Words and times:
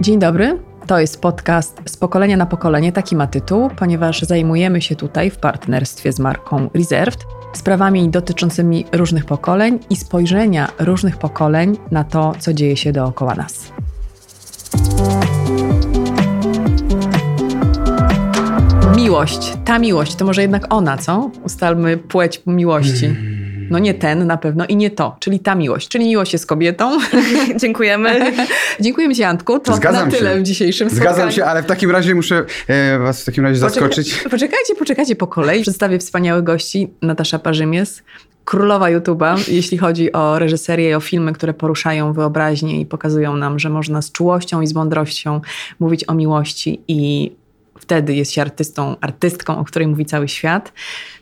Dzień 0.00 0.18
dobry. 0.18 0.58
To 0.86 0.98
jest 0.98 1.20
podcast 1.20 1.82
z 1.86 1.96
pokolenia 1.96 2.36
na 2.36 2.46
pokolenie, 2.46 2.92
taki 2.92 3.16
ma 3.16 3.26
tytuł, 3.26 3.70
ponieważ 3.76 4.22
zajmujemy 4.22 4.82
się 4.82 4.96
tutaj 4.96 5.30
w 5.30 5.36
partnerstwie 5.36 6.12
z 6.12 6.18
marką 6.18 6.70
Reserved 6.74 7.24
sprawami 7.52 8.08
dotyczącymi 8.08 8.84
różnych 8.92 9.24
pokoleń 9.24 9.78
i 9.90 9.96
spojrzenia 9.96 10.68
różnych 10.78 11.16
pokoleń 11.16 11.76
na 11.90 12.04
to, 12.04 12.32
co 12.38 12.54
dzieje 12.54 12.76
się 12.76 12.92
dookoła 12.92 13.34
nas. 13.34 13.72
Miłość, 18.96 19.52
ta 19.64 19.78
miłość, 19.78 20.14
to 20.14 20.24
może 20.24 20.42
jednak 20.42 20.74
ona, 20.74 20.96
co? 20.96 21.30
Ustalmy 21.44 21.96
płeć 21.96 22.42
miłości. 22.46 23.37
No 23.70 23.78
nie 23.78 23.94
ten 23.94 24.26
na 24.26 24.36
pewno 24.36 24.66
i 24.66 24.76
nie 24.76 24.90
to, 24.90 25.16
czyli 25.20 25.40
ta 25.40 25.54
miłość, 25.54 25.88
czyli 25.88 26.04
miłość 26.06 26.32
jest 26.32 26.46
kobietą. 26.46 26.98
Dziękujemy. 27.60 28.32
Dziękujemy 28.80 29.14
Ci 29.14 29.22
Antku, 29.24 29.58
to 29.58 29.76
Zgadzam 29.76 30.08
na 30.08 30.16
tyle 30.16 30.34
się. 30.34 30.40
w 30.40 30.42
dzisiejszym 30.42 30.90
Zgadzam 30.90 31.12
spotkaniu. 31.12 31.32
się, 31.32 31.44
ale 31.44 31.62
w 31.62 31.66
takim 31.66 31.90
razie 31.90 32.14
muszę 32.14 32.44
e, 32.68 32.98
was 32.98 33.22
w 33.22 33.24
takim 33.24 33.44
razie 33.44 33.56
zaskoczyć. 33.56 34.10
Poczekaj, 34.10 34.30
poczekajcie, 34.30 34.74
poczekajcie 34.74 35.16
po 35.16 35.26
kolei. 35.26 35.62
Przedstawię 35.62 35.98
wspaniałych 35.98 36.44
gości. 36.44 36.90
Natasza 37.02 37.38
Parzymies, 37.38 38.02
królowa 38.44 38.86
YouTube'a, 38.86 39.50
jeśli 39.52 39.78
chodzi 39.78 40.12
o 40.12 40.38
reżyserię 40.38 40.90
i 40.90 40.94
o 40.94 41.00
filmy, 41.00 41.32
które 41.32 41.54
poruszają 41.54 42.12
wyobraźnię 42.12 42.80
i 42.80 42.86
pokazują 42.86 43.36
nam, 43.36 43.58
że 43.58 43.70
można 43.70 44.02
z 44.02 44.12
czułością 44.12 44.60
i 44.60 44.66
z 44.66 44.74
mądrością 44.74 45.40
mówić 45.80 46.04
o 46.08 46.14
miłości 46.14 46.80
i 46.88 47.32
wtedy 47.80 48.14
jest 48.14 48.32
się 48.32 48.42
artystą, 48.42 48.96
artystką, 49.00 49.58
o 49.58 49.64
której 49.64 49.88
mówi 49.88 50.06
cały 50.06 50.28
świat. 50.28 50.72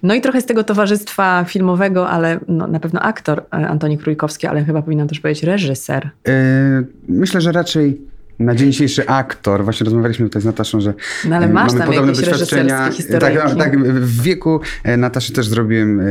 No 0.02 0.14
i 0.14 0.20
trochę 0.20 0.40
z 0.40 0.46
tego 0.46 0.64
towarzystwa 0.64 1.44
filmowego, 1.44 2.08
ale 2.08 2.40
no, 2.48 2.66
na 2.66 2.80
pewno 2.80 3.00
aktor 3.00 3.38
e, 3.38 3.44
Antoni 3.50 3.98
Krójkowski, 3.98 4.46
ale 4.46 4.64
chyba 4.64 4.82
powinnam 4.82 5.08
też 5.08 5.20
powiedzieć 5.20 5.42
reżyser. 5.44 6.10
E, 6.28 6.82
myślę, 7.08 7.40
że 7.40 7.52
raczej 7.52 8.00
na 8.38 8.54
dzień 8.54 8.72
dzisiejszy 8.72 9.06
aktor, 9.08 9.64
właśnie 9.64 9.84
rozmawialiśmy 9.84 10.26
tutaj 10.26 10.42
z 10.42 10.44
Nataszą, 10.44 10.80
że 10.80 10.94
No 11.28 11.36
ale 11.36 11.46
e, 11.46 11.52
masz 11.52 11.66
mamy 11.72 11.78
tam 11.78 11.88
podobne 11.88 12.12
doświadczenia. 12.12 12.62
reżyserskie 12.62 12.68
Tak, 12.68 12.92
historyjki. 12.94 13.58
tak, 13.58 13.78
w 14.00 14.22
wieku 14.22 14.60
e, 14.84 14.96
Nataszy 14.96 15.32
też 15.32 15.48
zrobiłem 15.48 16.00
e, 16.00 16.04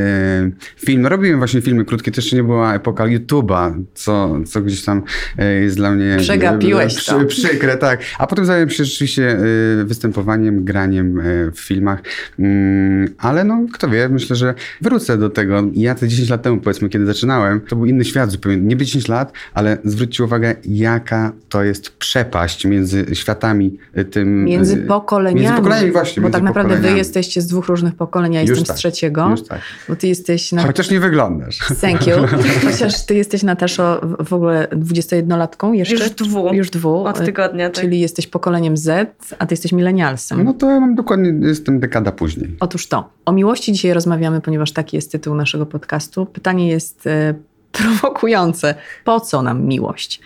film. 0.86 1.02
No, 1.02 1.10
robiłem 1.10 1.38
właśnie 1.38 1.62
filmy 1.62 1.86
krótkie, 1.86 2.12
to 2.12 2.22
jeszcze 2.22 2.36
nie 2.36 2.44
była 2.44 2.76
epoka 2.76 3.04
YouTube'a, 3.04 3.84
co, 3.94 4.36
co 4.46 4.62
gdzieś 4.62 4.84
tam 4.86 5.04
e, 5.38 5.54
jest 5.54 5.76
dla 5.78 5.92
mnie 5.92 6.18
Przegapiłeś 6.20 7.10
e, 7.10 7.12
to. 7.12 7.26
przykre, 7.26 7.78
tak. 7.78 8.00
A 8.20 8.28
potem 8.28 8.46
zająłem 8.46 8.70
się 8.70 8.86
rzeczywiście 8.86 9.38
e, 9.82 9.84
występowaniem, 9.86 10.64
graniem 10.66 11.20
e, 11.20 11.24
w 11.52 11.60
filmach. 11.60 12.02
Mm, 12.40 13.14
Ale 13.18 13.44
no, 13.44 13.66
kto 13.74 13.90
wie, 13.90 14.10
myślę, 14.10 14.36
że 14.36 14.54
wrócę 14.82 15.18
do 15.18 15.30
tego. 15.30 15.64
Ja 15.74 15.96
te 15.96 16.08
10 16.08 16.30
lat 16.30 16.42
temu, 16.42 16.58
powiedzmy, 16.62 16.90
kiedy 16.90 17.06
zaczynałem, 17.06 17.62
to 17.62 17.76
był 17.76 17.86
inny 17.86 18.06
świat 18.06 18.32
zupełnie. 18.32 18.58
Nie 18.58 18.78
10 18.78 19.08
lat, 19.08 19.32
ale 19.54 19.78
zwróćcie 19.84 20.24
uwagę, 20.24 20.56
jaka 20.66 21.32
to 21.50 21.64
jest 21.64 21.90
przepaść 22.16 22.66
między 22.66 23.06
światami 23.14 23.78
y, 23.98 24.06
tym... 24.06 24.44
Między 24.46 24.76
y, 24.76 24.86
pokoleniami. 24.86 25.42
Między 25.42 25.58
pokoleniami, 25.58 25.92
właśnie. 25.92 26.22
Bo 26.22 26.26
między 26.26 26.34
tak 26.34 26.44
naprawdę 26.44 26.78
wy 26.78 26.92
jesteście 26.92 27.42
z 27.42 27.48
dwóch 27.48 27.68
różnych 27.68 27.96
pokoleń, 27.96 28.34
ja 28.34 28.42
Już 28.42 28.50
jestem 28.50 28.66
tak, 28.66 28.76
z 28.76 28.80
trzeciego. 28.80 29.30
Już 29.30 29.44
tak. 29.44 29.62
Bo 29.90 29.96
ty 29.96 30.08
jesteś. 30.08 30.52
Na... 30.52 30.64
Chociaż 30.64 30.92
nie 30.92 31.00
wyglądasz. 31.00 31.60
Thank 31.82 32.08
you. 32.08 32.16
Chociaż 32.72 33.06
ty 33.06 33.16
jesteś 33.16 33.44
Nataszo 33.44 34.02
w- 34.20 34.34
ogóle 34.34 34.68
21-latką 34.72 35.72
jeszcze? 35.72 35.96
Już 35.96 36.10
dwu. 36.10 36.54
Już 36.54 36.70
dwu. 36.70 37.06
Od 37.06 37.26
tygodnia, 37.26 37.70
tak. 37.70 37.84
Czyli 37.84 38.00
jesteś 38.00 38.28
pokoleniem 38.28 38.78
Z, 38.78 39.16
a 39.40 39.46
ty 39.46 39.54
jesteś 39.54 39.72
milenialsem. 39.72 40.44
No 40.44 40.54
to 40.54 40.70
ja 40.70 40.80
mam 40.80 40.96
dokładnie, 40.96 41.48
jestem 41.48 41.80
dekada 41.80 42.12
później. 42.12 42.56
Otóż 42.60 42.88
to. 42.88 43.10
O 43.26 43.32
miłości 43.32 43.74
dzisiaj 43.74 43.94
rozmawiamy, 43.94 44.42
ponieważ 44.42 44.72
taki 44.72 44.96
jest 44.96 45.12
tytuł 45.12 45.36
naszego 45.36 45.66
podcastu. 45.66 46.26
Pytanie 46.26 46.68
jest 46.68 47.08
e, 47.08 47.34
prowokujące. 47.78 48.76
Po 49.04 49.20
co 49.20 49.42
nam 49.42 49.64
miłość? 49.64 50.22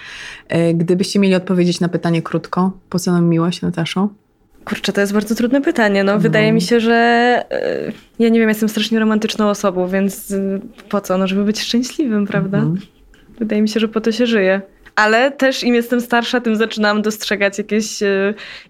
E, 0.47 0.73
gdybyście 0.73 1.19
mieli 1.19 1.36
odpowiedzieć 1.36 1.80
na 1.80 1.89
pytanie 1.89 2.22
krótko, 2.22 2.72
po 2.89 3.00
co 3.00 3.11
nam 3.11 3.25
miłość, 3.25 3.61
Nataszo? 3.61 4.09
Kurczę, 4.66 4.94
to 4.94 5.02
jest 5.02 5.14
bardzo 5.14 5.36
trudne 5.36 5.61
pytanie. 5.61 6.03
No, 6.03 6.19
wydaje 6.19 6.52
mi 6.52 6.61
się, 6.61 6.80
że 6.80 6.94
e, 7.52 7.91
ja 8.19 8.30
nie 8.30 8.39
wiem, 8.39 8.50
jestem 8.50 8.69
strasznie 8.69 9.00
romantyczną 9.00 9.50
osobą, 9.50 9.88
więc 9.88 10.31
e, 10.31 10.59
po 10.90 11.01
co? 11.01 11.18
No, 11.18 11.28
żeby 11.28 11.44
być 11.44 11.62
szczęśliwym, 11.62 12.28
prawda? 12.28 12.57
Mhm. 12.57 12.78
Wydaje 13.40 13.62
mi 13.62 13.69
się, 13.69 13.79
że 13.79 13.88
po 13.88 14.01
to 14.01 14.12
się 14.12 14.28
żyje. 14.28 14.62
Ale 14.95 15.31
też 15.31 15.63
im 15.63 15.75
jestem 15.75 16.01
starsza, 16.01 16.41
tym 16.41 16.56
zaczynam 16.56 17.01
dostrzegać 17.01 17.57
jakieś 17.57 18.00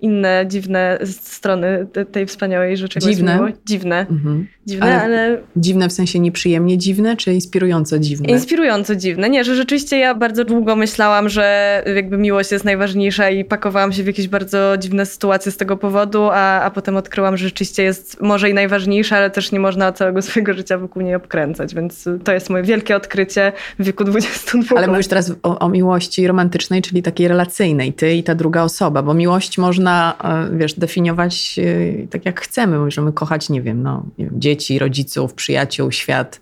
inne 0.02 0.46
dziwne 0.48 1.00
strony 1.06 1.88
te- 1.94 2.06
tej 2.06 2.26
wspaniałej 2.26 2.78
rzeczy. 2.78 3.00
Dziwne? 3.00 3.54
Dziwne. 3.66 4.00
Mhm. 4.00 4.48
Dziwne, 4.70 4.86
Ale- 4.86 5.04
ale 5.04 5.38
Dziwne 5.56 5.90
w 5.90 5.94
sensie 5.94 6.20
nieprzyjemnie 6.20 6.78
dziwne, 6.78 7.16
czy 7.18 7.34
inspirująco 7.34 8.00
dziwne? 8.00 8.30
Inspirująco 8.30 8.96
dziwne. 8.96 9.30
Nie, 9.30 9.44
że 9.44 9.56
rzeczywiście 9.56 9.98
ja 10.00 10.16
bardzo 10.16 10.46
długo 10.46 10.76
myślałam, 10.76 11.30
że 11.30 11.84
jakby 11.96 12.18
miłość 12.18 12.52
jest 12.52 12.66
najważniejsza 12.66 13.30
i 13.30 13.46
pakowałam 13.46 13.94
się 13.94 14.04
w 14.04 14.08
jakieś 14.08 14.28
bardzo 14.28 14.78
dziwne 14.78 15.06
sytuacje 15.06 15.52
z 15.52 15.58
tego 15.58 15.78
powodu, 15.78 16.30
a, 16.32 16.62
a 16.62 16.72
potem 16.72 16.98
odkryłam, 16.98 17.38
że 17.38 17.46
rzeczywiście 17.46 17.84
jest 17.84 18.22
może 18.22 18.50
i 18.50 18.54
najważniejsza, 18.54 19.18
ale 19.18 19.30
też 19.30 19.52
nie 19.52 19.60
można 19.60 19.92
całego 19.92 20.22
swojego 20.30 20.54
życia 20.54 20.78
wokół 20.78 21.02
niej 21.02 21.16
obkręcać, 21.16 21.76
więc 21.76 22.10
to 22.24 22.32
jest 22.32 22.50
moje 22.50 22.64
wielkie 22.64 22.96
odkrycie 22.96 23.52
w 23.80 23.84
wieku 23.84 24.04
22 24.04 24.62
Ale 24.72 24.82
lat. 24.82 24.90
mówisz 24.90 25.08
teraz 25.08 25.32
o, 25.44 25.60
o 25.60 25.70
miłości 25.70 26.28
romantycznej, 26.28 26.82
czyli 26.82 27.04
takiej 27.04 27.28
relacyjnej, 27.28 27.94
ty 27.94 28.14
i 28.14 28.24
ta 28.24 28.36
druga 28.36 28.64
osoba, 28.64 29.04
bo 29.04 29.14
miłość 29.14 29.58
można, 29.58 30.16
e, 30.54 30.58
wiesz, 30.58 30.74
definiować 30.74 31.60
e, 32.04 32.08
tak 32.08 32.26
jak 32.26 32.42
chcemy. 32.42 32.80
Możemy 32.80 33.14
kochać, 33.14 33.50
nie 33.50 33.62
wiem, 33.62 33.84
no, 33.84 34.04
nie 34.18 34.26
wiem, 34.26 34.34
dzieci, 34.42 34.59
rodziców, 34.80 35.34
przyjaciół, 35.34 35.92
świat, 35.92 36.42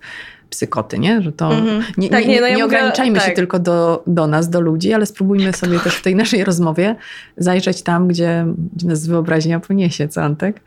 psykoty, 0.50 1.00
nie? 1.00 1.22
Że 1.22 1.32
to 1.32 1.54
Mhm. 1.54 1.84
nie, 1.98 2.10
Tak, 2.10 2.26
nie, 2.26 2.28
nie, 2.34 2.42
no 2.42 2.48
ja 2.48 2.56
nie 2.58 2.64
mówię- 2.64 2.78
ograniczajmy 2.78 3.20
się 3.20 3.26
tak. 3.26 3.36
tylko 3.36 3.60
do, 3.60 4.04
do 4.08 4.28
nas, 4.28 4.50
do 4.50 4.62
ludzi, 4.62 4.94
ale 4.94 5.06
spróbujmy 5.06 5.54
sobie 5.54 5.80
też 5.80 5.96
w 5.96 6.02
tej 6.02 6.16
naszej 6.16 6.44
rozmowie 6.44 6.96
zajrzeć 7.38 7.82
tam, 7.82 8.08
gdzie, 8.08 8.46
gdzie 8.76 8.88
nas 8.88 9.08
wyobraźnia 9.08 9.60
poniesie, 9.60 10.08
co 10.08 10.22
Antek? 10.24 10.62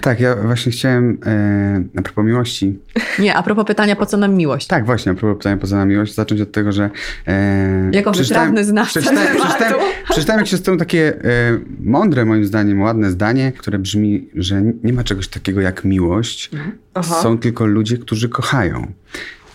Tak, 0.00 0.20
ja 0.20 0.36
właśnie 0.36 0.72
chciałem 0.72 1.18
e, 1.26 1.98
a 1.98 2.02
propos 2.02 2.24
miłości. 2.24 2.78
Nie, 3.18 3.34
a 3.34 3.42
propos 3.42 3.64
pytania, 3.66 3.96
po 3.96 4.06
co 4.06 4.16
nam 4.16 4.34
miłość? 4.34 4.66
Tak, 4.66 4.86
właśnie, 4.86 5.12
a 5.12 5.14
propos 5.14 5.38
pytania 5.38 5.56
poza 5.56 5.76
na 5.76 5.84
miłość, 5.84 6.14
zacząć 6.14 6.40
od 6.40 6.52
tego, 6.52 6.72
że... 6.72 6.90
E, 7.26 7.90
Jako 7.92 8.12
wytrawny 8.12 8.64
znawca 8.64 9.00
przeczytałem, 9.00 9.36
przeczytałem, 9.36 9.74
przeczytałem 10.10 10.40
jakieś 10.40 10.60
z 10.60 10.78
takie 10.78 11.14
e, 11.24 11.58
mądre, 11.80 12.24
moim 12.24 12.44
zdaniem, 12.44 12.80
ładne 12.82 13.10
zdanie, 13.10 13.52
które 13.52 13.78
brzmi, 13.78 14.28
że 14.34 14.62
nie 14.82 14.92
ma 14.92 15.04
czegoś 15.04 15.28
takiego 15.28 15.60
jak 15.60 15.84
miłość. 15.84 16.50
Aha. 16.98 17.22
Są 17.22 17.38
tylko 17.38 17.66
ludzie, 17.66 17.98
którzy 17.98 18.28
kochają. 18.28 18.92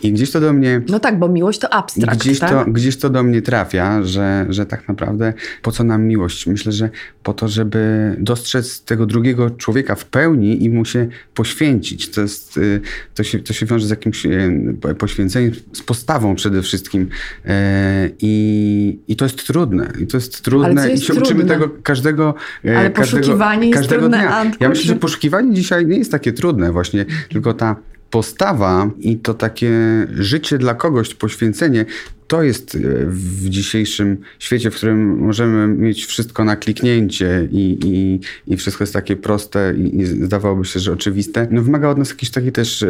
I 0.04 0.14
gdzieś 0.14 0.32
to 0.32 0.40
do 0.42 0.54
mnie 0.54 0.82
No 0.90 1.00
tak, 1.00 1.20
bo 1.20 1.30
miłość 1.30 1.60
to 1.60 1.74
abstrakt, 1.74 2.20
Gdzieś, 2.20 2.40
tak? 2.40 2.50
to, 2.50 2.72
gdzieś 2.72 2.98
to 2.98 3.10
do 3.10 3.24
mnie 3.24 3.42
trafia, 3.42 4.04
że, 4.04 4.46
że 4.50 4.66
tak 4.66 4.88
naprawdę 4.88 5.34
po 5.62 5.72
co 5.72 5.84
nam 5.84 6.04
miłość? 6.04 6.48
Myślę, 6.48 6.72
że 6.72 6.90
po 7.24 7.34
to, 7.34 7.48
żeby 7.48 8.16
dostrzec 8.20 8.82
tego 8.84 9.06
drugiego 9.06 9.50
człowieka 9.50 9.96
w 9.96 10.06
pełni 10.06 10.64
i 10.64 10.70
mu 10.70 10.86
się 10.86 11.08
poświęcić. 11.34 12.10
To, 12.10 12.22
jest, 12.22 12.58
y, 12.58 12.82
to, 13.16 13.24
się, 13.24 13.40
to 13.40 13.54
się 13.54 13.66
wiąże 13.66 13.88
z 13.88 13.90
jakimś 13.90 14.26
y, 14.26 14.76
po- 14.82 14.96
poświęceniem, 14.96 15.52
z 15.74 15.82
postawą 15.82 16.36
przede 16.36 16.62
wszystkim. 16.62 17.10
E, 17.46 18.10
I, 18.20 19.00
I 19.08 19.16
to 19.16 19.26
jest 19.26 19.48
trudne. 19.48 19.92
I 20.00 20.08
to 20.08 20.18
jest 20.18 20.34
Ale 20.36 20.44
trudne. 20.44 20.88
I 20.88 20.92
jest 20.92 21.04
się 21.04 21.14
uczymy 21.14 21.28
trudne? 21.28 21.54
tego 21.54 21.70
każdego, 21.84 22.34
Ale 22.64 22.92
każdego, 22.92 23.22
poszukiwanie 23.22 23.68
jest 23.68 23.80
każdego 23.80 24.02
trudne, 24.02 24.18
dnia. 24.18 24.52
Ja 24.60 24.70
myślę, 24.70 24.84
że 24.86 24.96
poszukiwanie 24.96 25.54
dzisiaj 25.54 25.86
nie 25.86 25.98
jest 25.98 26.12
takie 26.12 26.34
trudne 26.34 26.72
właśnie, 26.72 27.06
tylko 27.30 27.54
ta 27.54 27.76
postawa 28.14 28.92
i 29.00 29.18
to 29.18 29.34
takie 29.34 29.72
życie 30.16 30.58
dla 30.58 30.74
kogoś, 30.74 31.14
poświęcenie, 31.14 31.86
to 32.28 32.44
jest 32.44 32.76
e, 32.76 32.80
w 33.08 33.50
dzisiejszym 33.50 34.18
świecie, 34.40 34.72
w 34.72 34.76
którym 34.76 35.18
możemy 35.18 35.68
mieć 35.68 36.06
wszystko 36.06 36.44
na 36.44 36.56
kliknięcie 36.56 37.48
i, 37.52 37.80
i, 37.86 38.20
i 38.54 38.58
wszystko 38.58 38.84
jest 38.84 38.94
takie 38.94 39.16
proste 39.16 39.74
i, 39.78 39.98
i 40.00 40.06
zdawałoby 40.06 40.66
się, 40.66 40.80
że 40.80 40.92
oczywiste. 40.92 41.48
No 41.52 41.62
wymaga 41.62 41.90
od 41.90 41.98
nas 41.98 42.10
jakiejś 42.10 42.32
takiej 42.32 42.52
też 42.52 42.84
e, 42.84 42.88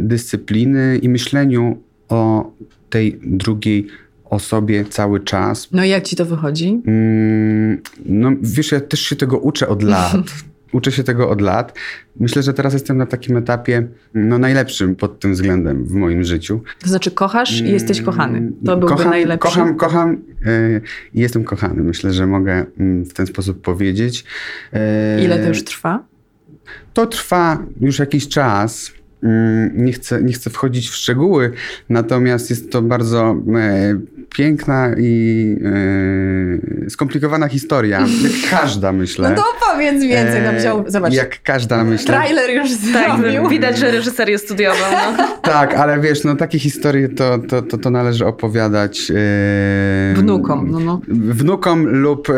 dyscypliny 0.00 0.98
i 1.02 1.08
myśleniu 1.08 1.78
o 2.08 2.52
tej 2.90 3.18
drugiej 3.22 3.86
osobie 4.24 4.84
cały 4.84 5.20
czas. 5.20 5.68
No 5.72 5.84
i 5.84 5.88
jak 5.88 6.04
ci 6.04 6.16
to 6.16 6.26
wychodzi? 6.26 6.80
Mm, 6.86 7.82
No 8.06 8.30
wiesz, 8.42 8.72
ja 8.72 8.80
też 8.80 9.00
się 9.00 9.16
tego 9.16 9.38
uczę 9.38 9.68
od 9.68 9.82
lat. 9.82 10.16
Uczę 10.72 10.92
się 10.92 11.04
tego 11.04 11.30
od 11.30 11.40
lat. 11.40 11.78
Myślę, 12.20 12.42
że 12.42 12.54
teraz 12.54 12.72
jestem 12.72 12.96
na 12.96 13.06
takim 13.06 13.36
etapie 13.36 13.88
no, 14.14 14.38
najlepszym 14.38 14.96
pod 14.96 15.20
tym 15.20 15.32
względem 15.32 15.84
w 15.84 15.92
moim 15.92 16.24
życiu. 16.24 16.60
To 16.78 16.88
znaczy 16.88 17.10
kochasz 17.10 17.60
i 17.60 17.72
jesteś 17.72 18.02
kochany. 18.02 18.52
To 18.64 18.76
byłby 18.76 18.94
kocham, 18.94 19.10
najlepszy. 19.10 19.48
Kocham, 19.48 19.76
kocham 19.76 20.22
e, 20.46 20.80
i 21.14 21.20
jestem 21.20 21.44
kochany. 21.44 21.82
Myślę, 21.82 22.12
że 22.12 22.26
mogę 22.26 22.66
mm, 22.78 23.04
w 23.04 23.12
ten 23.12 23.26
sposób 23.26 23.60
powiedzieć. 23.60 24.24
E, 24.72 25.24
Ile 25.24 25.38
to 25.38 25.48
już 25.48 25.64
trwa? 25.64 26.04
To 26.92 27.06
trwa 27.06 27.58
już 27.80 27.98
jakiś 27.98 28.28
czas. 28.28 28.92
Mm, 29.22 29.84
nie 29.84 29.92
chcę, 29.92 30.22
nie 30.22 30.32
chcę 30.32 30.50
wchodzić 30.50 30.88
w 30.90 30.94
szczegóły, 30.94 31.52
natomiast 31.88 32.50
jest 32.50 32.72
to 32.72 32.82
bardzo 32.82 33.36
e, 33.56 34.00
piękna 34.36 34.90
i 34.98 35.56
e, 36.86 36.90
skomplikowana 36.90 37.48
historia. 37.48 38.00
Jak 38.00 38.50
każda, 38.60 38.92
myślę. 38.92 39.30
No 39.30 39.36
to 39.36 39.42
opowiedz 39.56 40.02
więcej, 40.02 40.42
no 40.44 40.52
wziął, 40.60 40.84
zobacz. 40.86 41.12
Jak 41.12 41.42
każda, 41.42 41.84
myślę. 41.84 42.06
Trailer 42.06 42.50
już 42.50 42.70
Tak, 42.92 43.20
zrobił. 43.20 43.48
widać, 43.58 43.78
że 43.78 43.90
reżyserię 43.90 44.38
studiował. 44.38 44.92
No. 45.16 45.28
Tak, 45.42 45.74
ale 45.74 46.00
wiesz, 46.00 46.24
no 46.24 46.36
takie 46.36 46.58
historie 46.58 47.08
to, 47.08 47.38
to, 47.38 47.62
to, 47.62 47.78
to 47.78 47.90
należy 47.90 48.26
opowiadać 48.26 49.10
e, 49.10 50.14
Wnukom, 50.14 50.70
no, 50.70 50.80
no. 50.80 51.00
Wnukom 51.08 51.86
lub 51.86 52.30
e, 52.30 52.34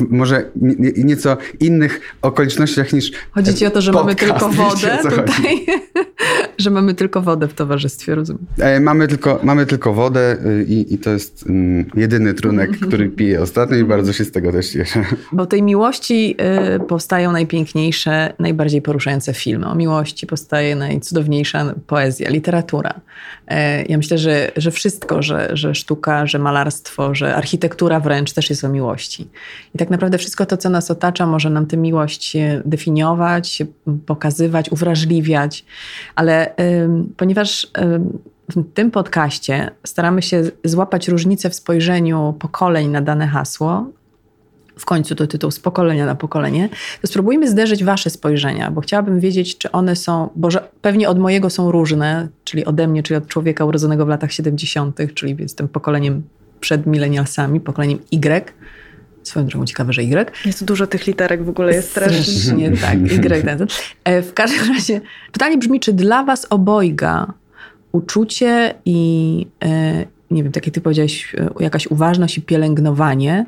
w 0.00 0.10
może 0.10 0.50
nie, 0.56 0.92
nieco 1.04 1.36
innych 1.60 2.00
okolicznościach 2.22 2.92
niż 2.92 3.12
Chodzi 3.30 3.54
ci 3.54 3.66
o 3.66 3.70
to, 3.70 3.80
że 3.80 3.92
mamy 3.92 4.14
podcast. 4.14 4.32
tylko 4.32 4.48
Wiecie, 4.48 4.98
wodę 5.02 5.22
tutaj. 5.22 5.66
że 6.58 6.70
mamy 6.70 6.94
tylko 6.94 7.22
wodę 7.22 7.48
w 7.48 7.54
towarzystwie, 7.54 8.14
rozumiem. 8.14 8.46
E, 8.58 8.80
mamy, 8.80 9.08
tylko, 9.08 9.40
mamy 9.42 9.66
tylko 9.66 9.92
wodę 9.94 10.36
y, 10.46 10.64
i, 10.68 10.94
i 10.94 10.98
to 10.98 11.10
jest 11.10 11.44
mm, 11.48 11.90
jedyny 11.94 12.34
trunek, 12.34 12.70
który 12.80 13.08
piję 13.08 13.40
ostatnio 13.40 13.76
i 13.76 13.84
bardzo 13.84 14.12
się 14.12 14.24
z 14.24 14.32
tego 14.32 14.52
też 14.52 14.68
cieszę. 14.68 15.04
Bo 15.32 15.46
tej 15.46 15.62
miłości 15.62 16.36
y, 16.76 16.80
powstają 16.80 17.32
najpiękniejsze, 17.32 18.32
najbardziej 18.38 18.82
poruszające 18.82 19.34
filmy. 19.34 19.66
O 19.66 19.74
miłości 19.74 20.26
powstaje 20.26 20.76
najcudowniejsza 20.76 21.74
poezja, 21.86 22.30
literatura. 22.30 23.00
E, 23.48 23.82
ja 23.82 23.96
myślę, 23.96 24.18
że, 24.18 24.50
że 24.56 24.70
wszystko, 24.70 25.22
że, 25.22 25.50
że 25.52 25.74
sztuka, 25.74 26.26
że 26.26 26.38
malarstwo, 26.38 27.14
że 27.14 27.34
architektura 27.36 28.00
wręcz 28.00 28.32
też 28.32 28.50
jest 28.50 28.64
o 28.64 28.68
miłości. 28.68 29.28
I 29.74 29.78
tak 29.78 29.89
naprawdę 29.90 30.18
wszystko 30.18 30.46
to, 30.46 30.56
co 30.56 30.70
nas 30.70 30.90
otacza, 30.90 31.26
może 31.26 31.50
nam 31.50 31.66
tę 31.66 31.76
miłość 31.76 32.36
e, 32.36 32.62
definiować, 32.64 33.62
pokazywać, 34.06 34.72
uwrażliwiać. 34.72 35.64
Ale 36.14 36.54
ponieważ 37.16 37.70
w 38.56 38.72
tym 38.74 38.90
podcaście 38.90 39.70
staramy 39.84 40.22
się 40.22 40.42
złapać 40.64 41.08
różnice 41.08 41.50
w 41.50 41.54
spojrzeniu 41.54 42.34
pokoleń 42.38 42.88
na 42.88 43.00
dane 43.00 43.26
hasło, 43.26 43.86
w 44.80 44.84
końcu 44.84 45.14
to 45.14 45.26
tytuł 45.26 45.50
z 45.50 45.60
pokolenia 45.60 46.06
na 46.06 46.14
pokolenie, 46.14 46.68
to 47.00 47.06
spróbujmy 47.06 47.48
zderzyć 47.48 47.84
wasze 47.84 48.10
spojrzenia, 48.10 48.70
bo 48.70 48.80
chciałabym 48.80 49.20
wiedzieć, 49.20 49.58
czy 49.58 49.72
one 49.72 49.96
są, 49.96 50.30
bo 50.36 50.48
pewnie 50.82 51.08
od 51.08 51.18
mojego 51.18 51.50
są 51.50 51.72
różne, 51.72 52.28
czyli 52.44 52.64
ode 52.64 52.88
mnie, 52.88 53.02
czyli 53.02 53.18
od 53.18 53.26
człowieka 53.26 53.64
urodzonego 53.64 54.06
w 54.06 54.08
latach 54.08 54.32
70., 54.32 54.98
czyli 55.14 55.36
jestem 55.38 55.68
pokoleniem 55.68 56.22
przed 56.60 56.86
milenialsami, 56.86 57.60
pokoleniem 57.60 57.98
Y. 58.12 58.52
Swoją 59.22 59.46
drogą 59.46 59.66
ciekawe, 59.66 59.92
że 59.92 60.02
Y. 60.02 60.46
Jest 60.46 60.64
dużo 60.64 60.86
tych 60.86 61.06
literek 61.06 61.44
w 61.44 61.48
ogóle, 61.48 61.74
jest 61.74 61.90
strasznie. 61.90 62.70
Tak. 62.80 62.98
Y, 63.12 63.18
ten, 63.18 63.58
ten. 63.58 63.66
E, 64.04 64.22
W 64.22 64.34
każdym 64.34 64.74
razie 64.74 65.00
pytanie 65.32 65.58
brzmi, 65.58 65.80
czy 65.80 65.92
dla 65.92 66.24
was 66.24 66.46
obojga 66.50 67.32
uczucie 67.92 68.74
i 68.84 69.46
e, 69.64 70.04
nie 70.30 70.42
wiem, 70.42 70.52
tak 70.52 70.66
jak 70.66 70.74
ty 70.74 70.80
powiedziałeś, 70.80 71.34
e, 71.34 71.48
jakaś 71.60 71.86
uważność 71.86 72.38
i 72.38 72.42
pielęgnowanie, 72.42 73.46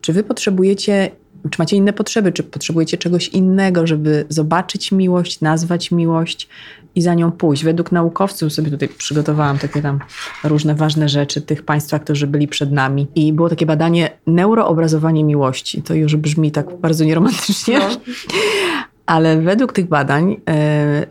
czy 0.00 0.12
wy 0.12 0.22
potrzebujecie, 0.22 1.10
czy 1.50 1.56
macie 1.58 1.76
inne 1.76 1.92
potrzeby, 1.92 2.32
czy 2.32 2.42
potrzebujecie 2.42 2.98
czegoś 2.98 3.28
innego, 3.28 3.86
żeby 3.86 4.24
zobaczyć 4.28 4.92
miłość, 4.92 5.40
nazwać 5.40 5.90
miłość 5.90 6.48
i 6.94 7.02
za 7.02 7.14
nią 7.14 7.32
pójść? 7.32 7.64
Według 7.64 7.92
naukowców 7.92 8.52
sobie 8.52 8.70
tutaj 8.70 8.88
przygotowałam 8.88 9.58
takie 9.58 9.82
tam 9.82 9.98
różne 10.44 10.74
ważne 10.74 11.08
rzeczy 11.08 11.42
tych 11.42 11.62
państwa, 11.62 11.98
którzy 11.98 12.26
byli 12.26 12.48
przed 12.48 12.72
nami. 12.72 13.06
I 13.14 13.32
było 13.32 13.48
takie 13.48 13.66
badanie 13.66 14.10
neuroobrazowanie 14.26 15.24
miłości. 15.24 15.82
To 15.82 15.94
już 15.94 16.16
brzmi 16.16 16.50
tak 16.52 16.80
bardzo 16.80 17.04
nieromantycznie. 17.04 17.78
No. 17.78 17.88
Ale 19.06 19.40
według 19.40 19.72
tych 19.72 19.86
badań 19.88 20.36
e, 20.48 21.06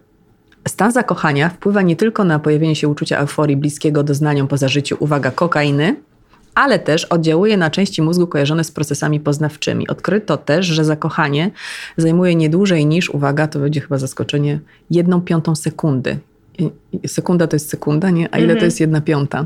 stan 0.68 0.92
zakochania 0.92 1.50
wpływa 1.50 1.82
nie 1.82 1.96
tylko 1.96 2.24
na 2.24 2.40
pojawienie 2.40 2.76
się 2.76 2.88
uczucia 2.88 3.18
euforii 3.18 3.58
bliskiego 3.58 4.04
doznaniom 4.04 4.48
po 4.48 4.58
zażyciu, 4.58 4.98
uwaga, 5.00 5.32
kokainy, 5.32 5.96
ale 6.56 6.80
też 6.80 7.06
oddziałuje 7.06 7.58
na 7.58 7.70
części 7.70 8.02
mózgu 8.02 8.28
kojarzone 8.28 8.64
z 8.64 8.72
procesami 8.72 9.20
poznawczymi. 9.20 9.88
Odkryto 9.88 10.38
też, 10.38 10.66
że 10.66 10.86
zakochanie 10.86 11.52
zajmuje 11.98 12.36
nie 12.36 12.50
dłużej 12.50 12.86
niż, 12.86 13.10
uwaga, 13.10 13.48
to 13.48 13.60
będzie 13.60 13.82
chyba 13.82 13.98
zaskoczenie, 13.98 14.60
jedną 14.92 15.22
piątą 15.22 15.56
sekundy. 15.56 16.18
Sekunda 17.08 17.48
to 17.48 17.56
jest 17.56 17.70
sekunda, 17.70 18.10
nie? 18.10 18.34
A 18.34 18.38
ile 18.38 18.48
to 18.48 18.52
Mhm. 18.54 18.66
jest 18.66 18.80
jedna 18.80 19.02
piąta? 19.02 19.46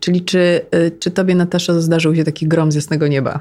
Czyli 0.00 0.24
czy, 0.24 0.60
y, 0.74 0.90
czy 0.98 1.10
tobie, 1.10 1.34
Natasza, 1.34 1.80
zdarzył 1.80 2.14
się 2.16 2.24
taki 2.24 2.48
grom 2.48 2.72
z 2.72 2.74
jasnego 2.74 3.08
nieba? 3.08 3.40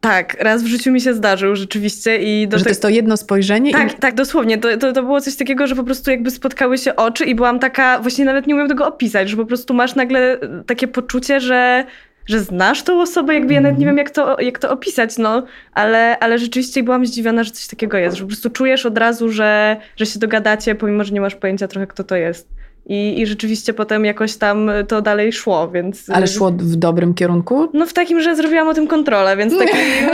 Tak, 0.00 0.36
raz 0.40 0.62
w 0.62 0.66
życiu 0.66 0.92
mi 0.92 1.00
się 1.00 1.14
zdarzył 1.14 1.56
rzeczywiście 1.56 2.18
i 2.18 2.48
do 2.48 2.58
że 2.58 2.64
to 2.64 2.64
te- 2.64 2.70
jest 2.70 2.82
to 2.82 2.88
jedno 2.88 3.16
spojrzenie? 3.16 3.72
Tak, 3.72 3.92
i... 3.92 3.96
tak, 3.96 4.14
dosłownie. 4.14 4.58
To, 4.58 4.76
to, 4.76 4.92
to 4.92 5.02
było 5.02 5.20
coś 5.20 5.36
takiego, 5.36 5.66
że 5.66 5.74
po 5.76 5.84
prostu 5.84 6.10
jakby 6.10 6.30
spotkały 6.30 6.78
się 6.78 6.96
oczy 6.96 7.24
i 7.24 7.34
byłam 7.34 7.58
taka, 7.58 7.98
właśnie 8.00 8.24
nawet 8.24 8.46
nie 8.46 8.54
umiem 8.54 8.68
tego 8.68 8.86
opisać, 8.86 9.28
że 9.30 9.36
po 9.36 9.46
prostu 9.46 9.74
masz 9.74 9.94
nagle 9.94 10.40
e, 10.40 10.62
takie 10.66 10.88
poczucie, 10.88 11.40
że, 11.40 11.84
że 12.26 12.40
znasz 12.40 12.82
tą 12.82 13.00
osobę, 13.00 13.34
jakby 13.34 13.54
ja 13.54 13.60
nawet 13.60 13.78
nie 13.78 13.86
wiem, 13.86 13.98
jak 13.98 14.10
to, 14.10 14.40
jak 14.40 14.58
to 14.58 14.70
opisać, 14.70 15.18
no, 15.18 15.42
ale, 15.72 16.18
ale 16.18 16.38
rzeczywiście 16.38 16.82
byłam 16.82 17.06
zdziwiona, 17.06 17.44
że 17.44 17.50
coś 17.50 17.66
takiego 17.66 17.96
jest, 17.98 18.16
że 18.16 18.22
po 18.22 18.28
prostu 18.28 18.50
czujesz 18.50 18.86
od 18.86 18.98
razu, 18.98 19.28
że, 19.28 19.76
że 19.96 20.06
się 20.06 20.18
dogadacie, 20.18 20.74
pomimo, 20.74 21.04
że 21.04 21.12
nie 21.12 21.20
masz 21.20 21.34
pojęcia 21.34 21.68
trochę, 21.68 21.86
kto 21.86 22.04
to 22.04 22.16
jest. 22.16 22.48
I, 22.88 23.20
I 23.20 23.26
rzeczywiście 23.26 23.72
potem 23.74 24.04
jakoś 24.04 24.36
tam 24.36 24.70
to 24.88 25.02
dalej 25.02 25.32
szło, 25.32 25.68
więc... 25.70 26.10
Ale 26.10 26.26
szło 26.26 26.50
w 26.50 26.76
dobrym 26.76 27.14
kierunku? 27.14 27.68
No 27.74 27.86
w 27.86 27.92
takim, 27.92 28.20
że 28.20 28.36
zrobiłam 28.36 28.68
o 28.68 28.74
tym 28.74 28.86
kontrolę, 28.86 29.36
więc 29.36 29.58
taki, 29.58 29.72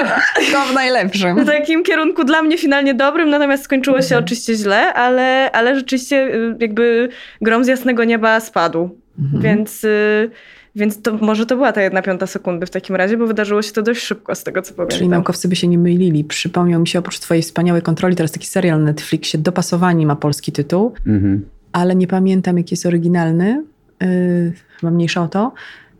To 0.52 0.60
w 0.72 0.74
najlepszym. 0.74 1.44
w 1.44 1.46
takim 1.46 1.82
kierunku 1.84 2.24
dla 2.24 2.42
mnie 2.42 2.58
finalnie 2.58 2.94
dobrym, 2.94 3.30
natomiast 3.30 3.64
skończyło 3.64 3.96
się 3.96 4.04
Mhm. 4.04 4.24
oczywiście 4.24 4.54
źle, 4.54 4.94
ale, 4.94 5.50
ale 5.52 5.74
rzeczywiście 5.76 6.34
y, 6.34 6.56
jakby 6.60 7.08
grom 7.40 7.64
z 7.64 7.68
jasnego 7.68 8.04
nieba 8.04 8.40
spadł. 8.40 8.98
Mhm. 9.18 9.42
Więc, 9.42 9.84
y, 9.84 10.30
więc 10.74 11.02
to 11.02 11.12
może 11.12 11.46
to 11.46 11.56
była 11.56 11.72
ta 11.72 11.82
jedna 11.82 12.02
piąta 12.02 12.26
sekundy 12.26 12.66
w 12.66 12.70
takim 12.70 12.96
razie, 12.96 13.16
bo 13.16 13.26
wydarzyło 13.26 13.62
się 13.62 13.72
to 13.72 13.82
dość 13.82 14.00
szybko 14.02 14.34
z 14.34 14.44
tego, 14.44 14.62
co 14.62 14.68
Czyli 14.74 14.86
pamiętam. 14.88 15.08
naukowcy 15.10 15.48
by 15.48 15.56
się 15.56 15.68
nie 15.68 15.78
mylili. 15.78 16.24
Przypomniał 16.24 16.80
mi 16.80 16.88
się 16.88 16.98
oprócz 16.98 17.18
twojej 17.18 17.42
wspaniałej 17.42 17.82
kontroli 17.82 18.16
teraz 18.16 18.32
taki 18.32 18.46
serial 18.46 18.78
na 18.78 18.84
Netflixie, 18.84 19.40
Dopasowani 19.40 20.06
ma 20.06 20.16
polski 20.16 20.52
tytuł, 20.52 20.92
Mhm. 21.06 21.44
Ale 21.72 21.94
nie 21.94 22.06
pamiętam 22.06 22.58
jaki 22.58 22.72
jest 22.74 22.86
oryginalny. 22.86 23.64
Yy, 24.00 24.52
chyba 24.80 24.90
mniejsza 24.92 25.22
o 25.22 25.28
to. 25.28 25.52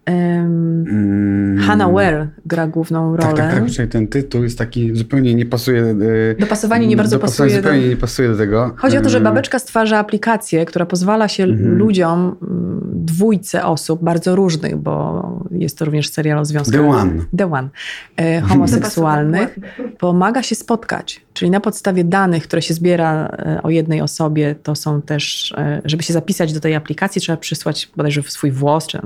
Mm. 0.07 1.59
Hannah 1.59 1.93
Ware 1.93 2.29
gra 2.47 2.67
główną 2.67 3.17
rolę. 3.17 3.29
Tak, 3.29 3.37
tak, 3.37 3.55
tak. 3.55 3.71
Czyli 3.71 3.89
ten 3.89 4.07
tytuł 4.09 4.43
jest 4.43 4.59
taki, 4.59 4.97
zupełnie 4.97 5.35
nie 5.35 5.47
pasuje. 5.47 5.83
e, 5.83 5.95
Dopasowanie 6.41 6.87
nie 6.87 6.97
bardzo 6.97 7.17
dopasowanie 7.17 7.51
pasuje 7.51 7.63
do- 7.63 7.69
Zupełnie 7.69 7.89
nie 7.89 7.97
pasuje 7.97 8.29
do 8.29 8.37
tego. 8.37 8.75
Chodzi 8.77 8.99
o 8.99 9.01
to, 9.01 9.09
że 9.09 9.21
babeczka 9.21 9.59
stwarza 9.59 9.99
aplikację, 9.99 10.65
która 10.65 10.87
pozwala 10.87 11.29
się 11.29 11.45
Mhm. 11.45 11.77
ludziom, 11.79 12.37
mm, 12.43 12.81
dwójce 12.95 13.65
osób, 13.65 14.05
bardzo 14.05 14.37
różnych, 14.37 14.77
bo 14.77 15.23
jest 15.51 15.79
to 15.79 15.85
również 15.85 16.09
serial 16.09 16.39
o 16.39 16.45
związkach. 16.45 16.81
The 16.81 16.89
One. 16.89 17.13
The 17.37 17.53
One. 17.53 17.69
E, 18.17 18.41
homoseksualnych. 18.41 19.59
Pomaga 19.99 20.43
się 20.43 20.55
spotkać. 20.55 21.21
Czyli 21.43 21.51
na 21.51 21.61
podstawie 21.61 22.05
danych, 22.05 22.43
które 22.43 22.63
się 22.63 22.75
zbiera 22.75 23.27
e, 23.27 23.63
o 23.63 23.71
jednej 23.71 24.01
osobie, 24.01 24.55
to 24.63 24.75
są 24.75 25.03
też, 25.03 25.53
e, 25.59 25.83
żeby 25.85 26.03
się 26.03 26.13
zapisać 26.13 26.53
do 26.53 26.61
tej 26.61 26.75
aplikacji, 26.75 27.21
trzeba 27.21 27.37
przysłać 27.37 27.91
bodajże 27.97 28.23
swój 28.23 28.51
włos. 28.51 28.87
Czy, 28.87 29.01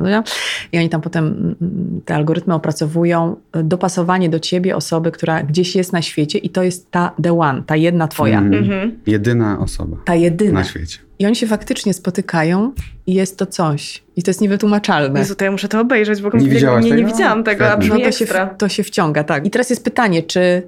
I 0.72 0.78
oni 0.78 0.88
tam 0.88 1.00
potem 1.00 1.26
mm, 1.26 2.00
te 2.04 2.14
algorytmy 2.14 2.54
opracowują 2.54 3.36
e, 3.52 3.62
dopasowanie 3.62 4.28
do 4.28 4.40
ciebie 4.40 4.76
osoby, 4.76 5.10
która 5.12 5.42
gdzieś 5.42 5.76
jest 5.76 5.92
na 5.92 6.02
świecie 6.02 6.38
i 6.38 6.50
to 6.50 6.62
jest 6.62 6.90
ta 6.90 7.12
The 7.22 7.38
One, 7.38 7.62
ta 7.66 7.76
jedna 7.76 8.08
twoja. 8.08 8.38
Mm. 8.38 8.54
Mhm. 8.54 8.98
Jedyna 9.06 9.58
osoba 9.58 9.96
Ta 10.04 10.14
jedyna. 10.14 10.52
na 10.52 10.64
świecie. 10.64 10.98
I 11.18 11.26
oni 11.26 11.36
się 11.36 11.46
faktycznie 11.46 11.94
spotykają 11.94 12.72
i 13.06 13.14
jest 13.14 13.38
to 13.38 13.46
coś. 13.46 14.02
I 14.16 14.22
to 14.22 14.30
jest 14.30 14.40
niewytłumaczalne. 14.40 15.20
Jezu, 15.20 15.34
to 15.34 15.44
ja 15.44 15.50
muszę 15.50 15.68
to 15.68 15.80
obejrzeć, 15.80 16.22
bo 16.22 16.30
Nie 16.34 16.46
nie, 16.46 16.60
nie, 16.60 16.90
nie 16.90 16.96
tego? 16.96 17.08
widziałam 17.08 17.44
tego, 17.44 17.72
a 17.72 17.76
No 17.76 17.98
to 18.00 18.12
się, 18.12 18.26
to 18.58 18.68
się 18.68 18.82
wciąga, 18.82 19.24
tak. 19.24 19.46
I 19.46 19.50
teraz 19.50 19.70
jest 19.70 19.84
pytanie, 19.84 20.22
czy... 20.22 20.62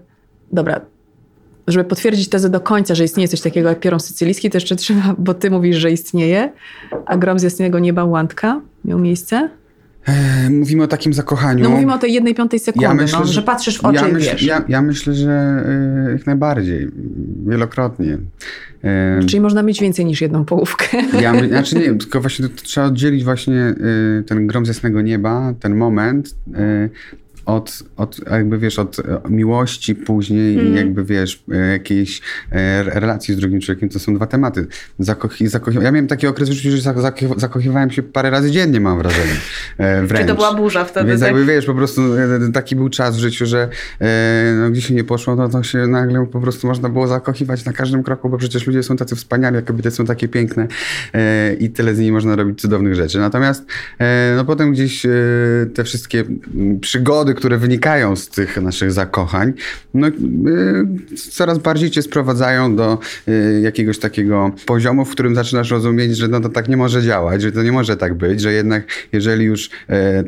Dobra, 0.53 0.81
żeby 1.69 1.85
potwierdzić 1.85 2.29
tezę 2.29 2.51
do 2.51 2.61
końca, 2.61 2.95
że 2.95 3.05
istnieje 3.05 3.29
coś 3.29 3.41
takiego 3.41 3.69
jak 3.69 3.81
piorun 3.81 4.01
sycylijski, 4.01 4.51
to 4.51 4.57
jeszcze 4.57 4.77
trzeba, 4.77 5.15
bo 5.19 5.35
ty 5.35 5.51
mówisz, 5.51 5.77
że 5.77 5.91
istnieje, 5.91 6.53
a 7.07 7.17
grom 7.17 7.39
z 7.39 7.43
jasnego 7.43 7.79
nieba 7.79 8.05
łątka 8.05 8.61
miał 8.85 8.99
miejsce? 8.99 9.49
E, 10.09 10.51
mówimy 10.51 10.83
o 10.83 10.87
takim 10.87 11.13
zakochaniu. 11.15 11.65
No 11.65 11.71
mówimy 11.71 11.95
o 11.95 11.99
tej 11.99 12.13
jednej 12.13 12.35
piątej 12.35 12.61
sekundy, 12.61 12.95
myślę, 12.95 13.19
no, 13.19 13.27
że, 13.27 13.43
patrzysz 13.43 13.79
w 13.79 13.85
oczy 13.85 14.01
ja 14.03 14.09
i 14.09 14.13
myśl, 14.13 14.31
wiesz. 14.31 14.43
Ja, 14.43 14.65
ja 14.69 14.83
myślę, 14.83 15.15
że 15.15 15.31
e, 16.09 16.13
jak 16.13 16.27
najbardziej. 16.27 16.89
Wielokrotnie. 17.47 18.19
E, 18.85 19.21
Czyli 19.27 19.41
można 19.41 19.63
mieć 19.63 19.81
więcej 19.81 20.05
niż 20.05 20.21
jedną 20.21 20.45
połówkę. 20.45 20.87
Ja 21.23 21.33
my, 21.33 21.49
znaczy 21.55 21.77
nie, 21.77 21.95
tylko 21.95 22.21
właśnie 22.21 22.49
to, 22.49 22.55
to 22.55 22.63
trzeba 22.63 22.87
oddzielić 22.87 23.25
właśnie 23.25 23.75
y, 24.21 24.25
ten 24.27 24.47
grom 24.47 24.67
z 24.67 24.69
jasnego 24.69 25.01
nieba, 25.01 25.55
ten 25.61 25.77
moment 25.77 26.35
y, 26.49 26.91
od, 27.49 27.83
od 27.97 28.21
jakby 28.31 28.59
wiesz, 28.59 28.79
od 28.79 28.97
miłości 29.29 29.95
później 29.95 30.53
mm. 30.55 30.67
i 30.67 30.69
mhm. 30.69 30.87
jakby 30.87 31.05
wiesz, 31.05 31.45
jakiejś 31.73 32.21
relacji 32.85 33.35
z 33.35 33.37
drugim 33.37 33.61
człowiekiem, 33.61 33.89
to 33.89 33.99
są 33.99 34.15
dwa 34.15 34.27
tematy. 34.27 34.67
Zakochi, 34.99 35.49
zakochi... 35.49 35.77
Ja 35.77 35.93
miałem 35.93 36.07
taki 36.07 36.27
okres 36.27 36.49
w 36.49 36.53
życiu, 36.53 36.71
że 36.71 36.95
zakochiwałem 37.37 37.91
się 37.91 38.03
parę 38.03 38.31
razy 38.31 38.51
dziennie, 38.51 38.81
mam 38.81 38.99
wrażenie. 38.99 39.37
Wręcz. 39.79 40.21
Czy 40.21 40.27
to 40.27 40.35
była 40.35 40.55
burza 40.55 40.85
wtedy? 40.85 41.09
Więc 41.09 41.21
tak? 41.21 41.27
jakby 41.27 41.45
wiesz, 41.45 41.67
po 41.67 41.75
prostu 41.75 42.03
taki 42.53 42.77
był 42.77 42.89
czas 42.89 43.17
w 43.17 43.19
życiu, 43.19 43.47
że 43.47 43.69
no, 44.61 44.71
gdzie 44.71 44.83
się 44.83 44.95
nie 44.95 45.05
poszło, 45.05 45.37
no 45.37 45.49
to 45.49 45.63
się 45.63 45.79
nagle 45.79 46.27
po 46.27 46.41
prostu 46.41 46.67
można 46.67 46.89
było 46.89 47.07
zakochiwać 47.07 47.65
na 47.65 47.73
każdym 47.73 48.03
kroku, 48.03 48.29
bo 48.29 48.39
przecież 48.39 48.67
ludzie 48.67 48.83
są 48.83 48.97
tacy 48.97 49.17
wspaniali, 49.17 49.57
a 49.57 49.63
kobiety 49.63 49.91
są 49.91 50.05
takie 50.05 50.29
piękne 50.29 50.69
i 51.59 51.71
tyle 51.71 51.95
z 51.95 51.99
nimi 51.99 52.13
można 52.13 52.37
robić 52.37 52.61
cudownych 52.61 52.95
rzeczy. 52.95 53.19
Natomiast 53.19 53.65
no 54.37 54.45
potem 54.45 54.73
gdzieś 54.73 55.07
te 55.75 55.85
wszystkie 55.85 56.25
przygody, 56.81 57.35
które 57.39 57.59
wynikają 57.59 58.17
z 58.17 58.29
tych 58.29 58.57
naszych 58.57 58.93
zakochań, 58.93 59.53
no, 59.95 60.07
coraz 61.31 61.59
bardziej 61.59 61.91
cię 61.91 62.03
sprowadzają 62.03 62.77
do 62.77 62.99
jakiegoś 63.63 63.99
takiego 63.99 64.51
poziomu, 64.67 65.05
w 65.05 65.11
którym 65.11 65.35
zaczynasz 65.35 65.71
rozumieć, 65.71 66.17
że 66.17 66.29
no 66.29 66.41
to 66.41 66.49
tak 66.49 66.69
nie 66.69 66.77
może 66.77 67.03
działać, 67.03 67.43
że 67.43 67.53
to 67.53 67.63
nie 67.63 67.73
może 67.73 67.97
tak 67.97 68.15
być, 68.15 68.41
że 68.41 68.53
jednak 68.53 68.87
jeżeli 69.13 69.45
już 69.45 69.71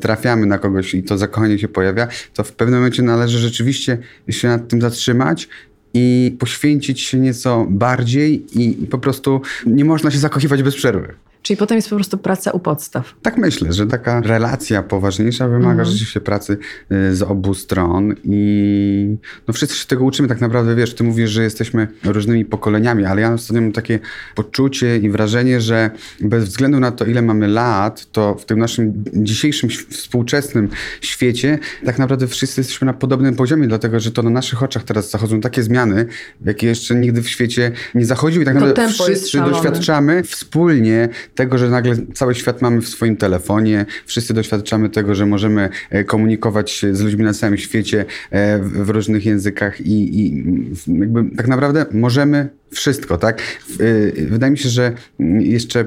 trafiamy 0.00 0.47
na 0.47 0.59
kogoś 0.59 0.95
i 0.95 1.02
to 1.02 1.19
zakochanie 1.19 1.59
się 1.59 1.69
pojawia, 1.69 2.09
to 2.35 2.45
w 2.45 2.52
pewnym 2.52 2.79
momencie 2.79 3.02
należy 3.02 3.38
rzeczywiście 3.38 3.99
się 4.29 4.49
nad 4.49 4.69
tym 4.69 4.81
zatrzymać 4.81 5.49
i 5.95 6.37
poświęcić 6.38 7.00
się 7.00 7.19
nieco 7.19 7.67
bardziej 7.71 8.45
i 8.62 8.87
po 8.87 8.99
prostu 8.99 9.40
nie 9.67 9.85
można 9.85 10.11
się 10.11 10.19
zakochiwać 10.19 10.62
bez 10.62 10.75
przerwy. 10.75 11.14
Czyli 11.42 11.56
potem 11.56 11.76
jest 11.76 11.88
po 11.88 11.97
prostu 11.97 12.18
praca 12.18 12.50
u 12.50 12.59
podstaw. 12.59 13.14
Tak 13.23 13.37
myślę, 13.37 13.73
że 13.73 13.87
taka 13.87 14.20
relacja 14.20 14.82
poważniejsza 14.82 15.49
wymaga 15.49 15.70
mhm. 15.70 15.88
rzeczywiście 15.88 16.20
pracy 16.20 16.59
y, 16.92 17.16
z 17.16 17.23
obu 17.23 17.54
stron 17.54 18.14
i 18.25 19.16
no 19.49 19.54
wszyscy 19.54 19.76
się 19.76 19.87
tego 19.87 20.04
uczymy 20.04 20.28
tak 20.28 20.40
naprawdę, 20.40 20.75
wiesz, 20.75 20.94
ty 20.94 21.04
mówisz, 21.04 21.30
że 21.30 21.42
jesteśmy 21.42 21.88
różnymi 22.04 22.44
pokoleniami, 22.44 23.04
ale 23.04 23.20
ja 23.20 23.32
ostatnio 23.32 23.62
mam 23.62 23.73
takie 23.73 23.99
poczucie 24.35 24.97
i 24.97 25.11
wrażenie, 25.11 25.61
że 25.61 25.90
bez 26.20 26.44
względu 26.44 26.80
na 26.80 26.90
to, 26.90 27.04
ile 27.04 27.23
mamy 27.23 27.49
lat, 27.49 28.06
to 28.12 28.35
w 28.35 28.44
tym 28.44 28.59
naszym 28.59 29.04
dzisiejszym 29.12 29.70
współczesnym 29.90 30.68
świecie 31.00 31.59
tak 31.85 31.99
naprawdę 31.99 32.26
wszyscy 32.26 32.61
jesteśmy 32.61 32.87
na 32.87 32.92
podobnym 32.92 33.37
poziomie, 33.37 33.68
dlatego, 33.68 34.00
że 34.00 34.11
to 34.11 34.23
na 34.23 34.30
naszych 34.30 34.62
oczach 34.62 34.85
teraz 34.85 35.11
zachodzą 35.11 35.40
takie 35.40 35.62
zmiany, 35.62 36.06
jakie 36.44 36.66
jeszcze 36.66 36.94
nigdy 36.94 37.23
w 37.23 37.28
świecie 37.28 37.73
nie 37.94 38.06
zachodziły 38.06 38.42
i 38.42 38.47
tak 38.47 38.54
naprawdę 38.54 38.88
wszyscy 38.88 39.38
doświadczamy 39.38 40.23
wspólnie 40.23 41.09
tego, 41.34 41.58
że 41.58 41.70
nagle 41.70 41.96
cały 42.14 42.34
świat 42.34 42.62
mamy 42.62 42.80
w 42.80 42.88
swoim 42.88 43.16
telefonie, 43.16 43.87
wszyscy 44.06 44.34
doświadczamy 44.34 44.88
tego, 44.88 45.14
że 45.14 45.26
możemy 45.26 45.68
e, 45.90 46.04
komunikować 46.04 46.70
się 46.70 46.94
z 46.94 47.00
ludźmi 47.00 47.25
na 47.25 47.32
całym 47.32 47.56
świecie 47.56 48.04
e, 48.30 48.58
w 48.58 48.90
różnych 48.90 49.26
językach 49.26 49.80
i, 49.80 50.20
i 50.20 50.44
jakby 50.87 51.37
tak 51.37 51.49
naprawdę 51.49 51.87
możemy 51.92 52.49
wszystko, 52.70 53.18
tak? 53.18 53.42
E, 53.80 54.26
wydaje 54.26 54.50
mi 54.50 54.58
się, 54.58 54.68
że 54.68 54.92
jeszcze 55.38 55.84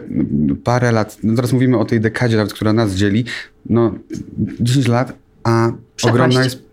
parę 0.63 0.91
lat, 0.91 1.17
no 1.23 1.35
teraz 1.35 1.53
mówimy 1.53 1.77
o 1.77 1.85
tej 1.85 1.99
dekadzie, 1.99 2.45
która 2.53 2.73
nas 2.73 2.93
dzieli, 2.93 3.25
no 3.65 3.95
10 4.59 4.87
lat, 4.87 5.13
a 5.43 5.71
Przepaść. 5.95 6.15
ogromna 6.15 6.43
jest 6.43 6.72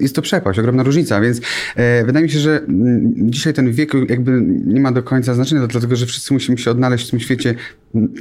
jest 0.00 0.14
to 0.14 0.22
przepaść, 0.22 0.58
ogromna 0.58 0.82
różnica, 0.82 1.20
więc 1.20 1.40
e, 1.76 2.04
wydaje 2.04 2.24
mi 2.24 2.30
się, 2.30 2.38
że 2.38 2.60
m, 2.68 3.12
dzisiaj 3.16 3.54
ten 3.54 3.72
wiek 3.72 3.92
jakby 4.08 4.42
nie 4.66 4.80
ma 4.80 4.92
do 4.92 5.02
końca 5.02 5.34
znaczenia, 5.34 5.66
dlatego 5.66 5.96
że 5.96 6.06
wszyscy 6.06 6.34
musimy 6.34 6.58
się 6.58 6.70
odnaleźć 6.70 7.08
w 7.08 7.10
tym 7.10 7.20
świecie 7.20 7.54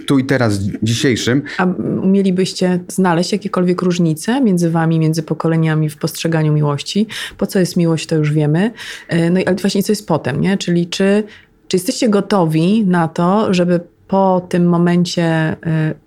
tu 0.06 0.20
i 0.20 0.26
teraz, 0.26 0.60
dzisiejszym. 0.84 1.42
A 1.58 1.68
mielibyście 2.04 2.80
znaleźć 2.88 3.32
jakiekolwiek 3.32 3.82
różnice 3.82 4.42
między 4.42 4.70
wami, 4.70 5.00
między 5.00 5.24
pokoleniami 5.24 5.90
w 5.90 5.98
postrzeganiu 5.98 6.54
miłości? 6.54 7.08
Po 7.38 7.48
co 7.48 7.60
jest 7.60 7.78
miłość, 7.78 8.08
to 8.08 8.16
już 8.16 8.34
wiemy. 8.34 8.72
E, 9.08 9.30
no 9.30 9.40
i 9.40 9.46
ale 9.46 9.56
właśnie 9.56 9.84
co 9.84 9.92
jest 9.92 10.08
potem, 10.08 10.42
nie? 10.42 10.58
Czyli 10.58 10.88
czy, 10.88 11.24
czy 11.68 11.78
jesteście 11.78 12.10
gotowi 12.10 12.86
na 12.86 13.08
to, 13.08 13.54
żeby 13.54 13.80
po 14.08 14.48
tym 14.50 14.70
momencie 14.70 15.24
e, 15.24 15.56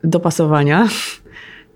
dopasowania 0.04 0.88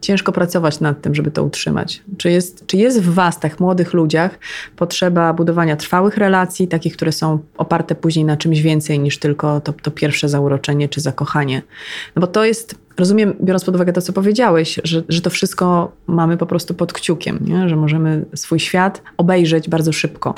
ciężko 0.05 0.33
pracować 0.33 0.81
nad 0.81 1.01
tym, 1.01 1.15
żeby 1.15 1.31
to 1.31 1.45
utrzymać. 1.45 2.03
Czy 2.19 2.31
jest, 2.31 2.67
czy 2.67 2.77
jest 2.77 3.03
w 3.03 3.15
Was, 3.15 3.41
tak 3.41 3.61
młodych 3.61 3.95
ludziach, 3.95 4.39
potrzeba 4.77 5.33
budowania 5.33 5.77
trwałych 5.77 6.17
relacji, 6.17 6.69
takich, 6.69 6.97
które 6.97 7.13
są 7.13 7.39
oparte 7.57 7.95
później 7.95 8.25
na 8.25 8.37
czymś 8.37 8.61
więcej 8.61 8.99
niż 8.99 9.19
tylko 9.19 9.61
to, 9.61 9.73
to 9.73 9.91
pierwsze 9.91 10.29
zauroczenie 10.29 10.89
czy 10.89 11.01
zakochanie? 11.01 11.63
No 12.17 12.21
bo 12.21 12.27
to 12.27 12.45
jest, 12.45 12.75
rozumiem, 12.99 13.35
biorąc 13.43 13.65
pod 13.65 13.75
uwagę 13.75 13.93
to, 13.93 14.03
co 14.03 14.13
powiedziałeś, 14.13 14.81
że, 14.85 15.03
że 15.09 15.21
to 15.21 15.31
wszystko 15.31 15.93
mamy 16.07 16.37
po 16.37 16.47
prostu 16.47 16.75
pod 16.75 16.93
kciukiem, 16.93 17.39
nie? 17.41 17.69
że 17.69 17.77
możemy 17.77 18.25
swój 18.35 18.61
świat 18.61 19.03
obejrzeć 19.17 19.69
bardzo 19.69 19.93
szybko 19.93 20.35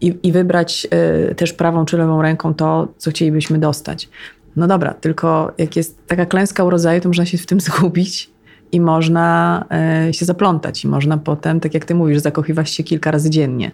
i, 0.00 0.18
i 0.22 0.32
wybrać 0.32 0.86
y, 1.30 1.34
też 1.34 1.52
prawą 1.52 1.84
czy 1.84 1.96
lewą 1.96 2.22
ręką 2.22 2.54
to, 2.54 2.88
co 2.98 3.10
chcielibyśmy 3.10 3.58
dostać. 3.58 4.08
No 4.56 4.66
dobra, 4.66 4.94
tylko 4.94 5.52
jak 5.58 5.76
jest 5.76 6.06
taka 6.06 6.26
klęska 6.26 6.64
urodzaju, 6.64 7.00
to 7.00 7.08
można 7.08 7.26
się 7.26 7.38
w 7.38 7.46
tym 7.46 7.60
zgubić 7.70 8.29
i 8.72 8.80
można 8.80 9.64
e, 9.70 10.14
się 10.14 10.24
zaplątać 10.24 10.84
i 10.84 10.88
można 10.88 11.18
potem, 11.18 11.60
tak 11.60 11.74
jak 11.74 11.84
ty 11.84 11.94
mówisz, 11.94 12.18
zakochiwać 12.18 12.70
się 12.70 12.84
kilka 12.84 13.10
razy 13.10 13.30
dziennie. 13.30 13.70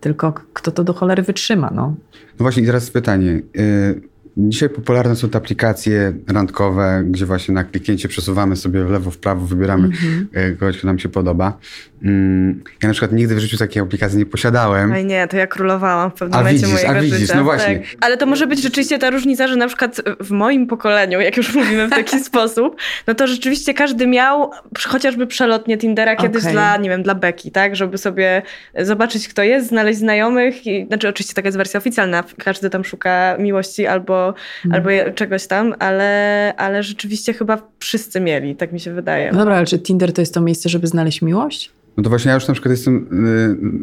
Tylko 0.00 0.32
kto 0.52 0.70
to 0.70 0.84
do 0.84 0.92
cholery 0.92 1.22
wytrzyma, 1.22 1.70
no? 1.74 1.94
No 2.12 2.44
właśnie 2.44 2.66
teraz 2.66 2.90
pytanie. 2.90 3.40
Y, 3.56 4.02
Dzisiaj 4.38 4.68
popularne 4.68 5.16
są 5.16 5.28
te 5.28 5.38
aplikacje 5.38 6.12
randkowe, 6.28 7.02
gdzie 7.06 7.26
właśnie 7.26 7.54
na 7.54 7.64
kliknięcie 7.64 8.08
przesuwamy 8.08 8.56
sobie 8.56 8.84
w 8.84 8.90
lewo, 8.90 9.10
w 9.10 9.18
prawo, 9.18 9.46
wybieramy 9.46 9.88
mm-hmm. 9.88 10.56
kogoś, 10.58 10.78
kto 10.78 10.86
nam 10.86 10.98
się 10.98 11.08
podoba. 11.08 11.58
Mm, 12.02 12.62
ja 12.82 12.88
na 12.88 12.92
przykład 12.92 13.12
nigdy 13.12 13.34
w 13.34 13.38
życiu 13.38 13.58
takiej 13.58 13.82
aplikacji 13.82 14.18
nie 14.18 14.26
posiadałem. 14.26 14.92
Oj 14.92 15.04
nie, 15.04 15.28
to 15.28 15.36
ja 15.36 15.46
królowałam 15.46 16.10
w 16.10 16.14
pewnym 16.14 16.34
a 16.34 16.38
momencie 16.38 16.66
widzisz, 16.66 16.82
mojego 16.82 16.98
a 16.98 17.02
widzisz, 17.02 17.18
życia. 17.18 17.36
No 17.36 17.44
właśnie. 17.44 17.78
Tak. 17.78 17.86
Ale 18.00 18.16
to 18.16 18.26
może 18.26 18.46
być 18.46 18.62
rzeczywiście 18.62 18.98
ta 18.98 19.10
różnica, 19.10 19.48
że 19.48 19.56
na 19.56 19.66
przykład 19.66 20.00
w 20.20 20.30
moim 20.30 20.66
pokoleniu, 20.66 21.20
jak 21.20 21.36
już 21.36 21.54
mówimy 21.54 21.86
w 21.86 21.90
taki 21.90 22.20
sposób, 22.30 22.76
no 23.06 23.14
to 23.14 23.26
rzeczywiście 23.26 23.74
każdy 23.74 24.06
miał 24.06 24.50
chociażby 24.86 25.26
przelotnie 25.26 25.78
Tindera 25.78 26.16
kiedyś 26.16 26.42
okay. 26.42 26.52
dla, 26.52 26.76
nie 26.76 26.90
wiem, 26.90 27.02
dla 27.02 27.14
Beki, 27.14 27.50
tak? 27.50 27.76
Żeby 27.76 27.98
sobie 27.98 28.42
zobaczyć, 28.78 29.28
kto 29.28 29.42
jest, 29.42 29.68
znaleźć 29.68 29.98
znajomych. 29.98 30.66
I, 30.66 30.86
znaczy 30.86 31.08
oczywiście 31.08 31.34
taka 31.34 31.48
jest 31.48 31.58
wersja 31.58 31.78
oficjalna, 31.78 32.24
każdy 32.38 32.70
tam 32.70 32.84
szuka 32.84 33.36
miłości 33.38 33.86
albo 33.86 34.25
Mhm. 34.26 34.72
albo 34.72 35.12
czegoś 35.14 35.46
tam, 35.46 35.74
ale, 35.78 36.54
ale 36.56 36.82
rzeczywiście 36.82 37.32
chyba 37.32 37.58
wszyscy 37.78 38.20
mieli, 38.20 38.56
tak 38.56 38.72
mi 38.72 38.80
się 38.80 38.92
wydaje. 38.92 39.32
No 39.32 39.38
dobra, 39.38 39.56
ale 39.56 39.66
czy 39.66 39.78
Tinder 39.78 40.12
to 40.12 40.22
jest 40.22 40.34
to 40.34 40.40
miejsce, 40.40 40.68
żeby 40.68 40.86
znaleźć 40.86 41.22
miłość? 41.22 41.72
No 41.96 42.02
to 42.02 42.08
właśnie 42.08 42.28
ja 42.28 42.34
już 42.34 42.48
na 42.48 42.54
przykład 42.54 42.70
jestem 42.70 43.06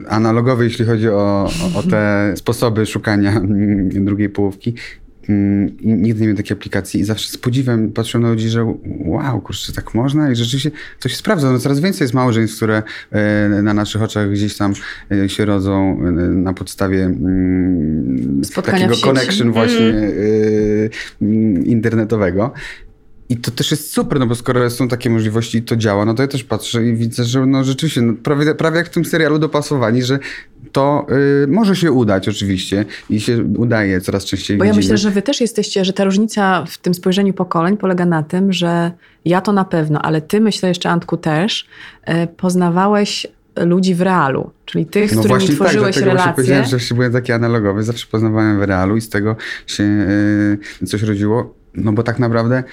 y, 0.05 0.09
analogowy, 0.09 0.63
jeśli 0.63 0.85
chodzi 0.85 1.09
o, 1.09 1.49
o 1.75 1.83
te 1.83 2.33
sposoby 2.35 2.85
szukania 2.85 3.41
drugiej 4.07 4.29
połówki. 4.29 4.73
Mm, 5.29 5.77
I 5.81 5.87
nigdy 5.87 6.21
nie 6.21 6.27
miałem 6.27 6.37
takiej 6.37 6.57
aplikacji 6.57 6.99
i 6.99 7.03
zawsze 7.03 7.31
z 7.31 7.37
podziwem 7.37 7.91
patrzę 7.91 8.19
na 8.19 8.29
ludzi, 8.29 8.49
że 8.49 8.75
wow, 8.99 9.41
kurczę, 9.41 9.73
tak 9.73 9.93
można 9.93 10.31
i 10.31 10.35
rzeczywiście 10.35 10.71
to 10.99 11.09
się 11.09 11.15
sprawdza. 11.15 11.51
No 11.51 11.59
coraz 11.59 11.79
więcej 11.79 12.05
jest 12.05 12.13
małżeństw, 12.13 12.57
które 12.57 12.83
e, 13.11 13.49
na 13.63 13.73
naszych 13.73 14.01
oczach 14.01 14.31
gdzieś 14.31 14.57
tam 14.57 14.73
e, 15.11 15.29
się 15.29 15.45
rodzą 15.45 15.99
e, 16.07 16.11
na 16.11 16.53
podstawie 16.53 17.03
mm, 17.03 18.45
Spotkania 18.45 18.87
takiego 18.87 19.07
connection 19.07 19.51
właśnie 19.51 19.93
mm. 21.21 21.65
internetowego. 21.65 22.53
I 23.29 23.37
to 23.37 23.51
też 23.51 23.71
jest 23.71 23.93
super, 23.93 24.19
no 24.19 24.27
bo 24.27 24.35
skoro 24.35 24.69
są 24.69 24.87
takie 24.87 25.09
możliwości 25.09 25.57
i 25.57 25.61
to 25.61 25.75
działa, 25.75 26.05
no 26.05 26.13
to 26.13 26.21
ja 26.21 26.27
też 26.27 26.43
patrzę 26.43 26.85
i 26.85 26.95
widzę, 26.95 27.23
że 27.23 27.45
no 27.45 27.63
rzeczywiście, 27.63 28.01
no 28.01 28.13
prawie, 28.23 28.55
prawie 28.55 28.77
jak 28.77 28.87
w 28.87 28.89
tym 28.89 29.05
serialu 29.05 29.39
dopasowani, 29.39 30.03
że 30.03 30.19
to 30.71 31.07
y, 31.43 31.47
może 31.47 31.75
się 31.75 31.91
udać 31.91 32.29
oczywiście 32.29 32.85
i 33.09 33.19
się 33.19 33.43
udaje 33.57 34.01
coraz 34.01 34.25
częściej. 34.25 34.57
Bo 34.57 34.63
widzimy. 34.63 34.75
ja 34.75 34.83
myślę, 34.83 34.97
że 34.97 35.11
wy 35.11 35.21
też 35.21 35.41
jesteście, 35.41 35.85
że 35.85 35.93
ta 35.93 36.03
różnica 36.03 36.65
w 36.65 36.77
tym 36.77 36.93
spojrzeniu 36.93 37.33
pokoleń 37.33 37.77
polega 37.77 38.05
na 38.05 38.23
tym, 38.23 38.53
że 38.53 38.91
ja 39.25 39.41
to 39.41 39.51
na 39.51 39.65
pewno, 39.65 40.01
ale 40.01 40.21
ty 40.21 40.39
myślę 40.39 40.69
jeszcze 40.69 40.89
Antku 40.89 41.17
też, 41.17 41.67
y, 42.09 42.27
poznawałeś 42.27 43.27
ludzi 43.55 43.95
w 43.95 44.01
realu, 44.01 44.51
czyli 44.65 44.85
tych, 44.85 45.11
z 45.11 45.15
no 45.15 45.21
którymi 45.21 45.47
tak, 45.47 45.55
tworzyłeś 45.55 45.95
tak, 45.95 46.05
relacje. 46.05 46.33
powiedziałem, 46.33 46.65
że 46.65 46.79
się 46.79 46.95
byłem 46.95 47.13
taki 47.13 47.31
analogowy, 47.31 47.83
zawsze 47.83 48.07
poznawałem 48.11 48.59
w 48.59 48.63
realu 48.63 48.97
i 48.97 49.01
z 49.01 49.09
tego 49.09 49.35
się 49.67 49.83
y, 50.81 50.85
coś 50.85 51.01
rodziło, 51.01 51.55
no 51.75 51.93
bo 51.93 52.03
tak 52.03 52.19
naprawdę 52.19 52.63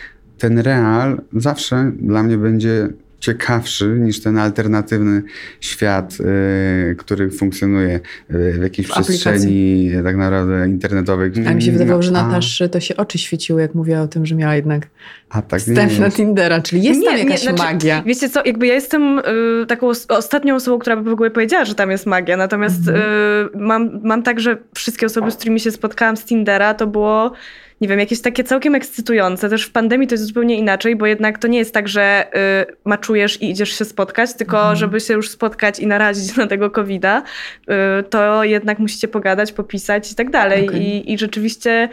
ten 0.41 0.59
real 0.59 1.21
zawsze 1.33 1.93
dla 1.99 2.23
mnie 2.23 2.39
będzie 2.39 2.89
ciekawszy 3.21 3.87
niż 3.87 4.21
ten 4.21 4.39
alternatywny 4.39 5.23
świat, 5.61 6.19
y, 6.21 6.97
który 6.97 7.31
funkcjonuje 7.31 8.01
y, 8.31 8.53
w 8.59 8.63
jakiejś 8.63 8.89
w 8.89 8.91
przestrzeni 8.91 9.91
tak 10.05 10.17
naprawdę 10.17 10.69
internetowej. 10.69 11.33
A 11.47 11.55
mi 11.55 11.63
się 11.63 11.73
wydawało, 11.73 12.03
że 12.03 12.11
Natasz 12.11 12.63
to 12.73 12.81
się 12.81 12.97
oczy 12.97 13.19
świeciły, 13.19 13.61
jak 13.61 13.75
mówiła 13.75 14.01
o 14.01 14.09
tym, 14.09 14.27
że 14.27 14.35
miała 14.35 14.55
jednak 14.55 14.87
A, 15.31 15.43
tak, 15.43 15.61
wstęp 15.61 15.99
na 15.99 16.11
Tindera, 16.11 16.63
czyli 16.63 16.83
jest 16.83 17.01
nie, 17.01 17.07
tam 17.07 17.19
jakaś 17.19 17.33
nie, 17.33 17.39
znaczy, 17.39 17.63
magia. 17.63 18.03
Wiecie 18.07 18.29
co, 18.29 18.45
jakby 18.45 18.67
ja 18.67 18.75
jestem 18.75 19.19
y, 19.19 19.67
taką 19.69 19.91
ostatnią 20.09 20.55
osobą, 20.55 20.79
która 20.79 20.97
by 20.97 21.11
w 21.11 21.13
ogóle 21.13 21.31
powiedziała, 21.31 21.65
że 21.65 21.75
tam 21.75 21.91
jest 21.91 22.07
magia, 22.07 22.37
natomiast 22.37 22.89
mhm. 22.89 22.97
y, 22.99 23.59
mam, 23.59 24.01
mam 24.03 24.23
tak, 24.23 24.41
że 24.41 24.57
wszystkie 24.75 25.07
osoby, 25.07 25.31
z 25.31 25.37
którymi 25.37 25.61
się 25.61 25.71
spotkałam 25.71 26.17
z 26.17 26.25
Tindera, 26.25 26.75
to 26.75 26.87
było 26.87 27.33
nie 27.81 27.89
wiem, 27.89 27.99
jakieś 27.99 28.21
takie 28.21 28.45
całkiem 28.45 28.75
ekscytujące. 28.75 29.49
Też 29.49 29.65
w 29.65 29.73
pandemii 29.73 30.09
to 30.09 30.15
jest 30.15 30.25
zupełnie 30.25 30.57
inaczej, 30.57 30.97
bo 30.97 31.07
jednak 31.07 31.39
to 31.39 31.49
nie 31.49 31.59
jest 31.59 31.75
tak, 31.75 31.89
że 31.89 32.27
y, 32.71 32.77
maczujesz 32.85 33.43
i 33.43 33.51
idziesz 33.51 33.79
się 33.79 33.85
spotkać, 33.85 34.35
tylko 34.35 34.59
mhm. 34.59 34.77
żeby 34.77 35.01
się 35.01 35.15
już 35.15 35.31
spotkać 35.31 35.79
i 35.79 35.87
narazić 35.87 36.37
na 36.37 36.47
tego 36.47 36.71
COVID-a, 36.71 37.23
y, 37.23 38.03
to 38.03 38.45
jednak 38.45 38.79
musicie 38.79 39.09
pogadać, 39.09 39.53
popisać 39.53 40.13
i 40.13 40.15
tak 40.15 40.31
dalej. 40.31 40.69
Okay. 40.69 40.81
I, 40.81 41.13
I 41.13 41.19
rzeczywiście 41.19 41.89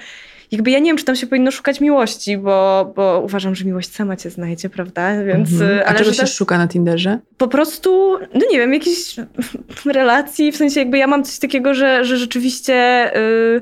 jakby 0.52 0.72
ja 0.72 0.80
nie 0.80 0.86
wiem, 0.86 0.98
czy 0.98 1.06
tam 1.06 1.16
się 1.16 1.28
powinno 1.28 1.52
szukać 1.52 1.82
miłości, 1.82 2.38
bo, 2.38 2.94
bo 2.96 3.22
uważam, 3.26 3.56
że 3.56 3.66
miłość 3.66 3.96
sama 3.96 4.16
cię 4.16 4.30
znajdzie, 4.30 4.70
prawda? 4.70 5.24
Więc, 5.24 5.52
mhm. 5.52 5.80
A 5.80 5.84
ale 5.84 6.00
czego 6.00 6.14
się 6.14 6.22
też, 6.22 6.36
szuka 6.36 6.58
na 6.58 6.68
Tinderze? 6.68 7.20
Po 7.38 7.48
prostu, 7.48 8.20
no 8.34 8.42
nie 8.52 8.58
wiem, 8.58 8.74
jakiejś 8.74 9.16
relacji, 9.86 10.52
w 10.52 10.58
sensie 10.58 10.80
jakby 10.80 10.98
ja 10.98 11.08
mam 11.08 11.24
coś 11.24 11.40
takiego, 11.40 11.74
że, 11.74 12.06
że 12.06 12.18
rzeczywiście... 12.18 13.12
Yy, 13.16 13.62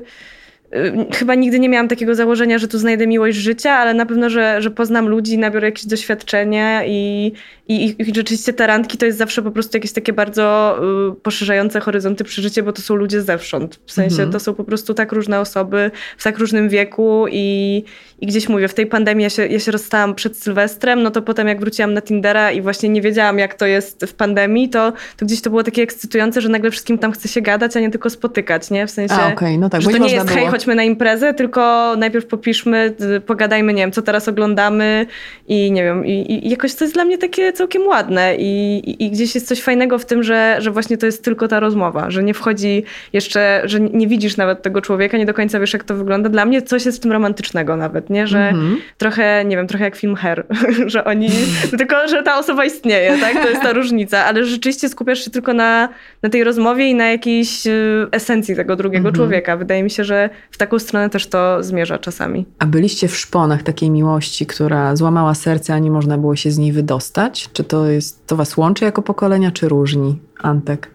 chyba 1.12 1.34
nigdy 1.34 1.58
nie 1.58 1.68
miałam 1.68 1.88
takiego 1.88 2.14
założenia, 2.14 2.58
że 2.58 2.68
tu 2.68 2.78
znajdę 2.78 3.06
miłość 3.06 3.36
życia, 3.36 3.72
ale 3.72 3.94
na 3.94 4.06
pewno, 4.06 4.30
że, 4.30 4.62
że 4.62 4.70
poznam 4.70 5.08
ludzi, 5.08 5.38
nabiorę 5.38 5.68
jakieś 5.68 5.86
doświadczenia 5.86 6.84
i, 6.84 7.32
i, 7.68 7.96
i 7.98 8.14
rzeczywiście 8.14 8.52
te 8.52 8.66
randki 8.66 8.98
to 8.98 9.06
jest 9.06 9.18
zawsze 9.18 9.42
po 9.42 9.50
prostu 9.50 9.76
jakieś 9.76 9.92
takie 9.92 10.12
bardzo 10.12 10.76
y, 11.12 11.20
poszerzające 11.20 11.80
horyzonty 11.80 12.24
przeżycie, 12.24 12.62
bo 12.62 12.72
to 12.72 12.82
są 12.82 12.94
ludzie 12.94 13.22
zewsząd. 13.22 13.80
W 13.86 13.92
sensie 13.92 14.14
mhm. 14.14 14.30
to 14.30 14.40
są 14.40 14.54
po 14.54 14.64
prostu 14.64 14.94
tak 14.94 15.12
różne 15.12 15.40
osoby 15.40 15.90
w 16.18 16.24
tak 16.24 16.38
różnym 16.38 16.68
wieku 16.68 17.26
i, 17.30 17.84
i 18.20 18.26
gdzieś 18.26 18.48
mówię, 18.48 18.68
w 18.68 18.74
tej 18.74 18.86
pandemii 18.86 19.22
ja 19.22 19.30
się, 19.30 19.46
ja 19.46 19.58
się 19.58 19.72
rozstałam 19.72 20.14
przed 20.14 20.36
Sylwestrem, 20.36 21.02
no 21.02 21.10
to 21.10 21.22
potem 21.22 21.48
jak 21.48 21.60
wróciłam 21.60 21.94
na 21.94 22.02
Tindera 22.02 22.52
i 22.52 22.60
właśnie 22.62 22.88
nie 22.88 23.02
wiedziałam 23.02 23.38
jak 23.38 23.54
to 23.54 23.66
jest 23.66 24.04
w 24.04 24.14
pandemii, 24.14 24.68
to, 24.68 24.92
to 25.16 25.26
gdzieś 25.26 25.40
to 25.40 25.50
było 25.50 25.62
takie 25.62 25.82
ekscytujące, 25.82 26.40
że 26.40 26.48
nagle 26.48 26.70
wszystkim 26.70 26.98
tam 26.98 27.12
chce 27.12 27.28
się 27.28 27.40
gadać, 27.40 27.76
a 27.76 27.80
nie 27.80 27.90
tylko 27.90 28.10
spotykać, 28.10 28.70
nie? 28.70 28.86
W 28.86 28.90
sensie, 28.90 29.14
a, 29.14 29.32
okay. 29.32 29.58
no 29.58 29.68
tak, 29.68 29.82
że 29.82 29.90
to 29.90 29.98
nie 29.98 30.14
jest 30.14 30.30
hej, 30.30 30.46
chodźmy 30.46 30.74
na 30.74 30.82
imprezę, 30.82 31.34
tylko 31.34 31.94
najpierw 31.96 32.26
popiszmy, 32.26 32.94
pogadajmy, 33.26 33.72
nie 33.72 33.82
wiem, 33.82 33.92
co 33.92 34.02
teraz 34.02 34.28
oglądamy 34.28 35.06
i 35.48 35.72
nie 35.72 35.84
wiem, 35.84 36.06
i, 36.06 36.46
i 36.46 36.50
jakoś 36.50 36.74
to 36.74 36.84
jest 36.84 36.94
dla 36.94 37.04
mnie 37.04 37.18
takie 37.18 37.52
całkiem 37.56 37.86
ładne 37.86 38.36
i, 38.36 38.78
i, 38.90 39.04
i, 39.04 39.10
gdzieś 39.10 39.34
jest 39.34 39.48
coś 39.48 39.62
fajnego 39.62 39.98
w 39.98 40.04
tym, 40.04 40.22
że, 40.22 40.56
że 40.58 40.70
właśnie 40.70 40.98
to 40.98 41.06
jest 41.06 41.24
tylko 41.24 41.48
ta 41.48 41.60
rozmowa, 41.60 42.10
że 42.10 42.22
nie 42.22 42.34
wchodzi 42.34 42.84
jeszcze, 43.12 43.62
że 43.64 43.80
nie 43.80 44.08
widzisz 44.08 44.36
nawet 44.36 44.62
tego 44.62 44.80
człowieka, 44.80 45.18
nie 45.18 45.26
do 45.26 45.34
końca 45.34 45.60
wiesz 45.60 45.72
jak 45.72 45.84
to 45.84 45.94
wygląda. 45.94 46.28
Dla 46.28 46.44
mnie 46.44 46.62
coś 46.62 46.86
jest 46.86 46.98
w 46.98 47.00
tym 47.00 47.12
romantycznego 47.12 47.76
nawet, 47.76 48.10
nie? 48.10 48.26
Że 48.26 48.38
mm 48.38 48.56
-hmm. 48.56 48.76
trochę, 48.98 49.44
nie 49.44 49.56
wiem, 49.56 49.66
trochę 49.66 49.84
jak 49.84 49.96
film 49.96 50.16
Her, 50.16 50.46
że 50.86 51.04
oni, 51.04 51.28
tylko, 51.78 52.08
że 52.08 52.22
ta 52.22 52.38
osoba 52.38 52.64
istnieje, 52.64 53.18
tak? 53.20 53.42
To 53.42 53.48
jest 53.48 53.62
ta 53.62 53.72
różnica, 53.72 54.24
ale 54.24 54.44
rzeczywiście 54.44 54.88
skupiasz 54.88 55.24
się 55.24 55.30
tylko 55.30 55.52
na, 55.52 55.88
na 56.22 56.28
tej 56.28 56.44
rozmowie 56.44 56.90
i 56.90 56.94
na 56.94 57.08
jakiejś 57.08 57.66
y, 57.66 58.06
esencji 58.12 58.56
tego 58.56 58.76
drugiego 58.76 59.00
mm 59.00 59.12
-hmm. 59.12 59.16
człowieka. 59.16 59.56
Wydaje 59.56 59.82
mi 59.82 59.90
się, 59.90 60.04
że 60.04 60.30
w 60.50 60.56
taką 60.56 60.78
stronę 60.78 61.10
też 61.10 61.26
to 61.26 61.62
zmierza 61.62 61.98
czasami. 61.98 62.46
A 62.58 62.66
byliście 62.66 63.08
w 63.08 63.16
szponach 63.16 63.62
takiej 63.62 63.90
miłości, 63.90 64.46
która 64.46 64.96
złamała 64.96 65.34
serce, 65.34 65.74
a 65.74 65.78
nie 65.78 65.90
można 65.90 66.18
było 66.18 66.36
się 66.36 66.50
z 66.50 66.58
niej 66.58 66.72
wydostać? 66.72 67.45
Czy 67.52 67.64
to 67.64 67.86
jest, 67.86 68.26
to 68.26 68.36
was 68.36 68.56
łączy 68.56 68.84
jako 68.84 69.02
pokolenia, 69.02 69.50
czy 69.50 69.68
różni, 69.68 70.20
Antek? 70.40 70.90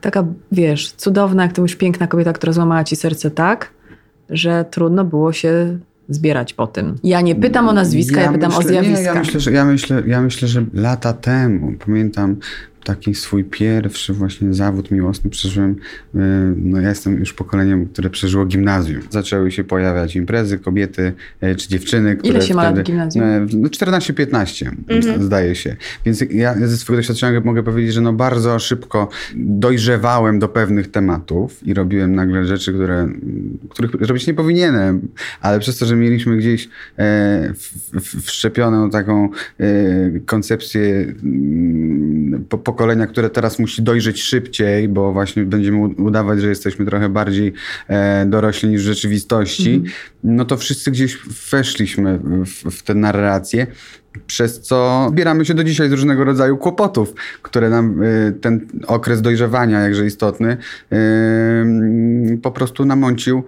Taka, 0.00 0.24
wiesz, 0.52 0.92
cudowna, 0.92 1.42
jak 1.42 1.52
to 1.52 1.62
już 1.62 1.76
piękna 1.76 2.06
kobieta, 2.06 2.32
która 2.32 2.52
złamała 2.52 2.84
ci 2.84 2.96
serce 2.96 3.30
tak, 3.30 3.70
że 4.30 4.64
trudno 4.70 5.04
było 5.04 5.32
się 5.32 5.78
zbierać 6.08 6.54
po 6.54 6.66
tym. 6.66 6.94
Ja 7.04 7.20
nie 7.20 7.34
pytam 7.34 7.68
o 7.68 7.72
nazwiska, 7.72 8.20
ja, 8.20 8.26
ja 8.26 8.32
pytam 8.32 8.50
myślę, 8.50 8.64
o 8.64 8.68
zjawiska. 8.68 8.98
Nie, 8.98 9.06
ja, 9.06 9.14
myślę, 9.14 9.40
że, 9.40 9.52
ja, 9.52 9.64
myślę, 9.64 10.02
ja 10.06 10.20
myślę, 10.20 10.48
że 10.48 10.64
lata 10.74 11.12
temu, 11.12 11.72
pamiętam 11.86 12.36
taki 12.84 13.14
swój 13.14 13.44
pierwszy 13.44 14.12
właśnie 14.12 14.54
zawód 14.54 14.90
miłosny 14.90 15.30
przeżyłem, 15.30 15.70
y, 15.70 16.18
no 16.56 16.80
ja 16.80 16.88
jestem 16.88 17.18
już 17.18 17.32
pokoleniem, 17.32 17.86
które 17.86 18.10
przeżyło 18.10 18.46
gimnazjum. 18.46 19.00
Zaczęły 19.10 19.50
się 19.50 19.64
pojawiać 19.64 20.16
imprezy, 20.16 20.58
kobiety 20.58 21.12
y, 21.42 21.56
czy 21.56 21.68
dziewczyny, 21.68 22.16
które 22.16 22.34
Ile 22.34 22.42
się 22.42 22.54
ma 22.54 22.62
lat 22.62 22.80
w 22.80 22.82
gimnazjum? 22.82 23.24
Y, 23.24 23.46
no 23.52 23.68
14-15 23.68 24.70
mhm. 24.88 25.22
zdaje 25.22 25.54
się. 25.54 25.76
Więc 26.04 26.24
ja 26.30 26.54
ze 26.68 26.76
swojego 26.76 27.00
doświadczenia 27.00 27.40
mogę 27.40 27.62
powiedzieć, 27.62 27.94
że 27.94 28.00
no 28.00 28.12
bardzo 28.12 28.58
szybko 28.58 29.08
dojrzewałem 29.36 30.38
do 30.38 30.48
pewnych 30.48 30.90
tematów 30.90 31.66
i 31.66 31.74
robiłem 31.74 32.14
nagle 32.14 32.44
rzeczy, 32.44 32.72
które, 32.72 33.08
których 33.68 33.94
robić 33.94 34.26
nie 34.26 34.34
powinienem, 34.34 35.08
ale 35.40 35.60
przez 35.60 35.78
to, 35.78 35.86
że 35.86 35.96
mieliśmy 35.96 36.36
gdzieś 36.36 36.68
e, 36.98 37.52
wszczepioną 38.22 38.90
taką 38.90 39.28
e, 39.60 39.66
koncepcję 40.26 41.14
pokolenia, 42.64 43.06
które 43.06 43.30
teraz 43.30 43.58
musi 43.58 43.82
dojrzeć 43.82 44.22
szybciej, 44.22 44.88
bo 44.88 45.12
właśnie 45.12 45.44
będziemy 45.44 45.78
udawać, 45.78 46.40
że 46.40 46.48
jesteśmy 46.48 46.86
trochę 46.86 47.08
bardziej 47.08 47.52
e, 47.88 48.26
dorośli 48.26 48.68
niż 48.68 48.82
w 48.82 48.86
rzeczywistości, 48.86 49.74
mm. 49.74 49.86
no 50.24 50.44
to 50.44 50.56
wszyscy 50.56 50.90
gdzieś 50.90 51.18
weszliśmy 51.50 52.18
w, 52.18 52.70
w 52.70 52.82
tę 52.82 52.94
narrację 52.94 53.66
przez 54.26 54.60
co 54.60 55.06
zbieramy 55.10 55.44
się 55.44 55.54
do 55.54 55.64
dzisiaj 55.64 55.88
z 55.88 55.92
różnego 55.92 56.24
rodzaju 56.24 56.56
kłopotów, 56.56 57.14
które 57.42 57.70
nam 57.70 58.02
y, 58.02 58.32
ten 58.40 58.66
okres 58.86 59.22
dojrzewania, 59.22 59.80
jakże 59.80 60.06
istotny, 60.06 60.56
y, 60.92 62.38
po 62.42 62.50
prostu 62.50 62.84
namącił. 62.84 63.44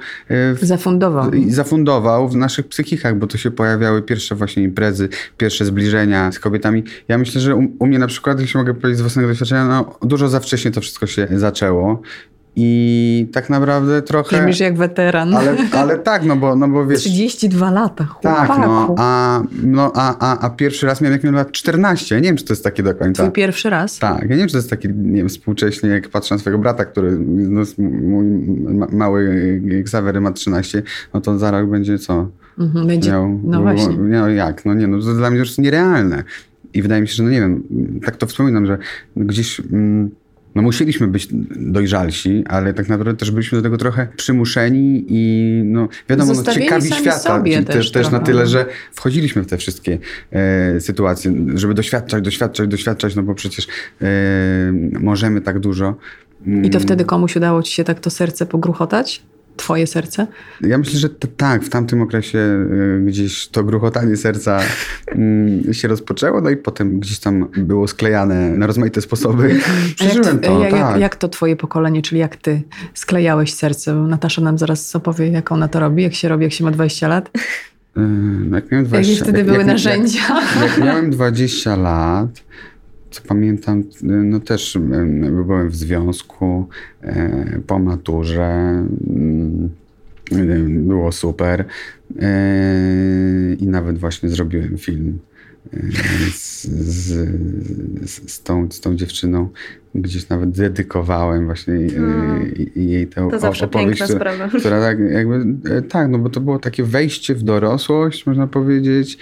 Y, 0.62 0.66
zafundował. 0.66 1.30
Zafundował 1.48 2.28
w 2.28 2.36
naszych 2.36 2.68
psychikach, 2.68 3.18
bo 3.18 3.26
to 3.26 3.38
się 3.38 3.50
pojawiały 3.50 4.02
pierwsze 4.02 4.34
właśnie 4.34 4.62
imprezy, 4.62 5.08
pierwsze 5.36 5.64
zbliżenia 5.64 6.32
z 6.32 6.38
kobietami. 6.38 6.84
Ja 7.08 7.18
myślę, 7.18 7.40
że 7.40 7.56
u, 7.56 7.68
u 7.78 7.86
mnie 7.86 7.98
na 7.98 8.06
przykład, 8.06 8.40
jeśli 8.40 8.58
mogę 8.58 8.74
powiedzieć 8.74 8.98
z 8.98 9.00
własnego 9.00 9.28
doświadczenia, 9.28 9.66
no, 9.66 9.98
dużo 10.02 10.28
za 10.28 10.40
wcześnie 10.40 10.70
to 10.70 10.80
wszystko 10.80 11.06
się 11.06 11.28
zaczęło. 11.30 12.02
I 12.58 13.28
tak 13.32 13.50
naprawdę 13.50 14.02
trochę... 14.02 14.38
Brzmisz 14.38 14.60
jak 14.60 14.76
weteran. 14.76 15.34
Ale, 15.34 15.56
ale 15.72 15.98
tak, 15.98 16.24
no 16.24 16.36
bo, 16.36 16.56
no 16.56 16.68
bo 16.68 16.86
wiesz... 16.86 17.00
32 17.00 17.70
lata, 17.70 18.04
chłopaku. 18.04 18.46
Tak, 18.46 18.58
no, 18.58 18.94
a, 18.98 19.42
no 19.62 19.92
a, 19.94 20.16
a, 20.18 20.40
a 20.46 20.50
pierwszy 20.50 20.86
raz 20.86 21.00
miałem 21.00 21.12
jak 21.12 21.24
miałem 21.24 21.34
lat 21.34 21.52
14. 21.52 22.14
Ja 22.14 22.20
nie 22.20 22.28
wiem, 22.28 22.36
czy 22.36 22.44
to 22.44 22.52
jest 22.52 22.64
takie 22.64 22.82
do 22.82 22.94
końca. 22.94 23.22
Twój 23.22 23.32
pierwszy 23.32 23.70
raz? 23.70 23.98
Tak, 23.98 24.22
ja 24.22 24.28
nie 24.28 24.36
wiem, 24.36 24.46
czy 24.46 24.52
to 24.52 24.58
jest 24.58 24.70
taki, 24.70 24.88
nie 24.88 25.16
wiem, 25.16 25.28
współcześnie, 25.28 25.90
jak 25.90 26.08
patrzę 26.08 26.34
na 26.34 26.38
swojego 26.38 26.58
brata, 26.58 26.84
który, 26.84 27.18
no, 27.28 27.62
mój 27.78 28.24
mały 28.92 29.60
Xavery 29.70 30.20
ma 30.20 30.32
13, 30.32 30.82
no 31.14 31.20
to 31.20 31.38
za 31.38 31.50
rok 31.50 31.70
będzie 31.70 31.98
co? 31.98 32.28
Mhm, 32.58 32.86
będzie, 32.86 33.10
miał, 33.10 33.40
no 33.44 33.62
właśnie. 33.62 33.96
No 33.98 34.28
jak, 34.28 34.64
no 34.64 34.74
nie, 34.74 34.86
no 34.86 35.00
to 35.00 35.14
dla 35.14 35.30
mnie 35.30 35.38
już 35.38 35.58
nierealne. 35.58 36.24
I 36.74 36.82
wydaje 36.82 37.02
mi 37.02 37.08
się, 37.08 37.14
że 37.14 37.22
no 37.22 37.30
nie 37.30 37.40
wiem, 37.40 37.62
tak 38.04 38.16
to 38.16 38.26
wspominam, 38.26 38.66
że 38.66 38.78
gdzieś... 39.16 39.60
Mm, 39.60 40.10
no 40.56 40.62
musieliśmy 40.62 41.08
być 41.08 41.28
dojrzalsi, 41.56 42.44
ale 42.48 42.74
tak 42.74 42.88
naprawdę 42.88 43.16
też 43.16 43.30
byliśmy 43.30 43.58
do 43.58 43.62
tego 43.62 43.76
trochę 43.76 44.08
przymuszeni 44.16 45.04
i 45.08 45.62
no 45.64 45.88
wiadomo, 46.08 46.32
no, 46.34 46.52
ciekawi 46.52 46.92
świata 46.92 47.42
też, 47.66 47.92
też 47.92 48.10
na 48.10 48.18
tyle, 48.18 48.46
że 48.46 48.66
wchodziliśmy 48.92 49.42
w 49.42 49.46
te 49.46 49.56
wszystkie 49.56 49.98
e, 50.32 50.80
sytuacje, 50.80 51.34
żeby 51.54 51.74
doświadczać, 51.74 52.24
doświadczać, 52.24 52.68
doświadczać, 52.68 53.16
no 53.16 53.22
bo 53.22 53.34
przecież 53.34 53.66
e, 54.02 54.06
możemy 55.00 55.40
tak 55.40 55.60
dużo. 55.60 55.94
I 56.62 56.70
to 56.70 56.80
wtedy 56.80 57.04
komuś 57.04 57.36
udało 57.36 57.62
ci 57.62 57.72
się 57.72 57.84
tak 57.84 58.00
to 58.00 58.10
serce 58.10 58.46
pogruchotać? 58.46 59.22
Twoje 59.56 59.86
serce? 59.86 60.26
Ja 60.60 60.78
myślę, 60.78 61.00
że 61.00 61.08
tak, 61.10 61.62
w 61.62 61.68
tamtym 61.68 62.02
okresie 62.02 62.38
y, 62.38 63.02
gdzieś 63.06 63.48
to 63.48 63.64
gruchotanie 63.64 64.16
serca 64.16 64.60
y, 65.68 65.74
się 65.74 65.88
rozpoczęło, 65.88 66.40
no 66.40 66.50
i 66.50 66.56
potem 66.56 67.00
gdzieś 67.00 67.18
tam 67.18 67.48
było 67.56 67.88
sklejane 67.88 68.50
na 68.50 68.66
rozmaite 68.66 69.00
sposoby. 69.00 69.60
Przeżyłem 69.96 70.38
to, 70.38 70.60
jak, 70.60 70.70
tak. 70.70 70.80
jak, 70.80 71.00
jak, 71.00 71.16
to 71.16 71.28
twoje 71.28 71.56
pokolenie, 71.56 72.02
czyli 72.02 72.20
jak 72.20 72.36
ty 72.36 72.62
sklejałeś 72.94 73.54
serce? 73.54 73.94
Natasza 73.94 74.42
nam 74.42 74.58
zaraz 74.58 74.96
opowie, 74.96 75.28
jak 75.28 75.52
ona 75.52 75.68
to 75.68 75.80
robi, 75.80 76.02
jak 76.02 76.14
się 76.14 76.28
robi, 76.28 76.44
jak 76.44 76.52
się 76.52 76.64
ma 76.64 76.70
20 76.70 77.08
lat. 77.08 77.30
Y, 77.96 78.00
jak 78.52 78.70
miałem 78.70 78.86
20, 78.86 79.12
Jakie 79.12 79.24
wtedy 79.24 79.38
jak, 79.38 79.46
były 79.46 79.58
jak, 79.58 79.66
narzędzia? 79.66 80.20
Jak, 80.60 80.68
jak 80.68 80.84
miałem 80.84 81.10
20 81.10 81.76
lat, 81.76 82.42
co 83.16 83.28
pamiętam, 83.28 83.82
no 84.02 84.40
też 84.40 84.78
byłem 85.30 85.70
w 85.70 85.76
związku 85.76 86.68
e, 87.02 87.60
po 87.66 87.78
maturze. 87.78 88.84
Mm, 89.08 89.70
było 90.86 91.12
super. 91.12 91.64
E, 92.20 93.54
I 93.60 93.66
nawet 93.66 93.98
właśnie 93.98 94.28
zrobiłem 94.28 94.78
film 94.78 95.18
e, 95.72 95.80
z, 96.32 96.62
z, 96.64 98.30
z, 98.30 98.42
tą, 98.42 98.70
z 98.70 98.80
tą 98.80 98.96
dziewczyną. 98.96 99.48
Gdzieś 99.94 100.28
nawet 100.28 100.50
dedykowałem 100.50 101.44
właśnie 101.46 101.74
hmm. 101.74 102.54
jej 102.76 103.06
tę 103.06 103.28
to 103.30 103.38
zawsze 103.38 103.64
opowieść, 103.64 104.02
która, 104.02 104.18
sprawa. 104.18 104.48
która 104.48 104.80
tak 104.80 104.98
jakby, 105.10 105.44
tak, 105.82 106.08
no 106.10 106.18
bo 106.18 106.30
to 106.30 106.40
było 106.40 106.58
takie 106.58 106.84
wejście 106.84 107.34
w 107.34 107.42
dorosłość, 107.42 108.26
można 108.26 108.46
powiedzieć, 108.46 109.18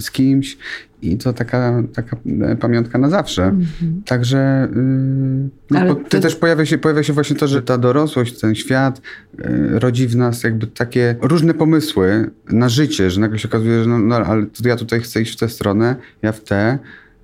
z 0.00 0.10
kimś 0.10 0.58
i 1.02 1.18
to 1.18 1.32
taka, 1.32 1.82
taka 1.94 2.16
e, 2.42 2.56
pamiątka 2.56 2.98
na 2.98 3.10
zawsze. 3.10 3.42
Mm 3.42 3.60
-hmm. 3.60 4.04
Także 4.04 4.68
yy, 5.70 5.84
no, 5.84 5.94
ty 5.94 6.20
też 6.20 6.36
pojawia 6.36 6.66
się, 6.66 6.78
pojawia 6.78 7.02
się 7.02 7.12
właśnie 7.12 7.36
to, 7.36 7.46
że 7.46 7.62
ta 7.62 7.78
dorosłość, 7.78 8.40
ten 8.40 8.54
świat 8.54 9.00
yy, 9.38 9.78
rodzi 9.78 10.08
w 10.08 10.16
nas 10.16 10.42
jakby 10.42 10.66
takie 10.66 11.16
różne 11.22 11.54
pomysły 11.54 12.30
na 12.50 12.68
życie, 12.68 13.10
że 13.10 13.20
nagle 13.20 13.38
się 13.38 13.48
okazuje, 13.48 13.82
że 13.82 13.88
no, 13.88 13.98
no 13.98 14.16
ale 14.16 14.46
ja 14.64 14.76
tutaj 14.76 15.00
chcę 15.00 15.22
iść 15.22 15.36
w 15.36 15.40
tę 15.40 15.48
stronę, 15.48 15.96
ja 16.22 16.32
w 16.32 16.40
tę. 16.40 16.78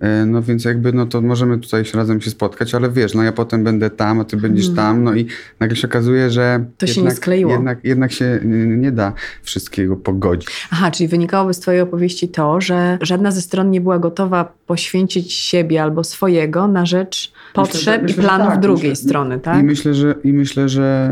E, 0.04 0.26
no 0.26 0.42
więc 0.42 0.64
jakby, 0.64 0.92
no 0.92 1.06
to 1.06 1.20
możemy 1.20 1.58
tutaj 1.58 1.84
się 1.84 1.98
razem 1.98 2.20
się 2.20 2.30
spotkać, 2.30 2.74
ale 2.74 2.90
wiesz, 2.90 3.14
no 3.14 3.22
ja 3.22 3.32
potem 3.32 3.64
będę 3.64 3.90
tam, 3.90 4.20
a 4.20 4.24
ty 4.24 4.36
będziesz 4.36 4.68
Mhm. 4.68 4.86
tam, 4.86 5.04
no 5.04 5.14
i 5.14 5.26
nagle 5.60 5.76
się 5.76 5.88
okazuje, 5.88 6.30
że 6.30 6.64
To 6.78 6.86
się 6.86 6.92
nie 6.92 6.96
jednak, 6.98 7.16
skleiło. 7.16 7.52
Jednak, 7.52 7.78
jednak 7.84 8.12
się 8.12 8.40
nie 8.66 8.92
da 8.92 9.12
wszystkiego 9.42 9.96
pogodzić. 9.96 10.48
Aha, 10.70 10.90
czyli 10.90 11.08
wynikałoby 11.08 11.54
z 11.54 11.60
Twojej 11.60 11.80
opowieści 11.80 12.28
to, 12.28 12.60
że 12.60 12.98
żadna 13.00 13.30
ze 13.30 13.40
stron 13.42 13.70
nie 13.70 13.80
była 13.80 13.98
gotowa 13.98 14.52
poświęcić 14.66 15.32
siebie 15.32 15.82
albo 15.82 16.04
swojego 16.04 16.68
na 16.68 16.86
rzecz 16.86 17.32
potrzeb 17.54 18.02
myślę, 18.02 18.22
i 18.22 18.26
planów 18.26 18.48
tak, 18.48 18.60
drugiej 18.60 18.90
myślę- 18.90 19.08
strony, 19.08 19.40
tak? 19.40 19.60
I 19.60 19.62
myślę, 19.62 19.94
że, 19.94 20.14
i 20.24 20.32
myślę, 20.32 20.68
że 20.68 21.10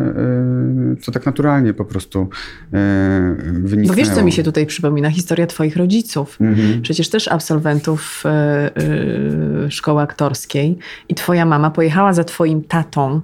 y, 0.98 1.04
to 1.04 1.12
tak 1.12 1.26
naturalnie 1.26 1.74
po 1.74 1.84
prostu 1.84 2.20
y, 2.22 2.68
wyniknęło. 3.52 3.88
Bo 3.88 3.94
wiesz, 3.94 4.08
co 4.08 4.24
mi 4.24 4.32
się 4.32 4.42
tutaj 4.42 4.66
przypomina? 4.66 5.10
Historia 5.10 5.46
Twoich 5.46 5.76
rodziców. 5.76 6.36
Mhm. 6.40 6.82
Przecież 6.82 7.08
też 7.10 7.28
absolwentów 7.28 8.22
e, 8.26 8.70
e, 8.76 8.81
szkoły 9.68 10.02
aktorskiej 10.02 10.78
i 11.08 11.14
twoja 11.14 11.44
mama 11.44 11.70
pojechała 11.70 12.12
za 12.12 12.24
twoim 12.24 12.64
tatą 12.64 13.20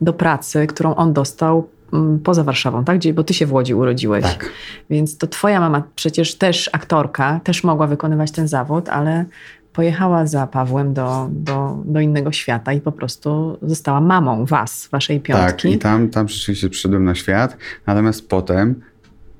do 0.00 0.12
pracy, 0.12 0.66
którą 0.66 0.94
on 0.94 1.12
dostał 1.12 1.68
mm, 1.92 2.18
poza 2.18 2.44
Warszawą, 2.44 2.84
tak? 2.84 2.98
Gdzie, 2.98 3.14
bo 3.14 3.24
ty 3.24 3.34
się 3.34 3.46
w 3.46 3.52
Łodzi 3.52 3.74
urodziłeś. 3.74 4.24
Tak. 4.24 4.50
Więc 4.90 5.18
to 5.18 5.26
twoja 5.26 5.60
mama 5.60 5.82
przecież 5.94 6.34
też 6.34 6.70
aktorka, 6.72 7.40
też 7.44 7.64
mogła 7.64 7.86
wykonywać 7.86 8.30
ten 8.30 8.48
zawód, 8.48 8.88
ale 8.88 9.24
pojechała 9.72 10.26
za 10.26 10.46
Pawłem 10.46 10.94
do, 10.94 11.28
do, 11.30 11.82
do 11.84 12.00
innego 12.00 12.32
świata 12.32 12.72
i 12.72 12.80
po 12.80 12.92
prostu 12.92 13.58
została 13.62 14.00
mamą 14.00 14.44
was, 14.44 14.88
waszej 14.92 15.20
Tak, 15.20 15.26
piątki. 15.26 15.72
i 15.72 15.78
tam, 15.78 16.08
tam 16.08 16.28
rzeczywiście 16.28 16.70
przyszedłem 16.70 17.04
na 17.04 17.14
świat, 17.14 17.56
natomiast 17.86 18.28
potem 18.28 18.80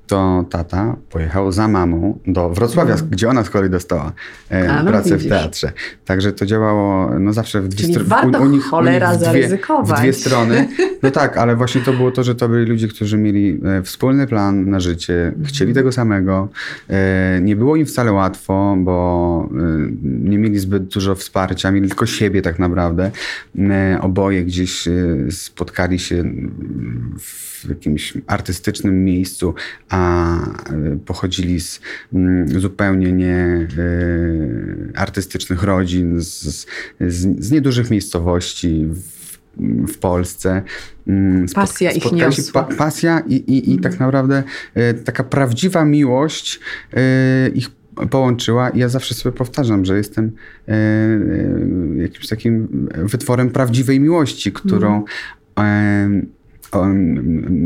to 0.07 0.45
tata 0.49 0.95
pojechał 1.09 1.51
za 1.51 1.67
mamą 1.67 2.19
do 2.27 2.49
Wrocławia, 2.49 2.95
gdzie 3.11 3.29
ona 3.29 3.43
z 3.43 3.49
kolei 3.49 3.69
dostała 3.69 4.11
e, 4.51 4.57
Mm. 4.67 4.85
No 4.85 4.91
pracę 4.91 5.09
w 5.09 5.17
widzisz. 5.17 5.29
teatrze. 5.29 5.71
Także 6.05 6.33
to 6.33 6.45
działało 6.45 7.19
no 7.19 7.33
zawsze 7.33 7.61
w 7.61 7.67
dwie 7.67 7.81
Czyli 7.81 7.93
strony. 7.93 8.09
warto 8.09 8.59
cholera 8.69 9.11
w 9.13 9.15
dwie, 9.17 9.25
zaryzykować. 9.25 9.97
w 9.99 10.01
dwie 10.01 10.13
strony. 10.13 10.67
No 11.03 11.11
tak, 11.11 11.37
ale 11.37 11.55
właśnie 11.55 11.81
to 11.81 11.93
było 11.93 12.11
to, 12.11 12.23
że 12.23 12.35
to 12.35 12.49
byli 12.49 12.65
ludzie, 12.65 12.87
którzy 12.87 13.17
mieli 13.17 13.59
e, 13.79 13.83
wspólny 13.83 14.27
plan 14.27 14.69
na 14.69 14.79
życie, 14.79 15.33
chcieli 15.45 15.73
tego 15.73 15.91
samego. 15.91 16.49
E, 16.89 17.39
Nie 17.41 17.55
było 17.55 17.75
im 17.75 17.85
wcale 17.85 18.11
łatwo, 18.11 18.75
bo 18.79 19.49
e, 19.51 19.57
nie 20.03 20.37
mieli 20.37 20.59
zbyt 20.59 20.83
dużo 20.83 21.15
wsparcia, 21.15 21.71
mieli 21.71 21.87
tylko 21.87 22.05
siebie 22.05 22.41
tak 22.41 22.59
naprawdę. 22.59 23.11
E, 23.59 23.99
Oboje 24.01 24.45
gdzieś 24.45 24.87
e, 24.87 24.91
spotkali 25.29 25.99
się 25.99 26.23
w 27.19 27.56
jakimś 27.65 28.13
artystycznym 28.27 29.05
miejscu, 29.05 29.53
a 29.89 30.39
e, 30.39 30.97
pochodzili 31.05 31.59
z 31.59 31.81
mm, 32.13 32.59
zupełnie 32.59 33.11
nie 33.11 33.35
e, 33.35 33.67
artystycznych 34.95 35.63
rodzin, 35.63 36.21
z, 36.21 36.65
z, 36.99 37.45
z 37.45 37.51
niedużych 37.51 37.91
miejscowości 37.91 38.85
w, 38.89 39.37
w 39.87 39.97
Polsce. 39.97 40.61
Mm, 41.07 41.45
Pasja 41.55 41.91
ich 41.91 42.11
niosła. 42.11 42.63
Pa, 42.63 42.75
pasja 42.75 43.19
i, 43.19 43.35
i, 43.35 43.73
i 43.73 43.79
tak 43.79 43.99
naprawdę 43.99 44.43
e, 44.73 44.93
taka 44.93 45.23
prawdziwa 45.23 45.85
miłość 45.85 46.59
ich 47.53 47.69
połączyła 48.09 48.69
i 48.69 48.79
ja 48.79 48.89
zawsze 48.89 49.15
sobie 49.15 49.37
powtarzam, 49.37 49.85
że 49.85 49.97
jestem 49.97 50.31
jakimś 51.97 52.27
takim 52.27 52.87
wytworem 52.95 53.49
prawdziwej 53.49 53.99
miłości, 53.99 54.51
którą 54.51 54.97
e, 54.97 55.03
o, 55.55 55.63
m, 55.63 56.25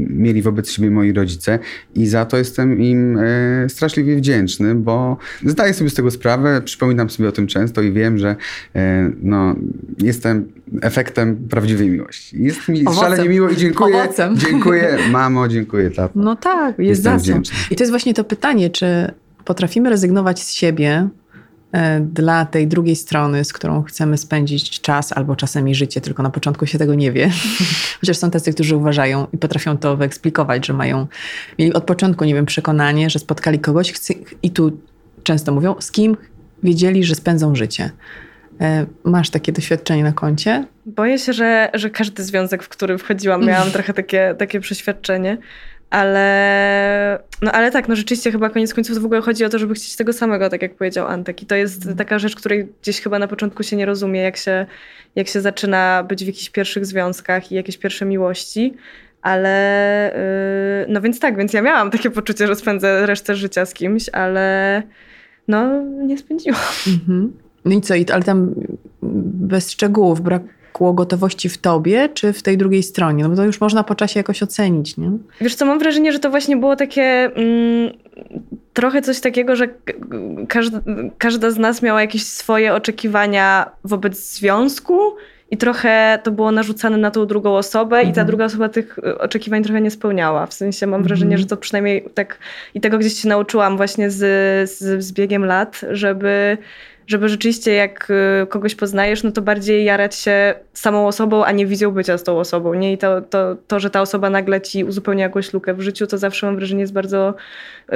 mieli 0.10 0.42
wobec 0.42 0.72
siebie 0.72 0.92
moi 0.92 1.14
rodzice 1.14 1.60
i 1.96 2.08
za 2.08 2.26
to 2.26 2.38
jestem 2.38 2.82
im 2.82 3.18
e, 3.18 3.70
straszliwie 3.70 4.16
wdzięczny, 4.16 4.76
bo 4.76 5.18
zdaję 5.46 5.74
sobie 5.74 5.90
z 5.90 5.94
tego 5.94 6.12
sprawę, 6.12 6.62
przypominam 6.62 7.10
sobie 7.10 7.30
o 7.30 7.32
tym 7.32 7.48
często 7.48 7.82
i 7.82 7.92
wiem, 7.92 8.18
że 8.18 8.36
e, 8.76 9.12
no, 9.22 9.56
jestem 9.98 10.52
efektem 10.82 11.48
prawdziwej 11.50 11.90
miłości. 11.90 12.44
Jest 12.44 12.68
mi 12.68 12.82
Owocem. 12.86 13.04
szalenie 13.04 13.30
miło 13.30 13.50
i 13.50 13.58
dziękuję. 13.58 13.96
Owocem. 13.96 14.38
Dziękuję 14.38 14.98
mamo, 15.12 15.48
dziękuję 15.48 15.90
tato. 15.90 16.20
No 16.20 16.36
tak, 16.36 16.80
jest 16.80 17.06
Jestem 17.06 17.20
za 17.20 17.42
co. 17.42 17.54
I 17.72 17.76
to 17.76 17.84
jest 17.84 17.92
właśnie 17.92 18.14
to 18.14 18.24
pytanie, 18.24 18.70
czy 18.70 19.12
potrafimy 19.46 19.90
rezygnować 19.90 20.40
z 20.40 20.52
siebie 20.52 21.10
dla 22.02 22.46
tej 22.46 22.68
drugiej 22.68 22.96
strony, 22.96 23.46
z 23.46 23.54
którą 23.54 23.84
chcemy 23.84 24.18
spędzić 24.18 24.82
czas 24.82 25.14
albo 25.14 25.36
czasami 25.36 25.76
życie, 25.76 26.02
tylko 26.02 26.24
na 26.24 26.30
początku 26.30 26.66
się 26.66 26.78
tego 26.78 26.96
nie 26.96 27.12
wie. 27.12 27.32
Chociaż 28.02 28.18
są 28.18 28.32
tacy, 28.32 28.54
którzy 28.54 28.76
uważają 28.76 29.28
i 29.34 29.38
potrafią 29.38 29.78
to 29.78 29.98
wyeksplikować, 29.98 30.68
że 30.68 30.74
mają, 30.74 31.08
mieli 31.60 31.74
od 31.74 31.84
początku, 31.84 32.26
nie 32.26 32.34
wiem, 32.34 32.46
przekonanie, 32.46 33.10
że 33.10 33.20
spotkali 33.20 33.60
kogoś 33.60 33.94
i 34.44 34.52
tu 34.52 34.78
często 35.24 35.52
mówią, 35.52 35.76
z 35.80 35.92
kim 35.92 36.18
wiedzieli, 36.64 37.04
że 37.04 37.16
spędzą 37.16 37.56
życie. 37.56 37.92
E, 38.62 38.86
Masz 39.04 39.30
takie 39.30 39.52
doświadczenie 39.52 40.04
na 40.04 40.12
koncie? 40.12 40.66
Boję 40.86 41.20
się, 41.20 41.34
że, 41.34 41.70
że 41.74 41.90
każdy 41.90 42.24
związek, 42.24 42.64
w 42.64 42.70
który 42.70 42.98
wchodziłam, 42.98 43.46
miałam 43.46 43.72
trochę 43.76 43.94
takie, 43.94 44.36
takie 44.38 44.60
przeświadczenie. 44.60 45.38
Ale, 45.92 47.20
no 47.42 47.52
ale 47.52 47.72
tak, 47.72 47.88
no 47.88 47.96
rzeczywiście 47.96 48.32
chyba 48.32 48.50
koniec 48.50 48.74
końców 48.74 48.98
w 49.00 49.06
ogóle 49.06 49.22
chodzi 49.22 49.46
o 49.46 49.50
to, 49.50 49.60
żeby 49.60 49.74
chcieć 49.74 49.96
tego 49.96 50.14
samego, 50.14 50.50
tak 50.50 50.62
jak 50.62 50.76
powiedział 50.76 51.08
Antek. 51.08 51.44
I 51.44 51.46
to 51.46 51.56
jest 51.56 51.90
taka 51.98 52.20
rzecz, 52.20 52.36
której 52.36 52.68
gdzieś 52.82 53.02
chyba 53.02 53.20
na 53.20 53.28
początku 53.28 53.64
się 53.64 53.76
nie 53.76 53.86
rozumie, 53.86 54.22
jak 54.22 54.38
się, 54.38 54.66
jak 55.16 55.28
się 55.28 55.42
zaczyna 55.42 56.04
być 56.10 56.24
w 56.24 56.28
jakichś 56.28 56.50
pierwszych 56.50 56.86
związkach 56.86 57.52
i 57.52 57.56
jakieś 57.56 57.78
pierwsze 57.78 58.06
miłości. 58.06 58.74
Ale 59.22 60.84
yy, 60.88 60.94
no 60.94 61.02
więc 61.02 61.20
tak, 61.20 61.38
więc 61.38 61.54
ja 61.54 61.62
miałam 61.62 61.92
takie 61.92 62.10
poczucie, 62.10 62.48
że 62.48 62.56
spędzę 62.56 63.06
resztę 63.06 63.36
życia 63.36 63.66
z 63.66 63.74
kimś, 63.74 64.10
ale 64.10 64.84
no 65.48 65.82
nie 65.84 66.18
spędziłam. 66.18 66.60
Mhm. 66.88 67.34
No 67.66 67.72
i 67.72 67.82
co, 67.82 67.96
i- 67.96 68.12
ale 68.12 68.24
tam 68.24 68.56
bez 69.34 69.72
szczegółów 69.72 70.22
brakło 70.72 70.94
gotowości 70.94 71.50
w 71.50 71.58
tobie, 71.58 72.10
czy 72.14 72.34
w 72.34 72.44
tej 72.44 72.58
drugiej 72.58 72.84
stronie? 72.84 73.24
No 73.24 73.30
bo 73.30 73.36
to 73.36 73.44
już 73.46 73.62
można 73.62 73.84
po 73.84 73.96
czasie 73.96 74.20
jakoś 74.20 74.44
ocenić, 74.44 74.98
nie? 74.98 75.12
Wiesz 75.42 75.56
co, 75.56 75.66
mam 75.66 75.80
wrażenie, 75.80 76.12
że 76.12 76.20
to 76.20 76.30
właśnie 76.30 76.58
było 76.58 76.76
takie 76.76 77.04
mm, 77.04 77.92
trochę 78.74 79.02
coś 79.02 79.20
takiego, 79.20 79.56
że 79.56 79.68
każda, 80.48 80.80
każda 81.18 81.52
z 81.52 81.58
nas 81.58 81.82
miała 81.82 82.02
jakieś 82.02 82.26
swoje 82.26 82.74
oczekiwania 82.74 83.72
wobec 83.84 84.34
związku 84.34 85.00
i 85.52 85.58
trochę 85.58 86.20
to 86.24 86.32
było 86.32 86.52
narzucane 86.52 86.98
na 86.98 87.12
tą 87.12 87.26
drugą 87.26 87.56
osobę 87.56 88.02
i 88.02 88.06
ta 88.06 88.10
Mhm. 88.10 88.28
druga 88.28 88.46
osoba 88.46 88.70
tych 88.70 88.98
y, 88.98 89.18
oczekiwań 89.18 89.64
trochę 89.64 89.82
nie 89.82 89.92
spełniała. 89.92 90.46
W 90.46 90.54
sensie 90.54 90.88
mam 90.88 91.04
wrażenie, 91.04 91.32
Mhm. 91.36 91.42
że 91.42 91.48
to 91.48 91.58
przynajmniej 91.58 92.06
tak 92.14 92.38
i 92.76 92.82
tego 92.82 92.98
gdzieś 92.98 93.14
się 93.22 93.30
nauczyłam 93.30 93.78
właśnie 93.78 94.10
z, 94.12 94.18
z, 94.72 95.04
z 95.04 95.12
biegiem 95.14 95.46
lat, 95.46 95.82
żeby 95.92 96.58
żeby 97.08 97.30
rzeczywiście 97.30 97.74
jak 97.74 98.08
y, 98.44 98.48
kogoś 98.48 98.76
poznajesz, 98.76 99.24
no 99.24 99.32
to 99.32 99.42
bardziej 99.42 99.86
jarać 99.86 100.16
się 100.16 100.54
samą 100.74 101.08
osobą, 101.08 101.46
a 101.46 101.52
nie 101.52 101.66
wizją 101.66 101.92
bycia 101.92 102.18
z 102.18 102.24
tą 102.24 102.40
osobą. 102.40 102.74
Nie? 102.74 102.94
I 102.94 102.98
to, 102.98 103.22
to, 103.22 103.56
to, 103.68 103.80
że 103.80 103.90
ta 103.90 104.02
osoba 104.02 104.30
nagle 104.30 104.62
ci 104.62 104.84
uzupełnia 104.84 105.24
jakąś 105.24 105.54
lukę 105.54 105.74
w 105.74 105.82
życiu, 105.82 106.08
to 106.08 106.18
zawsze 106.18 106.46
mam 106.46 106.56
wrażenie 106.56 106.82
jest 106.82 106.94
bardzo 106.94 107.34
y, 107.94 107.96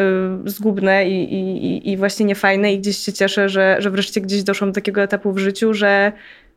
zgubne 0.49 1.09
i, 1.09 1.33
i, 1.33 1.91
i- 1.91 1.97
właśnie 1.97 2.25
niefajne 2.25 2.73
i 2.73 2.79
gdzieś 2.79 2.97
się 2.97 3.13
cieszę, 3.13 3.49
że, 3.49 3.75
że 3.79 3.89
wreszcie 3.91 4.21
gdzieś 4.21 4.43
doszłam 4.43 4.71
do 4.71 4.75
takiego 4.75 5.01
etapu 5.01 5.31
w 5.31 5.37
życiu, 5.37 5.73
że, 5.73 6.11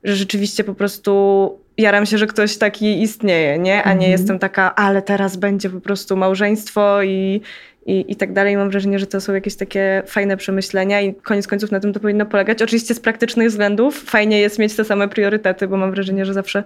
że 0.04 0.16
rzeczywiście 0.16 0.64
po 0.64 0.74
prostu 0.74 1.58
jaram 1.76 2.06
się, 2.06 2.18
że 2.18 2.26
ktoś 2.26 2.56
taki 2.56 3.02
istnieje, 3.02 3.58
nie? 3.58 3.82
A 3.82 3.88
nie 3.88 3.92
Mhm. 3.94 4.12
jestem 4.12 4.38
taka, 4.38 4.74
ale 4.74 5.02
teraz 5.02 5.36
będzie 5.36 5.70
po 5.70 5.80
prostu 5.80 6.16
małżeństwo 6.16 7.02
i, 7.02 7.40
i, 7.88 8.12
i 8.12 8.16
tak 8.16 8.32
dalej. 8.32 8.56
Mam 8.56 8.70
wrażenie, 8.70 8.98
że 8.98 9.06
to 9.06 9.20
są 9.20 9.34
jakieś 9.34 9.56
takie 9.56 10.02
fajne 10.06 10.36
przemyślenia 10.36 11.00
i 11.00 11.14
koniec 11.14 11.46
końców 11.46 11.70
na 11.70 11.80
tym 11.80 11.92
to 11.92 12.00
powinno 12.00 12.26
polegać. 12.26 12.62
Oczywiście 12.62 12.94
z 12.94 13.00
praktycznych 13.00 13.48
względów 13.48 14.02
fajnie 14.02 14.40
jest 14.40 14.58
mieć 14.58 14.76
te 14.76 14.84
same 14.84 15.08
priorytety, 15.08 15.68
bo 15.68 15.76
mam 15.76 15.90
wrażenie, 15.92 16.24
że 16.24 16.34
zawsze 16.34 16.64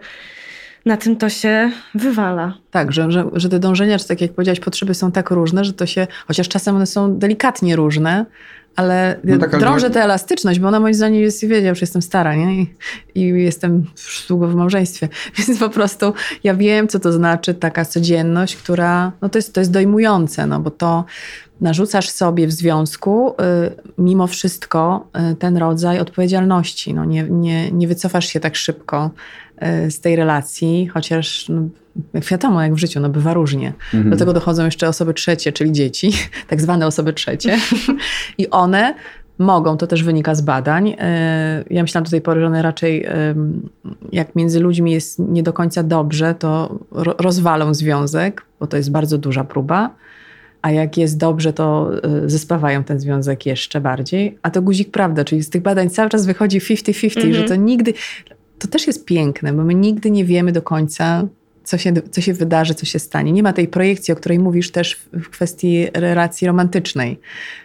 na 0.87 0.97
tym 0.97 1.17
to 1.17 1.29
się 1.29 1.71
wywala. 1.95 2.55
Tak, 2.71 2.93
że, 2.93 3.11
że, 3.13 3.25
że 3.33 3.49
te 3.49 3.59
dążenia, 3.59 3.99
czy 3.99 4.09
tak 4.09 4.21
jak 4.21 4.33
powiedziałaś, 4.33 4.61
potrzeby 4.61 4.95
są 4.95 5.13
tak 5.13 5.31
różne, 5.31 5.65
że 5.65 5.73
to 5.73 5.87
się, 5.87 6.07
chociaż 6.27 6.49
czasem 6.49 6.77
one 6.77 6.87
są 6.87 7.19
delikatnie 7.19 7.77
różne, 7.77 8.27
ale 8.77 9.21
No 9.25 9.39
tak, 9.39 9.55
ale 9.55 9.61
drążę 9.61 9.89
to- 9.89 9.95
tę 9.95 10.03
elastyczność, 10.03 10.61
bo 10.61 10.69
ona 10.69 10.81
moim 10.81 10.95
zdaniem 10.95 11.23
jest, 11.23 11.43
wiecie, 11.43 11.63
ja 11.63 11.71
już 11.71 11.81
jestem 11.81 12.03
stara, 12.03 12.35
nie? 12.35 12.63
I, 12.63 12.67
I 13.15 13.23
jestem 13.23 13.85
już 13.97 14.25
długo 14.29 14.49
w 14.49 14.55
małżeństwie, 14.55 15.09
więc 15.39 15.61
po 15.61 15.71
prostu 15.71 16.13
ja 16.45 16.55
wiem, 16.55 16.89
co 16.89 17.01
to 17.01 17.13
znaczy 17.13 17.55
taka 17.55 17.85
codzienność, 17.85 18.57
która, 18.57 19.13
no 19.23 19.29
to 19.29 19.39
jest, 19.39 19.55
to 19.55 19.61
jest 19.61 19.71
dojmujące, 19.71 20.47
no 20.47 20.61
bo 20.61 20.71
to 20.71 21.05
narzucasz 21.61 22.09
sobie 22.09 22.47
w 22.47 22.53
związku 22.53 23.31
y, 23.31 23.35
mimo 23.99 24.27
wszystko 24.27 25.09
y, 25.33 25.37
ten 25.37 25.57
rodzaj 25.57 26.01
odpowiedzialności, 26.01 26.95
no 26.95 27.05
nie, 27.05 27.23
nie, 27.23 27.73
nie 27.73 27.89
wycofasz 27.89 28.27
się 28.27 28.41
tak 28.41 28.57
szybko 28.57 29.11
y, 29.87 29.91
z 29.91 30.01
tej 30.01 30.17
relacji, 30.17 30.89
chociaż 30.95 31.49
no, 31.49 31.63
jak 32.15 32.25
wiadomo, 32.25 32.63
jak 32.63 32.75
w 32.75 32.79
życiu, 32.79 33.01
no 33.01 33.09
bywa 33.09 33.35
różnie. 33.35 33.73
Mhm. 33.95 34.11
Do 34.11 34.17
tego 34.17 34.33
dochodzą 34.33 34.65
jeszcze 34.65 34.89
osoby 34.89 35.15
trzecie, 35.15 35.53
czyli 35.53 35.73
dzieci, 35.73 36.13
tak 36.51 36.61
zwane 36.61 36.87
osoby 36.87 37.13
trzecie. 37.13 37.59
I 38.39 38.51
one 38.51 38.95
mogą, 39.39 39.77
to 39.77 39.87
też 39.87 40.03
wynika 40.03 40.35
z 40.35 40.41
badań. 40.41 40.89
yy, 40.89 40.97
Ja 41.71 41.83
myślałam 41.83 42.05
do 42.05 42.11
tej 42.11 42.21
pory, 42.21 42.41
że 42.41 42.47
one 42.47 42.63
raczej, 42.63 43.07
ym, 43.31 43.69
jak 44.13 44.35
między 44.37 44.61
ludźmi 44.61 44.93
jest 44.93 45.19
nie 45.19 45.43
do 45.43 45.53
końca 45.53 45.83
dobrze, 45.83 46.35
to 46.39 46.79
ro- 46.91 47.15
rozwalą 47.19 47.75
związek, 47.75 48.43
bo 48.61 48.67
to 48.67 48.77
jest 48.77 48.91
bardzo 48.91 49.19
duża 49.19 49.45
próba. 49.45 49.91
a 50.63 50.71
jak 50.71 50.97
jest 50.99 51.19
dobrze, 51.19 51.53
to 51.53 51.91
y, 52.25 52.31
zespawają 52.31 52.85
ten 52.85 53.01
związek 53.01 53.47
jeszcze 53.47 53.81
bardziej. 53.81 54.39
A 54.43 54.51
to 54.51 54.63
guzik 54.63 54.91
prawda, 54.91 55.25
czyli 55.25 55.43
z 55.43 55.51
tych 55.51 55.63
badań 55.63 55.91
cały 55.91 56.11
czas 56.11 56.27
wychodzi 56.27 56.61
50-50, 56.61 57.17
Mhm. 57.17 57.35
że 57.35 57.43
to 57.45 57.57
nigdy, 57.57 57.95
to 58.59 58.69
też 58.69 58.87
jest 58.87 59.05
piękne, 59.05 59.53
bo 59.53 59.65
my 59.65 59.75
nigdy 59.75 60.11
nie 60.11 60.25
wiemy 60.25 60.53
do 60.53 60.63
końca, 60.63 61.25
co 61.65 61.79
się, 61.79 61.93
co 62.11 62.21
się 62.21 62.35
wydarzy, 62.35 62.75
co 62.75 62.87
się 62.87 62.99
stanie. 62.99 63.33
Nie 63.33 63.43
ma 63.43 63.53
tej 63.53 63.69
projekcji, 63.69 64.13
o 64.13 64.17
której 64.17 64.39
mówisz 64.39 64.71
też 64.71 64.97
w, 65.13 65.29
kwestii 65.29 65.87
relacji 65.95 66.47
romantycznej, 66.47 67.21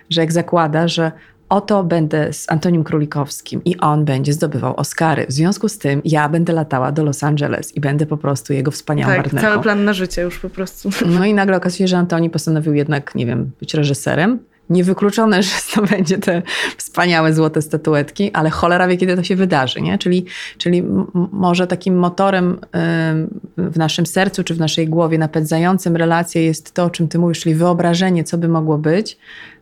że 0.10 0.22
jak 0.22 0.32
zakłada, 0.32 0.88
że 0.88 1.12
oto 1.50 1.84
będę 1.84 2.34
z 2.34 2.52
Antonim 2.52 2.84
Królikowskim 2.84 3.64
i 3.64 3.78
on 3.78 4.06
będzie 4.06 4.34
zdobywał 4.34 4.76
Oscary. 4.76 5.26
W 5.30 5.32
związku 5.32 5.70
z 5.70 5.78
tym 5.78 6.02
ja 6.06 6.30
będę 6.30 6.54
latała 6.54 6.92
do 6.92 7.04
Los 7.04 7.24
Angeles 7.24 7.76
i 7.76 7.80
będę 7.82 8.06
po 8.06 8.18
prostu 8.18 8.54
jego 8.54 8.72
wspaniałą 8.72 9.14
Tak, 9.14 9.24
partnerką. 9.24 9.50
cały 9.50 9.64
plan 9.64 9.86
na 9.86 9.94
życie 9.94 10.22
już 10.22 10.40
po 10.40 10.50
prostu. 10.50 10.90
No 11.06 11.26
i 11.26 11.34
nagle 11.34 11.58
okazuje 11.58 11.78
się, 11.78 11.88
że 11.88 11.98
Antoni 11.98 12.30
postanowił 12.30 12.74
jednak, 12.74 13.16
nie 13.16 13.26
wiem, 13.26 13.52
być 13.60 13.74
reżyserem. 13.74 14.40
Niewykluczone, 14.70 15.44
że 15.44 15.52
to 15.76 15.82
będzie 15.82 16.18
te 16.18 16.42
wspaniałe 16.78 17.34
złote 17.34 17.62
statuetki, 17.62 18.32
ale 18.32 18.50
cholera 18.50 18.88
wie, 18.88 18.98
kiedy 18.98 19.16
to 19.16 19.24
się 19.24 19.36
wydarzy, 19.36 19.82
nie? 19.82 19.98
Czyli, 19.98 20.26
czyli 20.58 20.84
może 21.32 21.68
takim 21.68 21.96
motorem 21.96 22.60
w 23.58 23.78
naszym 23.78 24.06
sercu 24.06 24.44
czy 24.44 24.56
w 24.56 24.60
naszej 24.60 24.88
głowie 24.88 25.18
napędzającym 25.18 25.96
relacje 25.96 26.44
jest 26.44 26.74
to, 26.74 26.84
o 26.84 26.90
czym 26.90 27.08
ty 27.08 27.20
mówisz, 27.20 27.40
czyli 27.40 27.56
wyobrażenie, 27.56 28.24
co 28.24 28.38
by 28.38 28.48
mogło 28.48 28.78
być, 28.78 29.18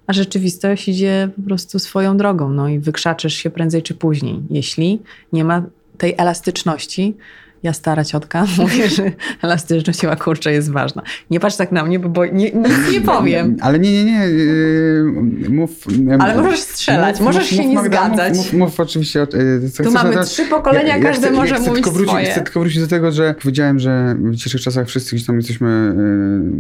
a 0.08 0.14
rzeczywistość 0.14 0.88
idzie 0.88 1.30
po 1.36 1.42
prostu 1.42 1.80
swoją 1.80 2.18
drogą, 2.18 2.50
no 2.50 2.68
i 2.68 2.80
wykrzaczysz 2.80 3.34
się 3.34 3.50
prędzej 3.50 3.84
czy 3.84 3.94
później, 3.94 4.40
jeśli 4.50 5.02
nie 5.34 5.44
ma 5.44 5.64
tej 5.98 6.16
elastyczności, 6.18 7.18
ja 7.66 7.74
stara 7.74 8.04
ciotka 8.04 8.46
mówię, 8.58 8.90
że 8.90 9.12
elastyczność 9.42 10.00
chyba 10.02 10.16
kurczę 10.16 10.52
jest 10.52 10.72
ważna. 10.72 11.02
Nie 11.30 11.40
patrz 11.40 11.56
tak 11.56 11.72
na 11.72 11.86
mnie, 11.86 12.00
bo, 12.00 12.10
bo 12.10 12.26
nie, 12.26 12.52
nic 12.52 12.92
nie 12.94 13.02
powiem. 13.02 13.58
Ale 13.62 13.80
nie, 13.80 13.92
nie, 13.92 14.06
nie. 14.06 14.26
yy, 14.28 15.50
Mów. 15.50 15.72
Ale 16.20 16.42
możesz 16.44 16.60
strzelać, 16.60 17.20
możesz 17.20 17.48
się 17.48 17.66
nie 17.66 17.76
Magda, 17.76 18.06
zgadzać. 18.06 18.34
Mów, 18.38 18.54
mów, 18.54 18.60
mów 18.62 18.80
oczywiście. 18.80 19.22
o- 19.22 19.38
yy, 19.38 19.70
co 19.70 19.84
Tu 19.84 19.92
mamy 19.92 20.16
na- 20.16 20.24
trzy 20.24 20.46
pokolenia, 20.46 21.00
każdy 21.00 21.28
chcę, 21.28 21.36
może 21.36 21.56
chcę 21.56 21.64
mówić 21.70 21.76
tylko 21.76 21.92
wrócić, 21.92 22.10
swoje. 22.10 22.26
Chcę 22.32 22.42
tylko 22.42 22.60
wrócić 22.60 22.80
do 22.82 22.88
tego, 22.88 23.12
że 23.12 23.36
powiedziałem, 23.42 23.80
że 23.80 24.16
w 24.20 24.36
dzisiejszych 24.36 24.62
czasach 24.62 24.88
wszyscy 24.88 25.16
gdzieś 25.16 25.28
tam 25.28 25.36
jesteśmy 25.38 25.94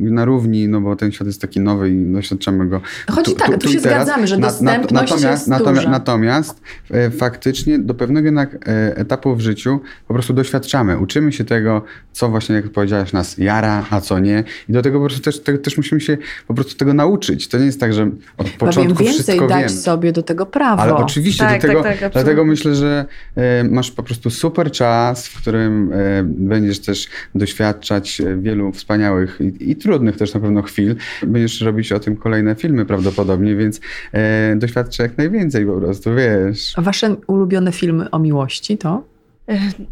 yy, 0.03 0.11
na 0.11 0.25
równi, 0.25 0.67
no 0.67 0.81
bo 0.81 0.95
ten 0.95 1.11
świat 1.11 1.27
jest 1.27 1.41
taki 1.41 1.59
nowy 1.59 1.89
i 1.89 2.05
doświadczamy 2.05 2.67
go. 2.67 2.81
Chodzi 3.11 3.35
tak, 3.35 3.57
tu 3.61 3.67
się 3.69 3.77
i 3.77 3.81
teraz. 3.81 4.05
zgadzamy, 4.05 4.27
że 4.27 4.37
Na- 4.37 4.41
na- 4.41 4.47
dostępność 4.47 5.11
natomiast, 5.11 5.23
jest 5.23 5.47
natomiast, 5.47 5.87
natomiast 5.87 6.61
e, 6.91 7.11
faktycznie 7.11 7.79
do 7.79 7.93
pewnego 7.93 8.25
jednak 8.25 8.55
e, 8.67 8.97
etapu 8.97 9.35
w 9.35 9.41
życiu 9.41 9.79
po 10.07 10.13
prostu 10.13 10.33
doświadczamy. 10.33 10.94
Uczymy 10.99 11.31
się 11.31 11.43
tego, 11.43 11.81
co 12.11 12.29
właśnie, 12.29 12.55
jak 12.55 12.69
powiedziałaś, 12.69 13.13
nas 13.13 13.37
jara, 13.37 13.85
a 13.89 14.01
co 14.01 14.19
nie. 14.19 14.43
I 14.69 14.73
do 14.73 14.81
tego 14.81 14.99
po 14.99 15.05
prostu 15.05 15.21
też, 15.21 15.39
te, 15.39 15.57
też 15.57 15.77
musimy 15.77 16.01
się 16.01 16.17
po 16.47 16.53
prostu 16.53 16.75
tego 16.75 16.93
nauczyć. 16.93 17.47
To 17.47 17.57
nie 17.57 17.65
jest 17.65 17.79
tak, 17.79 17.93
że 17.93 18.03
od 18.03 18.11
Powiem 18.37 18.53
początku 18.59 19.03
więcej, 19.03 19.23
wszystko 19.23 19.47
dać 19.47 19.59
wiemy. 19.59 19.69
sobie 19.69 20.11
do 20.11 20.23
tego 20.23 20.45
prawo. 20.45 20.81
Ale 20.81 20.95
oczywiście, 20.95 21.43
Tak, 21.43 21.61
do 21.61 21.67
tego, 21.67 21.83
tak, 21.83 21.99
tak, 21.99 22.11
dlatego 22.13 22.45
myślę, 22.45 22.75
że 22.75 23.05
e, 23.35 23.63
masz 23.63 23.91
po 23.91 24.03
prostu 24.03 24.29
super 24.29 24.71
czas, 24.71 25.27
w 25.27 25.41
którym 25.41 25.91
e, 25.93 26.23
będziesz 26.23 26.79
też 26.79 27.07
doświadczać 27.35 28.21
e, 28.21 28.37
wielu 28.37 28.71
wspaniałych 28.71 29.39
i, 29.41 29.71
i 29.71 29.75
trudnych 29.75 30.17
też 30.17 30.33
na 30.33 30.39
pewno 30.39 30.61
chwil. 30.61 30.95
Będziesz 31.27 31.61
robić 31.61 31.91
o 31.91 31.99
tym 31.99 32.15
kolejne 32.15 32.55
filmy 32.55 32.85
prawdopodobnie, 32.85 33.55
więc 33.55 33.79
doświadczę 34.55 35.03
jak 35.03 35.17
najwięcej 35.17 35.65
po 35.65 35.73
prostu, 35.73 36.09
wiesz. 36.15 36.73
A 36.77 36.81
Wasze 36.81 37.15
ulubione 37.27 37.71
filmy 37.71 38.09
o 38.11 38.19
miłości 38.19 38.77
to? 38.77 39.03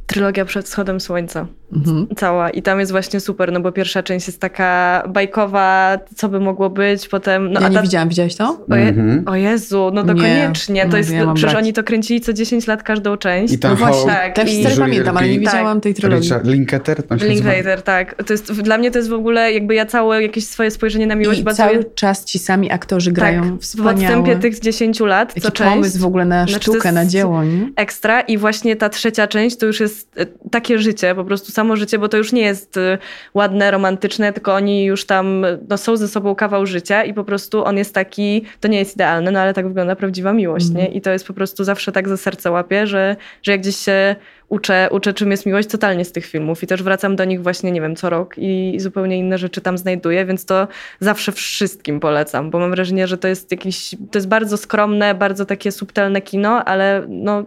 Trylogia 0.08 0.46
przed 0.46 0.66
wschodem 0.66 1.00
słońca. 1.00 1.48
Mhm. 1.76 2.08
Cała. 2.18 2.50
I 2.50 2.62
tam 2.62 2.80
jest 2.80 2.92
właśnie 2.92 3.20
super, 3.20 3.52
no 3.52 3.60
bo 3.60 3.72
pierwsza 3.72 4.04
część 4.04 4.28
jest 4.28 4.40
taka 4.40 5.04
bajkowa, 5.10 5.98
co 6.16 6.30
by 6.30 6.40
mogło 6.40 6.70
być, 6.70 7.08
potem... 7.08 7.52
No, 7.54 7.60
ja 7.60 7.66
a 7.66 7.70
nie 7.70 7.76
ta- 7.76 7.82
widziałam, 7.82 8.10
widziałeś 8.10 8.36
to? 8.36 8.66
O, 8.72 8.76
je, 8.76 8.88
Mhm. 8.88 9.24
o 9.28 9.36
Jezu, 9.36 9.92
no 9.94 10.04
to 10.04 10.14
Nie, 10.14 10.22
koniecznie. 10.22 10.86
no 10.86 10.92
To 10.92 10.98
jest, 10.98 11.12
ja 11.12 11.26
mam 11.26 11.36
przecież 11.36 11.52
brać. 11.54 11.64
oni 11.64 11.74
to 11.74 11.84
kręcili 11.84 12.22
co 12.22 12.34
10 12.34 12.68
lat 12.68 12.84
każdą 12.84 13.18
część. 13.18 13.54
I 13.54 13.60
tam 13.60 13.72
No 13.72 13.78
właśnie, 13.78 14.12
tak, 14.12 14.36
też 14.36 14.54
i- 14.54 14.66
pamiętam, 14.80 15.18
ale 15.18 15.28
nie 15.30 15.40
widziałam 15.40 15.82
tej 15.82 15.94
trylogii. 15.94 16.24
Richard 16.24 16.48
Linklater? 16.48 17.04
Linklater, 17.22 17.82
tak. 17.82 18.24
To 18.24 18.34
jest, 18.34 18.52
dla 18.62 18.78
mnie 18.78 18.92
to 18.92 18.98
jest 19.00 19.10
w 19.10 19.14
ogóle, 19.14 19.52
jakby 19.54 19.76
ja 19.76 19.86
całe 19.86 20.22
jakieś 20.22 20.48
swoje 20.48 20.72
spojrzenie 20.72 21.08
na 21.08 21.16
miłość 21.16 21.40
I 21.40 21.44
bazuje... 21.44 21.68
cały 21.70 21.84
czas 21.96 22.26
ci 22.26 22.40
sami 22.40 22.72
aktorzy 22.72 23.12
grają 23.12 23.44
tak, 23.44 23.54
w 23.54 23.60
wspaniałe. 23.62 23.94
odstępie 24.18 24.36
tych 24.36 24.60
10 24.60 25.00
lat, 25.00 25.34
co 25.34 25.40
Jaki 25.44 25.52
część. 25.58 25.72
pomysł 25.74 26.00
w 26.00 26.06
ogóle 26.06 26.26
na 26.26 26.46
Znaczy, 26.48 26.62
sztukę, 26.64 26.78
jest- 26.78 26.96
na 26.96 27.06
dzieło, 27.06 27.44
nie? 27.44 27.70
ekstra 27.76 28.22
i 28.22 28.38
właśnie 28.38 28.76
ta 28.76 28.90
trzecia 28.90 29.28
część 29.28 29.58
to 29.58 29.66
już 29.66 29.80
jest 29.80 30.18
e, 30.18 30.26
takie 30.52 30.80
życie, 30.80 31.16
po 31.16 31.24
prostu 31.26 31.52
samo 31.64 31.76
życie, 31.76 32.00
bo 32.00 32.10
to 32.10 32.18
już 32.18 32.32
nie 32.34 32.42
jest 32.42 32.78
e, 32.78 32.98
ładne, 33.34 33.72
romantyczne, 33.72 34.34
tylko 34.34 34.54
oni 34.54 34.86
już 34.86 35.06
tam 35.06 35.46
no, 35.70 35.78
są 35.78 35.98
ze 35.98 36.08
sobą 36.08 36.36
kawał 36.36 36.66
życia 36.66 37.04
i 37.04 37.14
po 37.14 37.24
prostu 37.24 37.66
on 37.66 37.78
jest 37.78 37.94
taki, 37.94 38.42
to 38.60 38.68
nie 38.68 38.80
jest 38.80 38.96
idealne, 38.96 39.32
no 39.32 39.40
ale 39.40 39.54
tak 39.54 39.68
wygląda 39.68 39.96
prawdziwa 39.96 40.34
miłość, 40.34 40.68
Mhm. 40.68 40.86
nie? 40.86 40.92
I 40.98 41.02
to 41.02 41.12
jest 41.12 41.28
po 41.28 41.34
prostu 41.34 41.64
zawsze 41.64 41.92
tak 41.92 42.10
za 42.10 42.18
serce 42.18 42.52
łapie, 42.52 42.88
że, 42.88 43.16
że 43.44 43.52
jak 43.52 43.62
gdzieś 43.62 43.76
się 43.76 44.16
uczę, 44.50 44.88
uczę, 44.92 45.14
czym 45.14 45.32
jest 45.32 45.46
miłość, 45.46 45.70
totalnie 45.70 46.06
z 46.06 46.12
tych 46.12 46.26
filmów 46.26 46.64
i 46.64 46.68
też 46.68 46.84
wracam 46.84 47.16
do 47.16 47.26
nich 47.26 47.44
właśnie, 47.44 47.72
nie 47.72 47.82
wiem, 47.82 47.96
co 47.96 48.10
rok 48.10 48.38
i, 48.38 48.76
i 48.76 48.80
zupełnie 48.80 49.18
inne 49.18 49.38
rzeczy 49.38 49.62
tam 49.62 49.78
znajduję, 49.78 50.26
więc 50.26 50.46
to 50.46 50.68
zawsze 51.00 51.32
wszystkim 51.32 52.00
polecam, 52.00 52.50
bo 52.52 52.60
mam 52.60 52.72
wrażenie, 52.72 53.08
że 53.08 53.18
to 53.18 53.28
jest 53.28 53.52
jakiś, 53.52 53.90
to 54.12 54.18
jest 54.18 54.28
bardzo 54.28 54.58
skromne, 54.58 55.16
bardzo 55.16 55.46
takie 55.46 55.72
subtelne 55.72 56.22
kino, 56.22 56.66
ale 56.66 57.06
no 57.08 57.44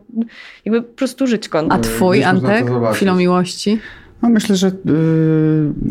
jakby 0.65 0.83
po 0.83 0.97
prostu 0.97 1.27
żyćko. 1.27 1.63
A 1.71 1.79
twój, 1.79 2.25
Antek? 2.25 2.67
Chwilą 2.95 3.17
miłości? 3.17 3.79
No 4.23 4.29
myślę, 4.29 4.57
że 4.57 4.69
y, 4.69 4.73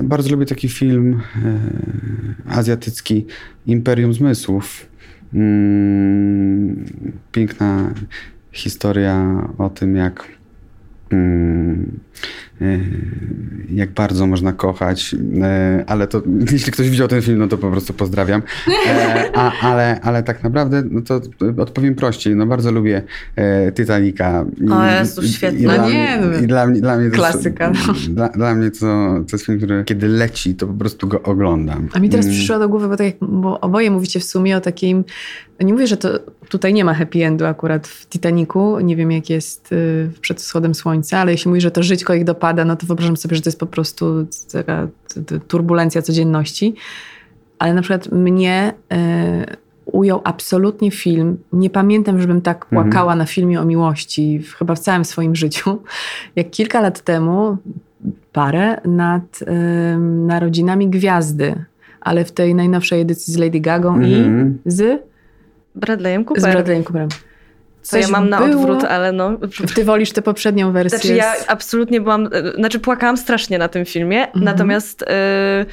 bardzo 0.04 0.30
lubię 0.30 0.46
taki 0.46 0.70
film 0.70 1.14
y, 1.14 1.20
azjatycki 2.50 3.26
Imperium 3.66 4.14
Zmysłów. 4.14 4.88
Mm, 5.34 6.86
piękna 7.32 7.94
historia 8.52 9.48
o 9.58 9.70
tym, 9.70 9.96
jak 9.96 10.28
mm, 11.10 12.00
y, 12.02 12.05
jak 13.70 13.92
bardzo 13.92 14.28
można 14.28 14.54
kochać, 14.54 15.14
y, 15.14 15.86
ale 15.88 16.08
to 16.08 16.22
jeśli 16.52 16.72
ktoś 16.72 16.90
widział 16.90 17.08
ten 17.08 17.22
film, 17.22 17.38
no 17.38 17.48
to 17.48 17.58
po 17.58 17.72
prostu 17.72 17.94
pozdrawiam. 17.94 18.42
E, 18.88 19.32
a, 19.38 19.52
ale, 19.62 20.00
ale 20.02 20.24
tak 20.24 20.44
naprawdę 20.44 20.84
no 20.92 21.02
to 21.02 21.22
odpowiem 21.58 21.96
prościej. 21.96 22.36
No 22.36 22.46
bardzo 22.46 22.72
lubię 22.72 23.02
e, 23.36 23.72
Titanica. 23.72 24.46
I- 24.68 24.70
O 24.72 24.86
Jezu, 24.86 25.22
i 25.54 25.58
dla 25.64 25.78
No 25.78 25.88
mnie- 25.88 25.94
nie. 25.94 26.44
I 26.44 26.48
dla 26.48 26.68
mnie, 26.68 26.82
dla 26.82 26.98
mnie 26.98 27.10
to 27.12 27.16
jest- 27.16 27.32
Klasyka. 27.32 27.72
dla, 28.10 28.30
dla 28.30 28.56
mnie 28.56 28.72
to, 28.72 28.86
to 29.18 29.26
jest 29.34 29.46
film, 29.46 29.58
który 29.58 29.84
kiedy 29.84 30.08
leci, 30.08 30.56
to 30.56 30.68
po 30.68 30.74
prostu 30.74 31.08
go 31.08 31.22
oglądam. 31.24 31.90
A 31.94 32.00
mi 32.00 32.10
teraz 32.10 32.26
Mm. 32.26 32.38
przyszło 32.38 32.60
do 32.60 32.70
głowy, 32.70 32.88
bo 32.88 32.98
tak 32.98 33.06
jak 33.06 33.16
bo 33.22 33.60
oboje 33.60 33.92
mówicie 33.92 34.20
w 34.20 34.24
sumie 34.24 34.58
o 34.58 34.62
takim. 34.62 35.04
Nie 35.64 35.74
mówię, 35.74 35.88
że 35.88 35.98
to 35.98 36.10
tutaj 36.50 36.74
nie 36.74 36.86
ma 36.86 36.94
happy 36.94 37.26
endu 37.26 37.46
akurat 37.46 37.88
w 37.88 38.06
Titaniku. 38.10 38.80
Nie 38.80 38.96
wiem, 38.96 39.12
jak 39.12 39.30
jest 39.30 39.72
y, 39.72 40.10
przed 40.22 40.42
wschodem 40.42 40.76
słońca, 40.76 41.20
ale 41.20 41.32
jeśli 41.32 41.50
mówisz, 41.50 41.64
że 41.64 41.72
to 41.72 41.84
żyćko 42.06 42.14
ich 42.14 42.24
dopada, 42.24 42.66
no 42.66 42.76
to 42.76 42.86
wyobrażam 42.88 43.18
sobie, 43.18 43.36
że 43.36 43.42
to 43.42 43.50
jest 43.50 43.60
po 43.60 43.66
prostu 43.66 44.28
taka 44.52 44.88
turbulencja 45.48 46.02
codzienności. 46.02 46.76
Ale 47.60 47.74
na 47.74 47.82
przykład 47.82 48.12
mnie 48.12 48.74
y, 48.94 49.56
ujął 49.86 50.22
absolutnie 50.24 50.92
film. 50.92 51.38
Nie 51.54 51.70
pamiętam, 51.70 52.22
żebym 52.22 52.42
tak 52.42 52.66
Mhm. 52.66 52.84
płakała 52.84 53.16
na 53.16 53.26
filmie 53.26 53.62
o 53.62 53.66
miłości, 53.66 54.40
w, 54.40 54.54
chyba 54.54 54.76
w 54.76 54.80
całym 54.80 55.06
swoim 55.06 55.36
życiu. 55.36 55.82
Jak 56.36 56.50
kilka 56.50 56.82
lat 56.82 57.02
temu 57.02 57.58
parę 58.34 58.78
nad 58.86 59.42
y, 59.42 59.46
narodzinami 60.28 60.90
Gwiazdy, 60.90 61.56
ale 62.02 62.26
w 62.26 62.32
tej 62.32 62.56
najnowszej 62.56 63.02
edycji 63.02 63.34
z 63.34 63.38
Lady 63.38 63.60
Gagą 63.60 63.96
Mhm. 63.96 64.60
i 64.66 64.72
z, 64.72 65.02
Bradleyem 65.76 66.24
z 66.24 66.28
Cooper. 66.28 66.54
Bradleyem 66.54 66.84
Cooperem. 66.84 67.10
To 67.90 67.98
ja 67.98 68.04
Coś 68.04 68.12
mam 68.12 68.30
na 68.30 68.38
było- 68.42 68.50
odwrót, 68.62 68.84
ale 68.84 69.12
no... 69.12 69.38
Ty 69.76 69.84
wolisz 69.84 70.12
tę 70.12 70.22
poprzednią 70.22 70.72
wersję? 70.72 71.00
Znaczy 71.00 71.16
ja 71.16 71.34
absolutnie 71.48 72.02
byłam, 72.02 72.30
e, 72.32 72.52
znaczy 72.52 72.80
płakałam 72.80 73.18
strasznie 73.18 73.58
na 73.58 73.68
tym 73.68 73.86
filmie, 73.86 74.26
Mhm. 74.28 74.46
natomiast 74.46 75.04
e, 75.08 75.66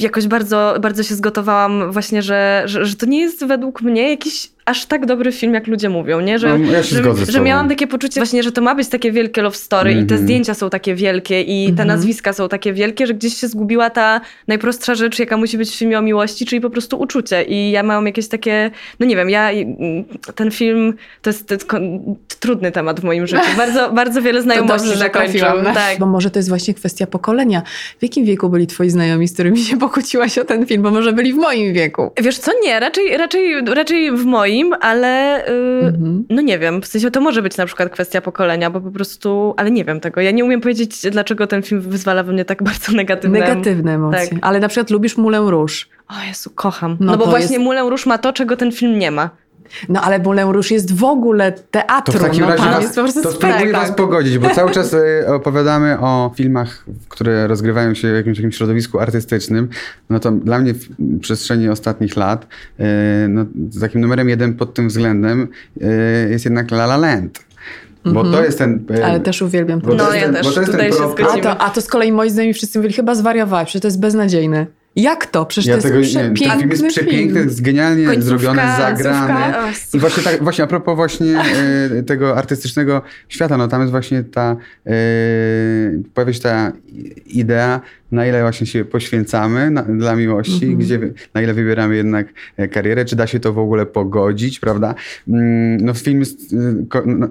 jakoś 0.00 0.26
bardzo, 0.26 0.74
bardzo 0.80 1.02
się 1.02 1.14
zgotowałam 1.14 1.92
właśnie, 1.92 2.22
że, 2.22 2.62
że, 2.64 2.86
że 2.86 2.96
to 2.96 3.06
nie 3.06 3.20
jest 3.20 3.44
według 3.46 3.82
mnie 3.82 4.10
jakiś 4.10 4.50
aż 4.66 4.86
tak 4.86 5.06
dobry 5.06 5.32
film, 5.32 5.54
jak 5.54 5.66
ludzie 5.66 5.88
mówią, 5.88 6.20
nie? 6.20 6.38
Że, 6.38 6.58
No, 6.58 6.72
ja 6.72 6.82
się 6.82 6.96
że, 6.96 7.02
zgodzę 7.02 7.26
z 7.26 7.28
że 7.28 7.40
miałam 7.40 7.68
takie 7.68 7.86
poczucie 7.86 8.20
właśnie, 8.20 8.42
że 8.42 8.52
to 8.52 8.60
ma 8.62 8.74
być 8.74 8.88
takie 8.88 9.12
wielkie 9.12 9.42
love 9.42 9.56
story 9.56 9.90
i 9.90 9.94
te 9.94 10.00
Mhm. 10.00 10.20
zdjęcia 10.22 10.54
są 10.54 10.70
takie 10.70 10.94
wielkie 10.94 11.40
i 11.42 11.64
te 11.66 11.70
Mhm. 11.70 11.88
nazwiska 11.88 12.32
są 12.32 12.48
takie 12.48 12.72
wielkie, 12.72 13.06
że 13.06 13.14
gdzieś 13.14 13.34
się 13.36 13.48
zgubiła 13.48 13.90
ta 13.90 14.20
najprostsza 14.48 14.94
rzecz, 14.94 15.18
jaka 15.18 15.36
musi 15.36 15.58
być 15.58 15.70
w 15.70 15.74
filmie 15.78 15.98
o 15.98 16.02
miłości, 16.02 16.46
czyli 16.46 16.60
po 16.60 16.70
prostu 16.70 17.00
uczucie 17.00 17.42
i 17.42 17.70
ja 17.70 17.82
mam 17.82 18.06
jakieś 18.06 18.28
takie, 18.28 18.70
no 19.00 19.06
nie 19.06 19.16
wiem, 19.16 19.30
ja 19.30 19.50
mm, 19.50 20.04
ten 20.34 20.50
film 20.50 20.94
to 21.22 21.30
jest, 21.30 21.48
to 21.48 21.54
jest 21.54 21.66
kon- 21.66 22.16
trudny 22.40 22.72
temat 22.72 23.00
w 23.00 23.04
moim 23.04 23.26
życiu. 23.26 23.42
Bardzo, 23.56 23.90
bardzo 23.92 24.22
wiele 24.22 24.42
znajomości 24.42 24.88
na- 24.98 25.74
Tak. 25.74 25.98
Bo 25.98 26.06
może 26.06 26.30
to 26.30 26.38
jest 26.38 26.48
właśnie 26.48 26.74
kwestia 26.74 27.06
pokolenia. 27.06 27.62
W 27.98 28.02
jakim 28.02 28.24
wieku 28.24 28.48
byli 28.48 28.66
twoi 28.66 28.90
znajomi, 28.90 29.28
z 29.28 29.32
którymi 29.34 29.58
się 29.58 29.78
pokłóciłaś 29.78 30.38
o 30.38 30.44
ten 30.44 30.66
film? 30.66 30.82
Bo 30.82 30.90
może 30.90 31.12
byli 31.12 31.32
w 31.32 31.36
moim 31.36 31.74
wieku. 31.74 32.10
Wiesz 32.22 32.38
co, 32.38 32.52
nie, 32.64 32.80
raczej, 32.80 33.16
raczej, 33.16 33.60
raczej 33.74 34.12
w 34.12 34.24
moim 34.24 34.55
moim, 34.64 34.74
ale 34.80 35.44
yy, 35.48 35.86
Mhm. 35.88 36.24
no 36.30 36.42
nie 36.42 36.58
wiem, 36.58 36.82
w 36.82 36.86
sensie 36.86 37.10
to 37.10 37.20
może 37.20 37.42
być 37.42 37.56
na 37.56 37.66
przykład 37.66 37.88
kwestia 37.90 38.20
pokolenia, 38.20 38.70
bo 38.70 38.80
po 38.80 38.90
prostu, 38.90 39.54
ale 39.56 39.70
nie 39.70 39.84
wiem 39.84 40.00
tego. 40.00 40.20
Ja 40.20 40.30
nie 40.30 40.44
umiem 40.44 40.60
powiedzieć, 40.60 41.02
dlaczego 41.10 41.46
ten 41.46 41.62
film 41.62 41.80
wyzwala 41.80 42.22
we 42.22 42.32
mnie 42.32 42.44
tak 42.44 42.62
bardzo 42.62 42.92
negatywne. 42.92 43.38
Negatywne 43.40 43.94
emocje. 43.94 44.28
Tak. 44.28 44.38
Ale 44.42 44.60
na 44.60 44.68
przykład 44.68 44.90
lubisz 44.90 45.16
Mulę 45.16 45.38
Róż. 45.46 45.88
O 46.08 46.14
Jezu, 46.28 46.50
kocham. 46.54 46.96
No 47.00 47.12
No, 47.12 47.18
bo 47.18 47.26
właśnie 47.26 47.54
jest- 47.56 47.64
Moulin 47.64 47.88
Rouge 47.88 48.06
ma 48.06 48.18
to, 48.18 48.32
czego 48.32 48.56
ten 48.56 48.72
film 48.72 48.98
nie 48.98 49.10
ma. 49.10 49.30
No 49.88 50.00
ale 50.00 50.18
Mulę 50.18 50.44
Róż 50.52 50.70
jest 50.70 50.94
w 50.94 51.04
ogóle 51.04 51.52
To 51.52 51.62
teatrum. 51.70 52.18
w 52.18 52.22
takim 52.22 52.40
no, 52.40 52.48
razie 52.48 52.88
tam 52.88 52.94
prostu 52.94 53.22
to 53.22 53.32
spektakl. 53.32 53.72
was 53.72 53.92
pogodzić, 53.92 54.38
bo 54.38 54.50
cały 54.50 54.70
czas 54.70 54.94
e, 54.94 55.34
opowiadamy 55.34 55.98
o 56.00 56.32
filmach, 56.34 56.84
które 57.08 57.46
rozgrywają 57.46 57.94
się 57.94 58.12
w 58.12 58.16
jakimś 58.16 58.36
takim 58.36 58.52
środowisku 58.52 58.98
artystycznym. 59.00 59.68
No 60.10 60.20
to 60.20 60.30
dla 60.30 60.58
mnie 60.58 60.74
w 60.74 60.88
przestrzeni 61.20 61.68
ostatnich 61.68 62.16
lat 62.16 62.46
e, 62.78 62.84
no, 63.28 63.44
takim 63.80 64.00
numerem 64.00 64.28
jeden 64.28 64.54
pod 64.54 64.74
tym 64.74 64.88
względem 64.88 65.48
e, 65.80 65.86
jest 66.30 66.44
jednak 66.44 66.72
La 66.72 66.84
La 66.84 66.96
Land. 66.96 67.46
Bo 68.12 68.24
to 68.24 68.44
jest 68.44 68.58
ten... 68.58 68.84
Ale 69.04 69.20
też 69.20 69.42
uwielbiam 69.42 69.80
ten 69.80 69.90
to 69.90 69.96
No, 69.96 70.14
ja 70.14 70.22
ten, 70.22 70.34
też. 70.34 70.46
bo 70.46 70.52
to 70.52 70.60
jest 70.60 70.72
Tutaj 70.72 70.90
ten 70.90 70.98
się 70.98 71.14
pro-. 71.14 71.32
A 71.32 71.38
to, 71.38 71.58
a 71.58 71.70
to 71.70 71.80
z 71.80 71.88
kolei 71.88 72.12
moi 72.12 72.30
znajomi 72.30 72.54
wszyscy 72.54 72.78
mówili, 72.78 72.94
chyba 72.94 73.14
zwariowałeś, 73.14 73.66
przecież 73.66 73.82
to 73.82 73.88
jest 73.88 74.00
beznadziejny. 74.00 74.66
Jak 74.96 75.26
to? 75.26 75.46
Przecież 75.46 75.66
Ja 75.70 75.76
to 75.76 75.82
tego 75.82 75.98
jest 75.98 76.14
nie. 76.14 76.20
Ten 76.22 76.58
film 76.58 76.70
jest 76.70 76.86
przepiękny, 76.86 77.34
film. 77.34 77.48
jest 77.48 77.62
genialnie 77.62 78.06
Końcówka, 78.06 78.28
zrobiony, 78.38 78.62
zagrany. 78.78 79.44
I 79.94 79.98
właśnie, 79.98 80.22
tak, 80.22 80.42
właśnie 80.42 80.64
a 80.64 80.66
propos 80.66 80.96
właśnie 80.96 81.38
e, 81.98 82.02
tego 82.02 82.36
artystycznego 82.36 83.02
świata, 83.28 83.56
no 83.56 83.68
tam 83.68 83.80
jest 83.80 83.90
właśnie 83.90 84.22
ta, 84.24 84.56
e, 84.86 84.90
pojawia 86.14 86.32
się 86.32 86.40
ta 86.40 86.72
idea, 87.26 87.80
na 88.12 88.26
ile 88.26 88.40
właśnie 88.42 88.66
się 88.66 88.84
poświęcamy 88.84 89.70
na, 89.70 89.82
dla 89.82 90.16
miłości, 90.16 90.76
gdzie, 90.76 90.98
wy- 90.98 91.12
na 91.34 91.42
ile 91.42 91.54
wybieramy 91.54 91.96
jednak 91.96 92.26
e, 92.56 92.68
karierę, 92.68 93.04
czy 93.04 93.16
da 93.16 93.26
się 93.26 93.40
to 93.40 93.52
w 93.52 93.58
ogóle 93.58 93.86
pogodzić, 93.86 94.60
prawda? 94.60 94.94
Mm, 95.28 95.76
No 95.84 95.94
film 95.94 96.20
jest, 96.20 96.54
no, 97.06 97.28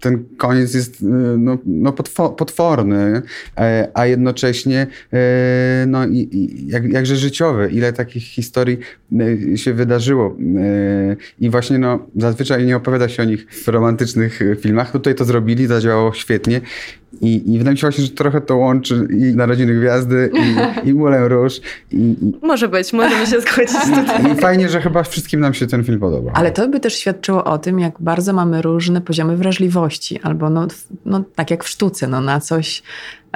ten 0.00 0.24
koniec 0.36 0.74
jest 0.74 1.02
e, 1.02 1.06
no, 1.38 1.58
no 1.66 1.92
potwo, 1.92 2.28
potworny, 2.28 3.22
e, 3.56 3.88
a 3.94 4.06
jednocześnie 4.06 4.86
e, 5.12 5.84
no, 5.86 6.06
i, 6.06 6.28
i, 6.32 6.66
jak, 6.68 6.84
jakże 6.84 7.16
życiowy. 7.16 7.68
Ile 7.72 7.92
takich 7.92 8.22
historii 8.22 8.78
e, 9.52 9.58
się 9.58 9.74
wydarzyło. 9.74 10.36
I 11.40 11.50
właśnie 11.50 11.78
no, 11.78 12.06
zazwyczaj 12.16 12.66
nie 12.66 12.76
opowiada 12.76 13.08
się 13.08 13.22
o 13.22 13.26
nich 13.26 13.46
w 13.50 13.68
romantycznych 13.68 14.40
filmach. 14.60 14.92
Tutaj 14.92 15.14
to 15.14 15.24
zrobili, 15.24 15.66
zadziałało 15.66 16.12
świetnie. 16.14 16.60
I, 17.20 17.54
I 17.54 17.58
wydaje 17.58 17.72
mi 17.72 17.78
się 17.78 17.86
właśnie, 17.86 18.04
że 18.04 18.10
trochę 18.10 18.40
to 18.40 18.56
łączy 18.56 19.08
i 19.10 19.36
Narodziny 19.36 19.74
Gwiazdy, 19.80 20.30
i, 20.84 20.88
i 20.88 20.94
Moulin 20.94 21.22
Rouge. 21.22 21.54
I, 21.92 21.96
i, 21.96 22.46
Może 22.46 22.68
być, 22.68 22.92
możemy 22.92 23.26
się 23.26 23.40
zgodzić 23.40 23.80
tutaj. 23.80 24.32
I 24.32 24.40
fajnie, 24.40 24.68
że 24.68 24.80
chyba 24.80 25.02
wszystkim 25.02 25.40
nam 25.40 25.54
się 25.54 25.66
ten 25.66 25.84
film 25.84 26.00
podoba. 26.00 26.32
Ale 26.34 26.50
to 26.50 26.68
by 26.68 26.80
też 26.80 26.94
świadczyło 26.94 27.44
o 27.44 27.58
tym, 27.58 27.78
jak 27.80 27.94
bardzo 28.00 28.32
mamy 28.32 28.62
różne 28.62 29.00
poziomy 29.00 29.36
wrażliwości, 29.36 30.20
albo 30.22 30.50
no, 30.50 30.66
no, 31.04 31.24
tak 31.34 31.50
jak 31.50 31.64
w 31.64 31.68
sztuce, 31.68 32.06
no, 32.06 32.20
na 32.20 32.40
coś, 32.40 32.82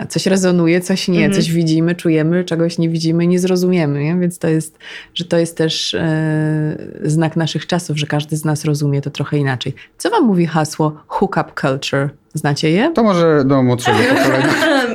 coś 0.08 0.26
rezonuje, 0.26 0.80
coś 0.80 1.08
nie, 1.08 1.24
Mhm. 1.24 1.32
coś 1.32 1.52
widzimy, 1.52 1.94
czujemy, 1.94 2.44
czegoś 2.44 2.78
nie 2.78 2.88
widzimy, 2.88 3.26
nie 3.26 3.38
zrozumiemy. 3.38 4.04
Nie? 4.04 4.16
Więc 4.20 4.38
to 4.38 4.48
jest, 4.48 4.78
że 5.14 5.24
to 5.24 5.38
jest 5.38 5.56
też 5.56 5.94
e, 5.94 6.76
znak 7.04 7.37
naszych 7.37 7.66
czasów, 7.66 7.98
że 7.98 8.06
każdy 8.06 8.37
z 8.37 8.44
nas 8.44 8.64
rozumie 8.64 9.00
to 9.02 9.11
trochę 9.11 9.38
inaczej. 9.38 9.74
Co 9.98 10.11
wam 10.11 10.24
mówi 10.26 10.46
hasło 10.46 11.02
hookup 11.06 11.61
culture? 11.61 12.08
Znacie 12.35 12.71
je? 12.71 12.90
To 12.95 13.03
może 13.03 13.42
do 13.45 13.62
młodszego 13.62 13.99
pokolenia. 14.14 14.49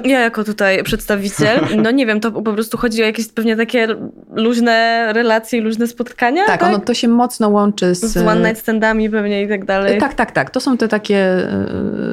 Ja 0.05 0.19
jako 0.19 0.43
tutaj 0.43 0.83
przedstawiciel, 0.83 1.59
no 1.83 1.91
nie 1.91 2.05
wiem, 2.05 2.19
to 2.19 2.31
po 2.31 2.53
prostu 2.53 2.77
chodzi 2.77 3.03
o 3.03 3.05
jakieś 3.05 3.27
pewnie 3.27 3.55
takie 3.55 3.87
luźne 4.35 5.07
relacje 5.13 5.61
luźne 5.61 5.87
spotkania, 5.87 6.45
Tak, 6.45 6.59
tak? 6.59 6.69
ono 6.69 6.79
to 6.79 6.93
się 6.93 7.07
mocno 7.07 7.49
łączy 7.49 7.95
z... 7.95 7.99
Z 8.05 8.17
one 8.17 8.47
night 8.49 8.61
standami 8.61 9.09
pewnie 9.09 9.43
i 9.43 9.47
tak 9.47 9.65
dalej. 9.65 9.99
Tak, 9.99 10.13
tak, 10.13 10.31
tak. 10.31 10.49
To 10.49 10.59
są 10.59 10.77
te 10.77 10.87
takie 10.87 11.17
e, 11.17 11.49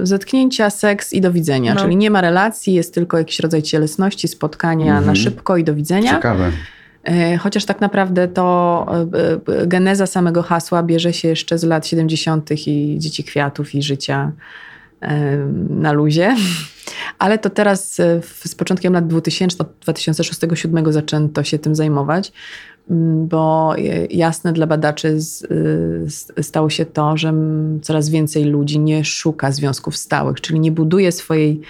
zetknięcia, 0.03 0.71
seks 0.71 1.13
i 1.13 1.21
do 1.21 1.33
widzenia. 1.33 1.75
No. 1.75 1.81
Czyli 1.81 1.97
nie 1.97 2.11
ma 2.11 2.21
relacji, 2.21 2.75
jest 2.75 2.95
tylko 2.95 3.19
jakiś 3.19 3.41
rodzaj 3.41 3.63
cielesności, 3.63 4.29
spotkania 4.29 4.93
na 4.93 4.99
Mhm. 4.99 5.17
szybko 5.17 5.57
i 5.57 5.65
do 5.65 5.75
widzenia. 5.75 6.11
Ciekawe. 6.11 6.51
E, 7.05 7.37
Chociaż 7.37 7.65
tak 7.65 7.81
naprawdę 7.81 8.29
to 8.29 8.87
e, 9.63 9.67
geneza 9.67 10.07
samego 10.07 10.43
hasła 10.43 10.83
bierze 10.83 11.13
się 11.13 11.29
jeszcze 11.29 11.59
z 11.59 11.65
lat 11.65 11.87
70. 11.87 12.51
i 12.67 12.97
dzieci 12.99 13.25
kwiatów 13.25 13.75
i 13.75 13.83
życia 13.83 14.33
na 15.71 15.93
luzie. 15.93 16.37
Ale 17.19 17.39
to 17.39 17.51
teraz 17.51 18.01
e, 18.01 18.21
z 18.45 18.55
początkiem 18.55 18.93
lat 18.93 19.07
2000, 19.07 19.57
od 19.59 19.85
2006-2007 19.87 20.93
zaczęto 20.93 21.45
się 21.45 21.59
tym 21.59 21.75
zajmować, 21.75 22.33
m, 22.91 23.27
bo 23.29 23.75
e, 23.79 23.81
jasne 24.07 24.53
dla 24.53 24.67
badaczy 24.67 25.09
s- 25.09 25.47
stało 26.43 26.71
się 26.71 26.87
to, 26.87 27.17
że 27.17 27.35
coraz 27.83 28.09
więcej 28.09 28.45
ludzi 28.45 28.79
nie 28.79 29.05
szuka 29.05 29.53
związków 29.53 29.97
stałych, 29.97 30.41
czyli 30.41 30.61
nie 30.61 30.73
buduje 30.73 31.13
swojej 31.13 31.61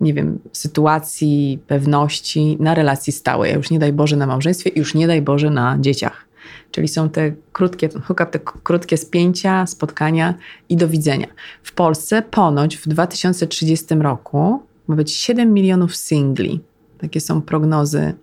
nie 0.00 0.14
wiem, 0.14 0.38
sytuacji, 0.52 1.58
pewności 1.66 2.56
na 2.60 2.74
relacji 2.74 3.12
stałej, 3.12 3.52
a 3.52 3.56
już 3.56 3.70
nie 3.70 3.78
daj 3.78 3.92
Boże 3.92 4.16
na 4.16 4.26
małżeństwie 4.26 4.70
już 4.76 4.94
nie 4.94 5.06
daj 5.06 5.22
Boże 5.22 5.50
na 5.50 5.76
dzieciach. 5.80 6.27
Czyli 6.70 6.88
są 6.88 7.08
te 7.08 7.32
krótkie, 7.52 7.88
hookup, 7.88 8.30
te 8.30 8.38
krótkie 8.38 8.96
spięcia, 8.96 9.66
spotkania 9.66 10.34
i 10.68 10.76
do 10.76 10.88
widzenia. 10.88 11.26
W 11.62 11.72
Polsce 11.72 12.22
ponoć 12.22 12.76
w 12.76 12.88
2030 12.88 13.94
roku 13.94 14.62
ma 14.88 14.96
być 14.96 15.12
7 15.12 15.54
milionów 15.54 15.96
singli. 15.96 16.60
Takie 16.98 17.20
są 17.20 17.42
prognozy 17.42 18.14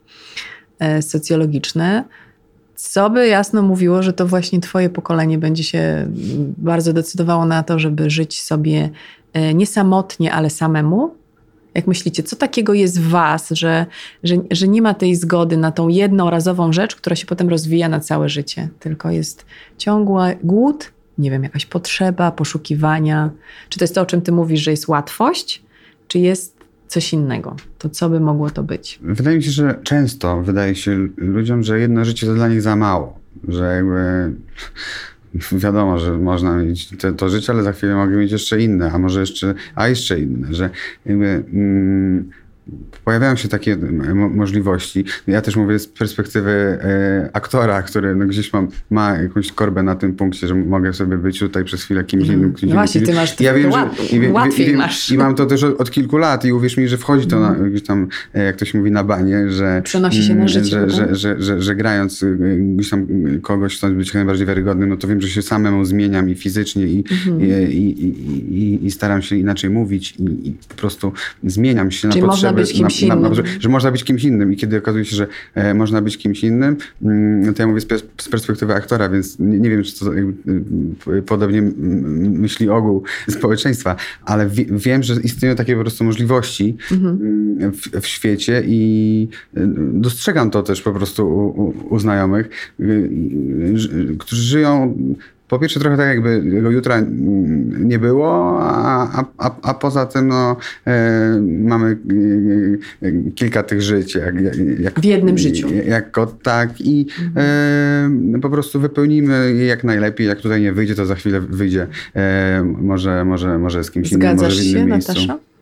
e, 0.79 1.01
socjologiczne. 1.01 2.03
Co 2.75 3.09
by 3.09 3.27
jasno 3.27 3.61
mówiło, 3.61 4.03
że 4.03 4.13
to 4.13 4.27
właśnie 4.27 4.59
twoje 4.59 4.89
pokolenie 4.89 5.37
będzie 5.37 5.63
się 5.63 6.07
bardzo 6.57 6.93
decydowało 6.93 7.45
na 7.45 7.63
to, 7.63 7.79
żeby 7.79 8.09
żyć 8.09 8.41
sobie 8.41 8.89
e, 9.33 9.53
nie 9.53 9.67
samotnie, 9.67 10.33
ale 10.33 10.49
samemu? 10.49 11.15
Jak 11.75 11.87
myślicie, 11.87 12.23
co 12.23 12.35
takiego 12.35 12.73
jest 12.73 13.01
w 13.01 13.09
was, 13.09 13.49
że, 13.49 13.85
że, 14.23 14.35
że 14.51 14.67
nie 14.67 14.81
ma 14.81 14.93
tej 14.93 15.15
zgody 15.15 15.57
na 15.57 15.71
tą 15.71 15.87
jednorazową 15.87 16.73
rzecz, 16.73 16.95
która 16.95 17.15
się 17.15 17.25
potem 17.25 17.49
rozwija 17.49 17.89
na 17.89 17.99
całe 17.99 18.29
życie, 18.29 18.69
tylko 18.79 19.11
jest 19.11 19.45
ciągły 19.77 20.37
głód, 20.43 20.91
nie 21.17 21.31
wiem, 21.31 21.43
jakaś 21.43 21.65
potrzeba, 21.65 22.31
poszukiwania. 22.31 23.29
Czy 23.69 23.79
to 23.79 23.83
jest 23.83 23.95
to, 23.95 24.01
o 24.01 24.05
czym 24.05 24.21
ty 24.21 24.31
mówisz, 24.31 24.61
że 24.61 24.71
jest 24.71 24.87
łatwość, 24.87 25.63
czy 26.07 26.19
jest 26.19 26.55
coś 26.87 27.13
innego? 27.13 27.55
To 27.77 27.89
co 27.89 28.09
by 28.09 28.19
mogło 28.19 28.49
to 28.49 28.63
być? 28.63 28.99
Wydaje 29.01 29.37
mi 29.37 29.43
się, 29.43 29.51
że 29.51 29.79
często 29.83 30.41
wydaje 30.41 30.75
się 30.75 31.07
ludziom, 31.17 31.63
że 31.63 31.79
jedno 31.79 32.05
życie 32.05 32.27
to 32.27 32.33
dla 32.33 32.47
nich 32.47 32.61
za 32.61 32.75
mało. 32.75 33.19
Że 33.47 33.75
jakby 33.75 34.33
wiadomo, 35.51 35.99
że 35.99 36.17
można 36.17 36.57
mieć 36.57 36.87
te, 36.87 37.13
to 37.13 37.29
życie, 37.29 37.53
ale 37.53 37.63
za 37.63 37.71
chwilę 37.71 37.95
mogę 37.95 38.17
mieć 38.17 38.31
jeszcze 38.31 38.61
inne, 38.61 38.91
a 38.91 38.99
może 38.99 39.19
jeszcze, 39.19 39.53
a 39.75 39.87
jeszcze 39.87 40.19
inne, 40.19 40.53
że 40.53 40.69
jakby 41.05 41.43
mm, 41.53 42.29
pojawiają 43.05 43.35
się 43.35 43.47
takie 43.47 43.77
mo- 44.15 44.29
możliwości. 44.29 45.05
Ja 45.27 45.41
też 45.41 45.55
mówię 45.55 45.79
z 45.79 45.87
perspektywy 45.87 46.51
e, 46.51 47.29
aktora, 47.33 47.81
który 47.81 48.15
no, 48.15 48.25
gdzieś 48.25 48.53
mam, 48.53 48.67
ma 48.89 49.17
jakąś 49.17 49.51
korbę 49.51 49.83
na 49.83 49.95
tym 49.95 50.15
punkcie, 50.15 50.47
że 50.47 50.55
mogę 50.55 50.93
sobie 50.93 51.17
być 51.17 51.39
tutaj 51.39 51.63
przez 51.63 51.83
chwilę 51.83 52.03
kimś 52.03 52.27
innym. 52.27 52.53
kimś 52.53 52.69
No 52.69 52.75
właśnie, 52.75 53.01
ty 53.01 53.13
masz- 53.13 53.39
ja 53.39 53.53
wiem, 53.53 53.71
łat- 53.71 53.97
że, 54.09 54.17
i 54.17 54.19
wie- 54.19 54.31
łatwiej 54.31 54.67
wiem- 54.67 54.77
masz. 54.77 55.11
I 55.11 55.17
mam 55.17 55.35
to 55.35 55.45
też 55.45 55.63
od, 55.63 55.81
od 55.81 55.91
kilku 55.91 56.17
lat 56.17 56.45
i 56.45 56.53
uwierz 56.53 56.77
mi, 56.77 56.87
że 56.87 56.97
wchodzi 56.97 57.27
to 57.27 57.39
na, 57.39 57.51
gdzieś 57.55 57.83
tam, 57.83 58.07
e, 58.33 58.43
jak 58.43 58.55
to 58.55 58.65
się 58.65 58.77
mówi, 58.77 58.91
na 58.91 59.03
banie, 59.03 59.51
że 59.51 59.81
Przenosi 59.85 60.23
się 60.23 60.29
na 60.29 60.35
mm, 60.35 60.47
życie, 60.47 60.65
Że, 60.65 60.77
prawda? 60.77 60.95
że, 60.95 61.15
że, 61.15 61.35
że, 61.43 61.61
że 61.61 61.75
grając 61.75 62.23
y, 62.23 62.37
gdzieś 62.75 62.89
tam 62.89 63.07
y, 63.27 63.39
kogoś, 63.41 63.77
chcąc 63.77 63.95
być 63.97 64.13
najbardziej 64.13 64.47
wiarygodnym, 64.47 64.89
no 64.89 64.97
to 64.97 65.07
wiem, 65.07 65.21
że 65.21 65.27
się 65.29 65.41
samemu 65.41 65.85
zmieniam 65.85 66.29
i 66.29 66.35
fizycznie 66.35 66.83
i, 66.87 67.03
Mhm. 67.11 67.41
i, 67.41 67.73
i, 67.73 68.09
i, 68.57 68.85
i, 68.85 68.91
staram 68.91 69.21
się 69.21 69.35
inaczej 69.35 69.69
mówić 69.69 70.15
i, 70.19 70.53
po 70.69 70.75
prostu 70.75 71.11
zmieniam 71.43 71.91
się 71.91 72.09
Czyli 72.09 72.21
na 72.21 72.27
potrzeby. 72.27 72.54
Być 72.55 72.73
kimś 72.73 73.01
na, 73.01 73.15
na, 73.15 73.21
na, 73.21 73.27
innym. 73.27 73.45
że 73.59 73.69
można 73.69 73.91
być 73.91 74.03
kimś 74.03 74.23
innym 74.23 74.53
i 74.53 74.55
kiedy 74.55 74.77
okazuje 74.77 75.05
się, 75.05 75.15
że 75.15 75.27
e, 75.55 75.73
można 75.73 76.01
być 76.01 76.17
kimś 76.17 76.43
innym, 76.43 76.77
mm, 77.01 77.53
to 77.53 77.63
ja 77.63 77.67
mówię 77.67 77.81
z, 77.81 77.87
pers- 77.87 78.03
z 78.17 78.29
perspektywy 78.29 78.73
aktora, 78.73 79.09
więc 79.09 79.39
nie, 79.39 79.59
nie 79.59 79.69
wiem, 79.69 79.83
czy 79.83 79.99
to 79.99 80.13
jakby, 80.13 80.51
y, 81.17 81.21
podobnie 81.21 81.61
myśli 81.61 82.69
ogół 82.69 83.03
społeczeństwa, 83.37 83.95
ale 84.25 84.49
wie, 84.49 84.65
wiem, 84.69 85.03
że 85.03 85.15
istnieją 85.23 85.55
takie 85.55 85.75
po 85.75 85.81
prostu 85.81 86.03
możliwości 86.03 86.77
mm, 86.91 87.71
w, 87.71 88.01
w 88.01 88.07
świecie 88.07 88.63
i 88.65 89.27
y, 89.57 89.67
dostrzegam 89.93 90.51
to 90.51 90.63
też 90.63 90.81
po 90.81 90.91
prostu 90.91 91.27
u, 91.27 91.61
u, 91.61 91.93
u 91.93 91.99
znajomych, 91.99 92.49
y, 92.79 93.09
którzy 94.19 94.41
żyją 94.41 94.97
po 95.47 95.59
pierwsze 95.59 95.79
trochę 95.79 95.97
tak 95.97 96.07
jakby 96.07 96.51
tego 96.55 96.71
jutra 96.71 97.03
nie 97.79 97.99
było, 97.99 98.59
a, 98.61 99.25
a, 99.37 99.55
a, 99.61 99.73
poza 99.73 100.05
tym 100.05 100.27
no, 100.27 100.57
e, 100.87 101.39
mamy 101.41 101.97
e, 103.01 103.07
e, 103.07 103.31
kilka 103.35 103.63
tych 103.63 103.81
żyć. 103.81 104.15
Jak, 104.15 104.35
jak, 104.79 104.99
W 104.99 105.05
jednym 105.05 105.37
życiu. 105.37 105.67
Jako 105.87 106.25
tak 106.25 106.81
i 106.81 107.07
e, 107.35 108.09
po 108.41 108.49
prostu 108.49 108.79
wypełnimy 108.79 109.53
je 109.53 109.65
jak 109.65 109.83
najlepiej. 109.83 110.27
Jak 110.27 110.41
tutaj 110.41 110.61
nie 110.61 110.73
wyjdzie, 110.73 110.95
to 110.95 111.05
za 111.05 111.15
chwilę 111.15 111.41
wyjdzie 111.41 111.87
e, 112.15 112.63
może, 112.81 113.25
może, 113.25 113.57
może 113.57 113.83
z 113.83 113.91
kimś 113.91 114.11
innym, 114.11 114.21
Zgadzasz 114.21 114.53
może 114.53 114.61
w 114.61 114.65
innym 114.65 114.81
się, 114.81 114.91
miejscu. 114.91 115.13
Natasza? 115.13 115.54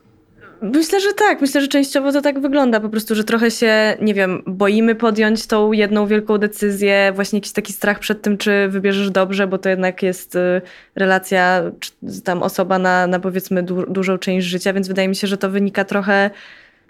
Myślę, 0.72 1.00
że 1.00 1.12
tak. 1.12 1.40
Myślę, 1.40 1.60
że 1.60 1.68
częściowo 1.68 2.12
to 2.12 2.22
tak 2.22 2.40
wygląda. 2.40 2.80
Po 2.80 2.88
prostu, 2.88 3.14
że 3.14 3.24
trochę 3.24 3.50
się, 3.50 3.96
nie 4.00 4.14
wiem, 4.14 4.42
boimy 4.46 4.94
podjąć 4.94 5.46
tą 5.46 5.72
jedną 5.72 6.06
wielką 6.06 6.38
decyzję, 6.38 7.12
właśnie 7.14 7.36
jakiś 7.36 7.52
taki 7.52 7.72
strach 7.72 7.98
przed 7.98 8.22
tym, 8.22 8.38
czy 8.38 8.68
wybierzesz 8.68 9.10
dobrze, 9.10 9.46
bo 9.46 9.58
to 9.58 9.68
jednak 9.68 10.02
jest 10.02 10.36
y, 10.36 10.62
relacja, 10.94 11.62
czy 11.80 12.20
tam 12.24 12.42
osoba 12.42 12.78
na, 12.78 13.06
na 13.06 13.20
powiedzmy 13.20 13.62
du 13.62 13.86
dużą 13.86 14.18
część 14.18 14.46
życia, 14.46 14.72
więc 14.72 14.88
wydaje 14.88 15.08
mi 15.08 15.16
się, 15.16 15.26
że 15.26 15.36
to 15.36 15.50
wynika 15.50 15.84
trochę 15.84 16.30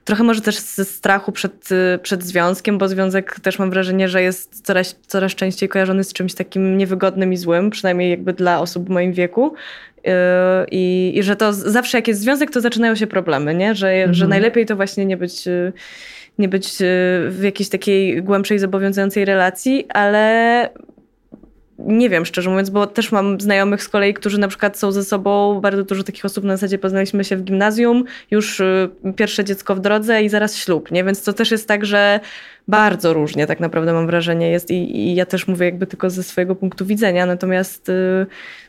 Trochę 0.04 0.24
może 0.24 0.40
też 0.40 0.58
ze 0.58 0.84
strachu 0.84 1.32
przed, 1.32 1.68
przed 2.02 2.22
związkiem, 2.22 2.78
bo 2.78 2.88
związek 2.88 3.40
też 3.40 3.58
mam 3.58 3.70
wrażenie, 3.70 4.08
że 4.08 4.22
jest 4.22 4.66
coraz, 4.66 4.96
coraz 5.06 5.34
częściej 5.34 5.68
kojarzony 5.68 6.04
z 6.04 6.12
czymś 6.12 6.34
takim 6.34 6.78
niewygodnym 6.78 7.32
i 7.32 7.36
złym, 7.36 7.70
przynajmniej 7.70 8.10
jakby 8.10 8.32
dla 8.32 8.60
osób 8.60 8.86
w 8.86 8.90
moim 8.90 9.12
wieku. 9.12 9.54
Yy, 10.04 10.12
I, 10.70 11.12
i 11.14 11.22
że 11.22 11.36
to 11.36 11.52
zawsze 11.52 11.98
jak 11.98 12.08
jest 12.08 12.20
związek, 12.20 12.50
to 12.50 12.60
zaczynają 12.60 12.94
się 12.94 13.06
problemy, 13.06 13.54
nie? 13.54 13.74
Że, 13.74 13.88
mhm. 13.90 14.14
że 14.14 14.26
najlepiej 14.28 14.66
to 14.66 14.76
właśnie 14.76 15.06
nie 15.06 15.16
być, 15.16 15.44
nie 16.38 16.48
być 16.48 16.72
w 17.28 17.40
jakiejś 17.42 17.68
takiej 17.68 18.22
głębszej, 18.22 18.58
zobowiązującej 18.58 19.24
relacji, 19.24 19.86
ale 19.88 20.68
nie 21.78 22.10
wiem, 22.10 22.24
szczerze 22.24 22.50
mówiąc, 22.50 22.70
bo 22.70 22.86
też 22.86 23.12
mam 23.12 23.40
znajomych 23.40 23.82
z 23.82 23.88
kolei, 23.88 24.14
którzy 24.14 24.38
na 24.38 24.48
przykład 24.48 24.78
są 24.78 24.92
ze 24.92 25.04
sobą, 25.04 25.60
bardzo 25.60 25.84
dużo 25.84 26.02
takich 26.02 26.24
osób 26.24 26.44
na 26.44 26.56
zasadzie 26.56 26.78
poznaliśmy 26.78 27.24
się 27.24 27.36
w 27.36 27.42
gimnazjum, 27.42 28.04
już 28.30 28.60
y, 28.60 28.90
pierwsze 29.16 29.44
dziecko 29.44 29.74
w 29.74 29.80
drodze 29.80 30.22
i 30.22 30.28
zaraz 30.28 30.56
ślub, 30.56 30.90
nie? 30.90 31.04
Więc 31.04 31.22
to 31.22 31.32
też 31.32 31.50
jest 31.50 31.68
tak, 31.68 31.86
że 31.86 32.20
bardzo 32.68 33.12
różnie 33.12 33.46
tak 33.46 33.60
naprawdę 33.60 33.92
mam 33.92 34.06
wrażenie 34.06 34.50
jest 34.50 34.70
i, 34.70 34.96
i 34.96 35.14
ja 35.14 35.26
też 35.26 35.48
mówię 35.48 35.66
jakby 35.66 35.86
tylko 35.86 36.10
ze 36.10 36.22
swojego 36.22 36.54
punktu 36.54 36.86
widzenia, 36.86 37.26
natomiast 37.26 37.88
y, 37.88 38.26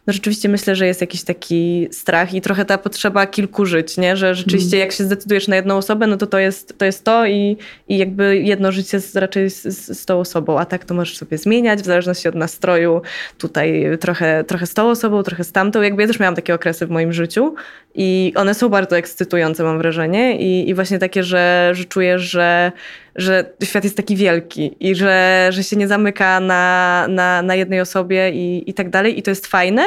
no 0.07 0.13
rzeczywiście 0.13 0.49
myślę, 0.49 0.75
że 0.75 0.87
jest 0.87 1.01
jakiś 1.01 1.23
taki 1.23 1.87
strach 1.91 2.33
i 2.33 2.41
trochę 2.41 2.65
ta 2.65 2.77
potrzeba 2.77 3.27
kilku 3.27 3.65
żyć, 3.65 3.97
nie? 3.97 4.17
że 4.17 4.35
rzeczywiście 4.35 4.77
jak 4.77 4.91
się 4.91 5.03
zdecydujesz 5.03 5.47
na 5.47 5.55
jedną 5.55 5.77
osobę, 5.77 6.07
no 6.07 6.17
to 6.17 6.27
to 6.27 6.39
jest 6.39 6.77
to, 6.77 6.85
jest 6.85 7.03
to 7.03 7.25
i, 7.25 7.57
i 7.87 7.97
jakby 7.97 8.37
jedno 8.37 8.71
życie 8.71 8.97
jest 8.97 9.15
raczej 9.15 9.49
z, 9.49 9.63
z, 9.63 9.99
z 9.99 10.05
tą 10.05 10.19
osobą, 10.19 10.59
a 10.59 10.65
tak 10.65 10.85
to 10.85 10.93
możesz 10.93 11.17
sobie 11.17 11.37
zmieniać 11.37 11.81
w 11.81 11.85
zależności 11.85 12.27
od 12.27 12.35
nastroju, 12.35 13.01
tutaj 13.37 13.85
trochę, 13.99 14.43
trochę 14.43 14.65
z 14.65 14.73
tą 14.73 14.89
osobą, 14.89 15.23
trochę 15.23 15.43
z 15.43 15.51
tamtą, 15.51 15.81
jakby 15.81 16.01
ja 16.01 16.07
też 16.07 16.19
miałam 16.19 16.35
takie 16.35 16.53
okresy 16.53 16.87
w 16.87 16.89
moim 16.89 17.13
życiu 17.13 17.55
i 17.95 18.33
one 18.35 18.53
są 18.53 18.69
bardzo 18.69 18.97
ekscytujące 18.97 19.63
mam 19.63 19.77
wrażenie 19.77 20.37
i, 20.37 20.69
i 20.69 20.73
właśnie 20.73 20.99
takie, 20.99 21.23
że, 21.23 21.71
że 21.73 21.85
czujesz, 21.85 22.21
że 22.21 22.71
że 23.15 23.53
świat 23.63 23.83
jest 23.83 23.97
taki 23.97 24.15
wielki 24.15 24.75
i 24.79 24.95
że, 24.95 25.47
że 25.51 25.63
się 25.63 25.75
nie 25.75 25.87
zamyka 25.87 26.39
na, 26.39 27.05
na, 27.09 27.41
na 27.41 27.55
jednej 27.55 27.81
osobie 27.81 28.31
i, 28.31 28.69
i 28.69 28.73
tak 28.73 28.89
dalej. 28.89 29.19
I 29.19 29.23
to 29.23 29.31
jest 29.31 29.47
fajne. 29.47 29.85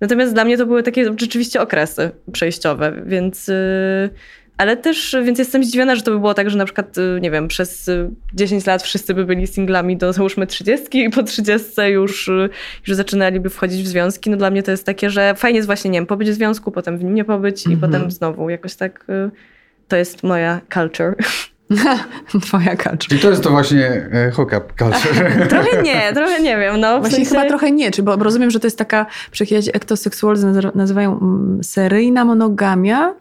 Natomiast 0.00 0.34
dla 0.34 0.44
mnie 0.44 0.58
to 0.58 0.66
były 0.66 0.82
takie 0.82 1.04
rzeczywiście 1.20 1.60
okresy 1.60 2.10
przejściowe, 2.32 3.02
więc. 3.06 3.48
Yy, 3.48 4.10
ale 4.58 4.76
też, 4.76 5.16
więc 5.24 5.38
jestem 5.38 5.64
zdziwiona, 5.64 5.96
że 5.96 6.02
to 6.02 6.10
by 6.10 6.18
było 6.18 6.34
tak, 6.34 6.50
że 6.50 6.58
na 6.58 6.64
przykład, 6.64 6.98
y, 6.98 7.18
nie 7.20 7.30
wiem, 7.30 7.48
przez 7.48 7.90
10 8.34 8.66
lat 8.66 8.82
wszyscy 8.82 9.14
by 9.14 9.24
byli 9.24 9.46
singlami 9.46 9.96
do 9.96 10.12
załóżmy 10.12 10.46
30 10.46 11.04
i 11.04 11.10
po 11.10 11.22
30 11.22 11.82
już, 11.82 12.28
y, 12.28 12.48
już 12.86 12.96
zaczynaliby 12.96 13.50
wchodzić 13.50 13.82
w 13.82 13.86
związki. 13.86 14.30
No 14.30 14.36
dla 14.36 14.50
mnie 14.50 14.62
to 14.62 14.70
jest 14.70 14.86
takie, 14.86 15.10
że 15.10 15.34
fajnie 15.34 15.56
jest 15.56 15.66
właśnie, 15.66 15.90
nie 15.90 15.98
wiem, 15.98 16.06
pobyć 16.06 16.30
w 16.30 16.34
związku, 16.34 16.72
potem 16.72 16.98
w 16.98 17.04
nim 17.04 17.14
nie 17.14 17.24
pobyć 17.24 17.66
i 17.66 17.72
mhm. 17.72 17.92
potem 17.92 18.10
znowu 18.10 18.50
jakoś 18.50 18.74
tak, 18.74 19.04
y, 19.08 19.30
to 19.88 19.96
jest 19.96 20.22
moja 20.22 20.60
culture. 20.74 21.14
Twoja 22.46 22.76
culture. 22.76 23.18
I 23.18 23.20
to 23.20 23.30
jest 23.30 23.42
to 23.42 23.50
właśnie 23.50 24.08
e, 24.12 24.30
hookup 24.30 24.72
culture. 24.78 25.32
trochę 25.48 25.82
nie, 25.82 26.12
trochę 26.14 26.42
nie 26.42 26.58
wiem. 26.58 26.80
No, 26.80 27.00
właśnie 27.00 27.16
sensie... 27.16 27.30
chyba 27.30 27.48
trochę 27.48 27.70
nie, 27.70 27.90
czy 27.90 28.02
bo 28.02 28.16
rozumiem, 28.16 28.50
że 28.50 28.60
to 28.60 28.66
jest 28.66 28.78
taka, 28.78 29.06
przyjaźń 29.30 29.70
ektoseksualzy 29.72 30.46
nazywają 30.74 31.20
mm, 31.20 31.64
seryjna 31.64 32.24
monogamia. 32.24 33.14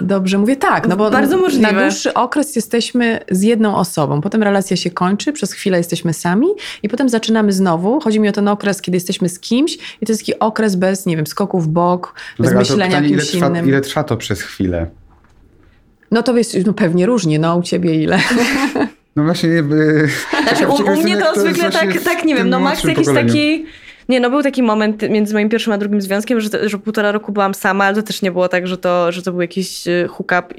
Dobrze 0.00 0.38
mówię 0.38 0.56
tak, 0.56 0.88
no 0.88 0.96
bo 0.96 1.10
Bardzo 1.10 1.36
możliwe. 1.38 1.72
na 1.72 1.80
dłuższy 1.80 2.14
okres 2.14 2.56
jesteśmy 2.56 3.20
z 3.30 3.42
jedną 3.42 3.76
osobą, 3.76 4.20
potem 4.20 4.42
relacja 4.42 4.76
się 4.76 4.90
kończy, 4.90 5.32
przez 5.32 5.52
chwilę 5.52 5.78
jesteśmy 5.78 6.12
sami 6.12 6.46
i 6.82 6.88
potem 6.88 7.08
zaczynamy 7.08 7.52
znowu. 7.52 8.00
Chodzi 8.00 8.20
mi 8.20 8.28
o 8.28 8.32
ten 8.32 8.48
okres, 8.48 8.82
kiedy 8.82 8.96
jesteśmy 8.96 9.28
z 9.28 9.40
kimś 9.40 9.74
i 10.00 10.06
to 10.06 10.12
jest 10.12 10.22
taki 10.22 10.38
okres 10.38 10.76
bez, 10.76 11.06
nie 11.06 11.16
wiem, 11.16 11.26
skoków 11.26 11.64
w 11.64 11.68
bok, 11.68 12.14
no 12.38 12.42
bez 12.42 12.50
tak, 12.52 12.58
myślenia 12.58 12.86
pytanie, 12.86 13.08
kimś 13.08 13.22
ile 13.22 13.32
trwa, 13.32 13.48
innym. 13.48 13.68
Ile 13.68 13.80
trwa 13.80 14.04
to 14.04 14.16
przez 14.16 14.42
chwilę? 14.42 14.86
No 16.10 16.22
to 16.22 16.34
wiesz, 16.34 16.46
no 16.66 16.72
pewnie 16.72 17.06
różnie, 17.06 17.38
no 17.38 17.56
u 17.56 17.62
ciebie 17.62 17.94
ile? 18.02 18.18
No 19.16 19.24
właśnie... 19.24 19.62
By... 19.62 20.08
Znaczy, 20.42 20.68
u, 20.84 20.92
u 20.92 21.02
mnie 21.02 21.16
to 21.16 21.40
zwykle 21.40 21.70
tak, 21.70 22.02
tak, 22.02 22.24
nie 22.24 22.34
wiem, 22.34 22.50
no 22.50 22.60
max 22.60 22.84
jakiś 22.84 22.98
pokoleniu. 22.98 23.28
taki... 23.28 23.66
Nie, 24.08 24.20
no 24.20 24.30
był 24.30 24.42
taki 24.42 24.62
moment 24.62 25.02
między 25.10 25.34
moim 25.34 25.48
pierwszym 25.48 25.72
a 25.72 25.78
drugim 25.78 26.00
związkiem, 26.00 26.40
że, 26.40 26.68
że 26.68 26.78
półtora 26.78 27.12
roku 27.12 27.32
byłam 27.32 27.54
sama, 27.54 27.84
ale 27.84 27.96
to 27.96 28.02
też 28.02 28.22
nie 28.22 28.32
było 28.32 28.48
tak, 28.48 28.66
że 28.66 28.78
to, 28.78 29.12
że 29.12 29.22
to 29.22 29.32
był 29.32 29.40
jakiś 29.40 29.88
e, 29.88 30.06
hookup 30.08 30.54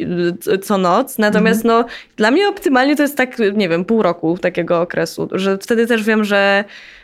e, 0.54 0.58
co 0.58 0.78
noc. 0.78 1.18
Natomiast 1.18 1.66
mm. 1.66 1.78
no, 1.78 1.86
dla 2.16 2.32
mnie 2.32 2.50
optymalnie 2.50 2.96
to 2.96 3.04
jest 3.04 3.18
tak, 3.18 3.38
nie 3.54 3.70
wiem, 3.70 3.86
pół 3.86 4.04
roku 4.04 4.38
takiego 4.38 4.82
okresu, 4.82 5.30
że 5.32 5.58
wtedy 5.58 5.88
też 5.88 6.04
wiem, 6.04 6.24
że 6.24 6.64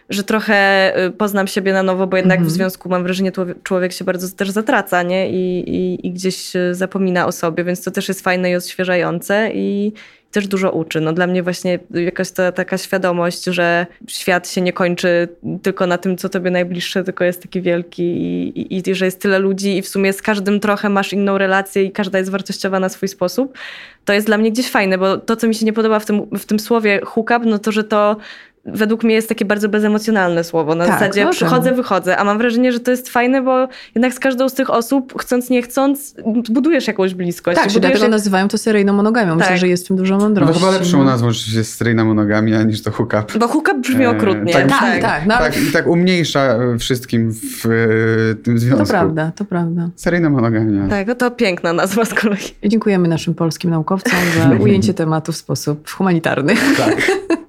że 0.10 0.24
trochę 0.24 0.56
e, 0.96 1.12
poznam 1.12 1.48
siebie 1.48 1.74
na 1.74 1.84
nowo, 1.84 2.08
bo 2.08 2.18
jednak 2.18 2.40
mm 2.40 2.48
-hmm. 2.48 2.52
w 2.52 2.54
mhm. 2.54 2.72
związku 2.72 2.90
mam 2.90 3.04
wrażenie, 3.04 3.32
człowiek 3.64 3.94
się 3.94 4.06
bardzo 4.06 4.36
też 4.36 4.50
zatraca, 4.50 5.04
nie? 5.04 5.30
I, 5.30 5.70
i, 5.70 6.08
I 6.08 6.12
gdzieś 6.12 6.52
zapomina 6.72 7.26
o 7.26 7.32
sobie, 7.32 7.64
więc 7.64 7.84
to 7.84 7.92
też 7.92 8.08
jest 8.08 8.22
fajne 8.22 8.52
i 8.52 8.56
odświeżające 8.56 9.50
i, 9.54 9.94
też 10.34 10.48
dużo 10.48 10.72
uczy. 10.72 11.02
No 11.02 11.14
dla 11.14 11.28
mnie 11.28 11.44
właśnie 11.44 11.80
jakaś 11.92 12.32
ta 12.32 12.52
taka 12.52 12.78
świadomość, 12.78 13.44
że 13.44 13.86
świat 14.08 14.50
się 14.50 14.62
nie 14.62 14.74
kończy 14.74 15.28
tylko 15.64 15.88
na 15.88 15.98
tym, 15.98 16.18
co 16.18 16.30
tobie 16.30 16.52
najbliższe, 16.52 17.04
tylko 17.04 17.24
jest 17.24 17.42
taki 17.42 17.62
wielki 17.62 18.04
i, 18.04 18.62
i, 18.76 18.90
i 18.90 18.96
że 18.96 19.06
jest 19.06 19.22
tyle 19.22 19.40
ludzi 19.40 19.78
i 19.78 19.82
w 19.82 19.88
sumie 19.88 20.14
z 20.14 20.22
każdym 20.22 20.60
trochę 20.60 20.90
masz 20.90 21.14
inną 21.14 21.38
relację 21.38 21.84
i 21.84 21.92
każda 21.92 22.18
jest 22.18 22.32
wartościowa 22.32 22.80
na 22.80 22.90
swój 22.90 23.10
sposób. 23.10 23.58
To 24.06 24.14
jest 24.14 24.28
dla 24.28 24.38
mnie 24.38 24.52
gdzieś 24.52 24.70
fajne, 24.70 24.98
bo 24.98 25.18
to, 25.18 25.36
co 25.36 25.48
mi 25.48 25.56
się 25.56 25.66
nie 25.66 25.74
podoba 25.74 26.00
w 26.00 26.06
tym, 26.06 26.22
w 26.40 26.46
tym 26.46 26.60
słowie 26.60 27.02
hookup, 27.06 27.44
no 27.46 27.60
to, 27.60 27.72
że 27.72 27.84
to 27.84 28.18
według 28.66 29.04
mnie 29.04 29.16
jest 29.16 29.30
takie 29.30 29.46
bardzo 29.46 29.70
bezemocjonalne 29.70 30.44
słowo. 30.44 30.76
Na 30.76 30.86
tak, 30.86 30.94
zasadzie 30.94 31.28
przychodzę, 31.32 31.72
wychodzę, 31.72 32.18
a 32.18 32.24
mam 32.24 32.38
wrażenie, 32.38 32.72
że 32.72 32.80
to 32.80 32.92
jest 32.92 33.10
fajne, 33.10 33.42
bo 33.42 33.68
jednak 33.96 34.14
z 34.14 34.20
każdą 34.20 34.50
z 34.50 34.54
tych 34.54 34.70
osób, 34.70 35.14
chcąc 35.20 35.50
nie 35.50 35.62
chcąc, 35.62 36.16
budujesz 36.50 36.88
jakąś 36.88 37.14
bliskość. 37.14 37.56
Tak, 37.56 37.66
budujesz 37.66 37.82
dlatego 37.82 38.04
jak... 38.04 38.12
nazywają 38.12 38.48
to 38.48 38.58
seryjną 38.58 38.94
monogamią. 38.94 39.36
Myślę, 39.36 39.50
tak. 39.50 39.58
że 39.58 39.68
jest 39.68 39.86
w 39.86 39.88
tym 39.88 39.98
dużo 39.98 40.18
mądrości. 40.18 40.54
No 40.54 40.60
chyba 40.60 40.72
lepszą 40.72 41.04
nazwą 41.04 41.28
jest 41.56 41.76
seryjna 41.76 42.06
monogamia 42.06 42.64
niż 42.64 42.82
to 42.82 42.92
hookup. 42.92 43.38
Bo 43.38 43.48
hookup 43.48 43.78
brzmi 43.78 44.06
e, 44.06 44.10
okrutnie. 44.10 44.54
tak, 44.54 44.70
tak, 44.70 45.02
tak, 45.02 45.26
no, 45.26 45.38
tak. 45.38 45.58
I 45.58 45.72
tak 45.72 45.88
umniejsza 45.88 46.58
wszystkim 46.80 47.34
w 47.34 47.66
e, 47.66 48.36
tym 48.36 48.60
związku. 48.60 48.86
To 48.86 48.92
prawda, 48.92 49.32
to 49.36 49.46
prawda. 49.46 49.90
Seryjna 49.96 50.30
monogamia. 50.30 50.88
Tak, 50.88 51.18
to 51.18 51.32
piękna 51.32 51.74
nazwa 51.74 52.06
z 52.06 52.14
kolei. 52.14 52.40
Dziękujemy 52.66 53.08
naszym 53.08 53.36
polskim 53.36 53.70
naukowcom 53.70 54.20
za 54.38 54.50
ujęcie 54.64 54.94
tematu 54.94 55.32
w 55.32 55.36
sposób 55.36 55.90
humanitarny. 55.90 56.54
Tak. 56.78 57.12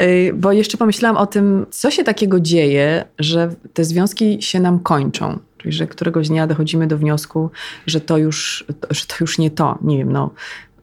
Y, 0.00 0.32
bo 0.34 0.52
jeszcze 0.52 0.78
pomyślałam 0.78 1.16
o 1.16 1.26
tym, 1.26 1.66
co 1.70 1.90
się 1.90 2.04
takiego 2.04 2.40
dzieje, 2.40 3.04
że 3.18 3.54
te 3.74 3.84
związki 3.84 4.42
się 4.42 4.60
nam 4.60 4.78
kończą. 4.78 5.38
Czyli, 5.58 5.72
że 5.72 5.86
któregoś 5.86 6.28
dnia 6.28 6.46
dochodzimy 6.46 6.86
do 6.86 6.98
wniosku, 6.98 7.50
że 7.86 8.00
to 8.00 8.18
już, 8.18 8.64
że 8.90 9.06
to 9.06 9.14
już 9.20 9.38
nie 9.38 9.50
to. 9.50 9.78
Nie 9.82 9.98
wiem, 9.98 10.12
no, 10.12 10.30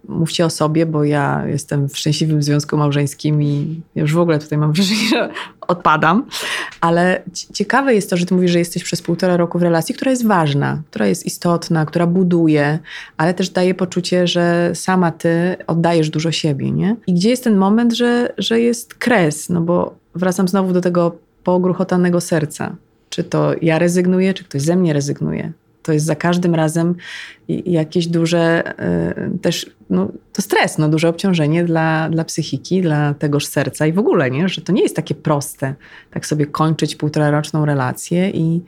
mówcie 0.07 0.45
o 0.45 0.49
sobie, 0.49 0.85
bo 0.85 1.03
ja 1.03 1.43
jestem 1.47 1.89
w 1.89 1.97
szczęśliwym 1.97 2.43
związku 2.43 2.77
małżeńskim 2.77 3.43
i 3.43 3.81
już 3.95 4.13
w 4.13 4.19
ogóle 4.19 4.39
tutaj 4.39 4.57
mam 4.57 4.71
wrażenie, 4.73 5.09
że 5.09 5.29
odpadam. 5.61 6.25
Ale 6.81 7.21
ciekawe 7.53 7.95
jest 7.95 8.09
to, 8.09 8.17
że 8.17 8.25
ty 8.25 8.35
mówisz, 8.35 8.51
że 8.51 8.59
jesteś 8.59 8.83
przez 8.83 9.01
półtora 9.01 9.37
roku 9.37 9.59
w 9.59 9.61
relacji, 9.61 9.95
która 9.95 10.11
jest 10.11 10.27
ważna, 10.27 10.81
która 10.89 11.07
jest 11.07 11.25
istotna, 11.25 11.85
która 11.85 12.07
buduje, 12.07 12.79
ale 13.17 13.33
też 13.33 13.49
daje 13.49 13.73
poczucie, 13.73 14.27
że 14.27 14.71
sama 14.75 15.11
ty 15.11 15.55
oddajesz 15.67 16.09
dużo 16.09 16.31
siebie, 16.31 16.71
nie? 16.71 16.95
I 17.07 17.13
gdzie 17.13 17.29
jest 17.29 17.43
ten 17.43 17.57
moment, 17.57 17.93
że, 17.93 18.33
że 18.37 18.59
jest 18.59 18.93
kres? 18.93 19.49
No 19.49 19.61
bo 19.61 19.95
wracam 20.15 20.47
znowu 20.47 20.73
do 20.73 20.81
tego 20.81 21.15
pogruchotanego 21.43 22.21
serca. 22.21 22.75
Czy 23.09 23.23
to 23.23 23.51
ja 23.61 23.79
rezygnuję, 23.79 24.33
czy 24.33 24.43
ktoś 24.43 24.61
ze 24.61 24.75
mnie 24.75 24.93
rezygnuje? 24.93 25.51
To 25.83 25.93
jest 25.93 26.05
za 26.05 26.15
każdym 26.15 26.55
razem 26.55 26.95
jakieś 27.47 28.07
duże 28.07 28.73
y, 29.35 29.39
też, 29.39 29.69
no, 29.89 30.11
to 30.33 30.41
stres, 30.41 30.77
no, 30.77 30.89
duże 30.89 31.09
obciążenie 31.09 31.63
dla, 31.63 32.09
dla 32.09 32.23
psychiki, 32.23 32.81
dla 32.81 33.13
tegoż 33.13 33.45
serca 33.45 33.87
i 33.87 33.93
w 33.93 33.99
ogóle, 33.99 34.31
nie? 34.31 34.49
że 34.49 34.61
to 34.61 34.73
nie 34.73 34.83
jest 34.83 34.95
takie 34.95 35.15
proste, 35.15 35.75
tak 36.11 36.25
sobie 36.25 36.45
kończyć 36.45 36.95
półtora 36.95 37.31
roczną 37.31 37.65
relację 37.65 38.29
i, 38.29 38.61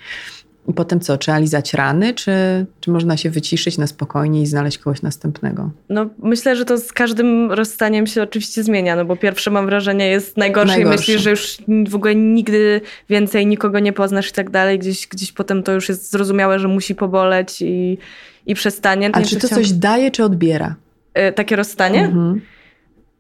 i 0.68 0.74
potem 0.74 1.00
co, 1.00 1.18
trzeba 1.18 1.38
lizać 1.38 1.74
rany, 1.74 2.14
czy, 2.14 2.32
czy 2.80 2.92
można 2.92 3.18
się 3.18 3.30
wyciszyć 3.30 3.78
na 3.78 3.88
spokojnie 3.88 4.42
i 4.42 4.46
znaleźć 4.46 4.78
kogoś 4.78 5.02
następnego? 5.02 5.72
No 5.90 6.10
myślę, 6.20 6.56
że 6.56 6.66
to 6.66 6.78
z 6.78 6.94
każdym 6.94 7.52
rozstaniem 7.52 8.08
się 8.08 8.24
oczywiście 8.24 8.64
zmienia, 8.64 8.96
no 8.96 9.06
bo 9.06 9.16
pierwsze 9.16 9.52
mam 9.52 9.66
wrażenie 9.66 10.08
jest 10.08 10.38
najgorsze, 10.38 10.74
najgorsze. 10.74 10.96
i 10.96 11.00
myślisz, 11.00 11.22
że 11.22 11.30
już 11.30 11.58
w 11.90 11.96
ogóle 11.96 12.16
nigdy 12.16 12.82
więcej 13.10 13.48
nikogo 13.48 13.80
nie 13.80 13.94
poznasz 13.94 14.30
i 14.30 14.34
tak 14.34 14.50
dalej. 14.50 14.80
Gdzieś, 14.80 15.08
gdzieś 15.08 15.32
potem 15.32 15.64
to 15.64 15.72
już 15.72 15.90
jest 15.90 16.12
zrozumiałe, 16.12 16.60
że 16.60 16.68
musi 16.68 16.96
poboleć 16.96 17.62
i, 17.62 17.98
i 18.46 18.56
przestanie. 18.56 19.10
A 19.14 19.22
czy 19.22 19.40
to 19.40 19.48
coś 19.48 19.72
daje, 19.72 20.12
czy 20.12 20.24
odbiera? 20.24 20.76
Yy, 21.16 21.32
takie 21.32 21.56
rozstanie? 21.56 22.06
Mhm. 22.06 22.42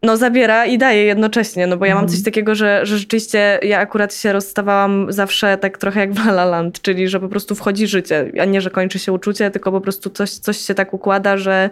No 0.04 0.18
zabiera 0.18 0.66
i 0.66 0.78
daje 0.78 1.04
jednocześnie, 1.04 1.68
no 1.68 1.78
bo 1.78 1.86
ja 1.86 1.95
mam 1.95 2.04
Mhm. 2.04 2.16
coś 2.18 2.26
takiego, 2.26 2.56
że, 2.56 2.86
że 2.86 2.97
rzeczywiście 2.97 3.60
ja 3.64 3.80
akurat 3.80 4.16
się 4.16 4.34
rozstawałam 4.34 5.12
zawsze 5.12 5.58
tak 5.58 5.78
trochę 5.78 5.99
jak 5.99 6.14
w 6.14 6.20
La 6.20 6.32
La 6.32 6.45
Land, 6.45 6.82
czyli 6.82 7.08
że 7.08 7.20
po 7.20 7.30
prostu 7.30 7.56
wchodzi 7.56 7.88
życie, 7.88 8.32
a 8.41 8.45
nie, 8.45 8.62
że 8.62 8.70
kończy 8.70 8.99
się 8.99 9.12
uczucie, 9.12 9.51
tylko 9.51 9.72
po 9.72 9.82
prostu 9.82 10.10
coś, 10.10 10.30
coś 10.32 10.58
się 10.58 10.74
tak 10.74 10.93
układa, 10.93 11.38
że 11.38 11.70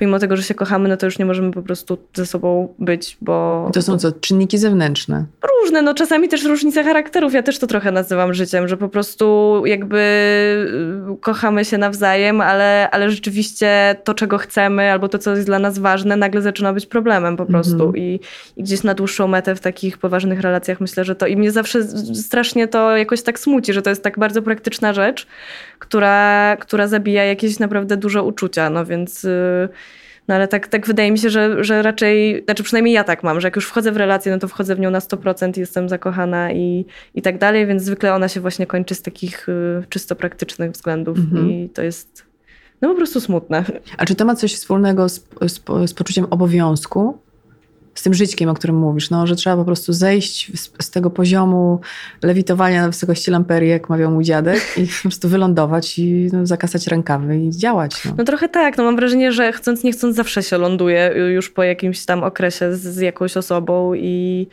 pomimo 0.00 0.18
tego, 0.18 0.36
że 0.36 0.42
się 0.42 0.54
kochamy, 0.54 0.88
no 0.88 0.96
to 0.96 1.06
już 1.06 1.18
nie 1.18 1.24
możemy 1.24 1.50
po 1.50 1.62
prostu 1.62 1.98
ze 2.14 2.26
sobą 2.26 2.74
być, 2.78 3.16
bo... 3.20 3.70
To 3.72 3.82
są 3.82 3.98
co, 3.98 4.12
czynniki 4.12 4.58
zewnętrzne. 4.58 5.24
różne, 5.60 5.82
no 5.82 5.94
czasami 5.94 6.28
też 6.28 6.44
różnice 6.44 6.84
charakterów. 6.84 7.34
Ja 7.34 7.42
też 7.42 7.58
to 7.58 7.66
trochę 7.66 7.92
nazywam 7.92 8.34
życiem, 8.34 8.68
że 8.68 8.76
po 8.76 8.88
prostu 8.88 9.62
jakby 9.66 9.98
y, 11.12 11.16
kochamy 11.20 11.64
się 11.64 11.78
nawzajem, 11.78 12.40
ale, 12.40 12.90
ale 12.90 13.10
rzeczywiście 13.10 13.96
to, 14.04 14.14
czego 14.14 14.38
chcemy, 14.38 14.92
albo 14.92 15.08
to, 15.08 15.18
co 15.18 15.30
jest 15.30 15.46
dla 15.46 15.58
nas 15.58 15.78
ważne, 15.78 16.16
nagle 16.16 16.42
zaczyna 16.42 16.72
być 16.72 16.86
problemem 16.86 17.36
po 17.36 17.46
prostu. 17.46 17.84
Mhm. 17.84 17.96
I, 17.96 18.20
I 18.56 18.62
gdzieś 18.62 18.82
na 18.82 18.94
dłuższą 18.94 19.28
metę 19.28 19.54
w 19.54 19.60
takich 19.60 19.98
poważnych 19.98 20.40
relacjach 20.40 20.80
myślę, 20.80 21.04
że 21.04 21.14
to 21.14 21.26
i 21.26 21.36
mnie 21.36 21.50
zawsze 21.50 21.82
strasznie 22.14 22.68
to 22.68 22.96
jakoś 22.96 23.22
tak 23.22 23.38
smuci, 23.38 23.72
że 23.72 23.82
to 23.82 23.90
jest 23.90 24.02
tak 24.02 24.18
bardzo 24.18 24.42
praktyczna 24.42 24.92
rzecz, 24.92 25.26
która, 25.78 26.56
która 26.60 26.86
zabija 26.86 27.24
jakieś 27.24 27.58
naprawdę 27.58 27.96
duże 27.96 28.22
uczucia, 28.22 28.70
no 28.70 28.84
więc... 28.84 29.24
y, 29.24 29.68
no 30.30 30.36
ale 30.36 30.48
tak, 30.48 30.68
tak 30.68 30.86
wydaje 30.86 31.12
mi 31.12 31.18
się, 31.18 31.30
że, 31.30 31.64
że 31.64 31.82
raczej, 31.82 32.42
znaczy 32.44 32.62
przynajmniej 32.62 32.94
ja 32.94 33.04
tak 33.04 33.22
mam, 33.22 33.40
że 33.40 33.46
jak 33.46 33.56
już 33.56 33.66
wchodzę 33.66 33.92
w 33.92 33.96
relację, 33.96 34.32
no 34.32 34.38
to 34.38 34.48
wchodzę 34.48 34.74
w 34.74 34.80
nią 34.80 34.90
na 34.90 34.98
100%, 34.98 35.58
jestem 35.58 35.88
zakochana 35.88 36.52
i, 36.52 36.86
i 37.14 37.22
tak 37.22 37.38
dalej, 37.38 37.66
więc 37.66 37.82
zwykle 37.82 38.14
ona 38.14 38.28
się 38.28 38.40
właśnie 38.40 38.66
kończy 38.66 38.94
z 38.94 39.02
takich 39.02 39.48
y, 39.48 39.82
czysto 39.88 40.16
praktycznych 40.16 40.70
względów 40.70 41.18
Mhm. 41.18 41.50
i 41.50 41.68
to 41.68 41.82
jest 41.82 42.24
no 42.82 42.88
po 42.88 42.94
prostu 42.94 43.20
smutne. 43.20 43.64
A 43.98 44.04
czy 44.04 44.14
to 44.14 44.24
ma 44.24 44.34
coś 44.34 44.54
wspólnego 44.54 45.08
z, 45.08 45.24
z, 45.46 45.60
z 45.86 45.94
poczuciem 45.94 46.26
obowiązku? 46.30 47.18
Z 48.00 48.02
tym 48.02 48.14
żyćkiem, 48.14 48.48
o 48.48 48.54
którym 48.54 48.76
mówisz, 48.76 49.10
no, 49.10 49.26
że 49.26 49.36
trzeba 49.36 49.56
po 49.56 49.64
prostu 49.64 49.92
zejść 49.92 50.60
z, 50.60 50.70
z 50.82 50.90
tego 50.90 51.10
poziomu 51.10 51.80
lewitowania 52.22 52.82
na 52.82 52.88
wysokości 52.88 53.30
lamperii, 53.30 53.70
jak 53.70 53.88
mawiał 53.88 54.10
mój 54.10 54.24
dziadek, 54.24 54.60
i 54.76 54.86
po 54.86 55.02
prostu 55.02 55.28
wylądować 55.28 55.98
i 55.98 56.28
no, 56.32 56.46
zakasać 56.46 56.86
rękawy 56.86 57.38
i 57.38 57.50
działać. 57.50 58.04
No. 58.04 58.14
No 58.18 58.24
trochę 58.24 58.48
tak, 58.48 58.76
no 58.78 58.84
mam 58.84 58.96
wrażenie, 58.96 59.32
że 59.32 59.52
chcąc 59.52 59.84
nie 59.84 59.92
chcąc 59.92 60.16
zawsze 60.16 60.42
się 60.42 60.58
ląduje 60.58 61.12
y, 61.16 61.18
już 61.18 61.50
po 61.50 61.62
jakimś 61.62 62.04
tam 62.04 62.22
okresie 62.22 62.76
z, 62.76 62.80
z 62.80 63.00
jakąś 63.00 63.36
osobą 63.36 63.94
i, 63.94 64.46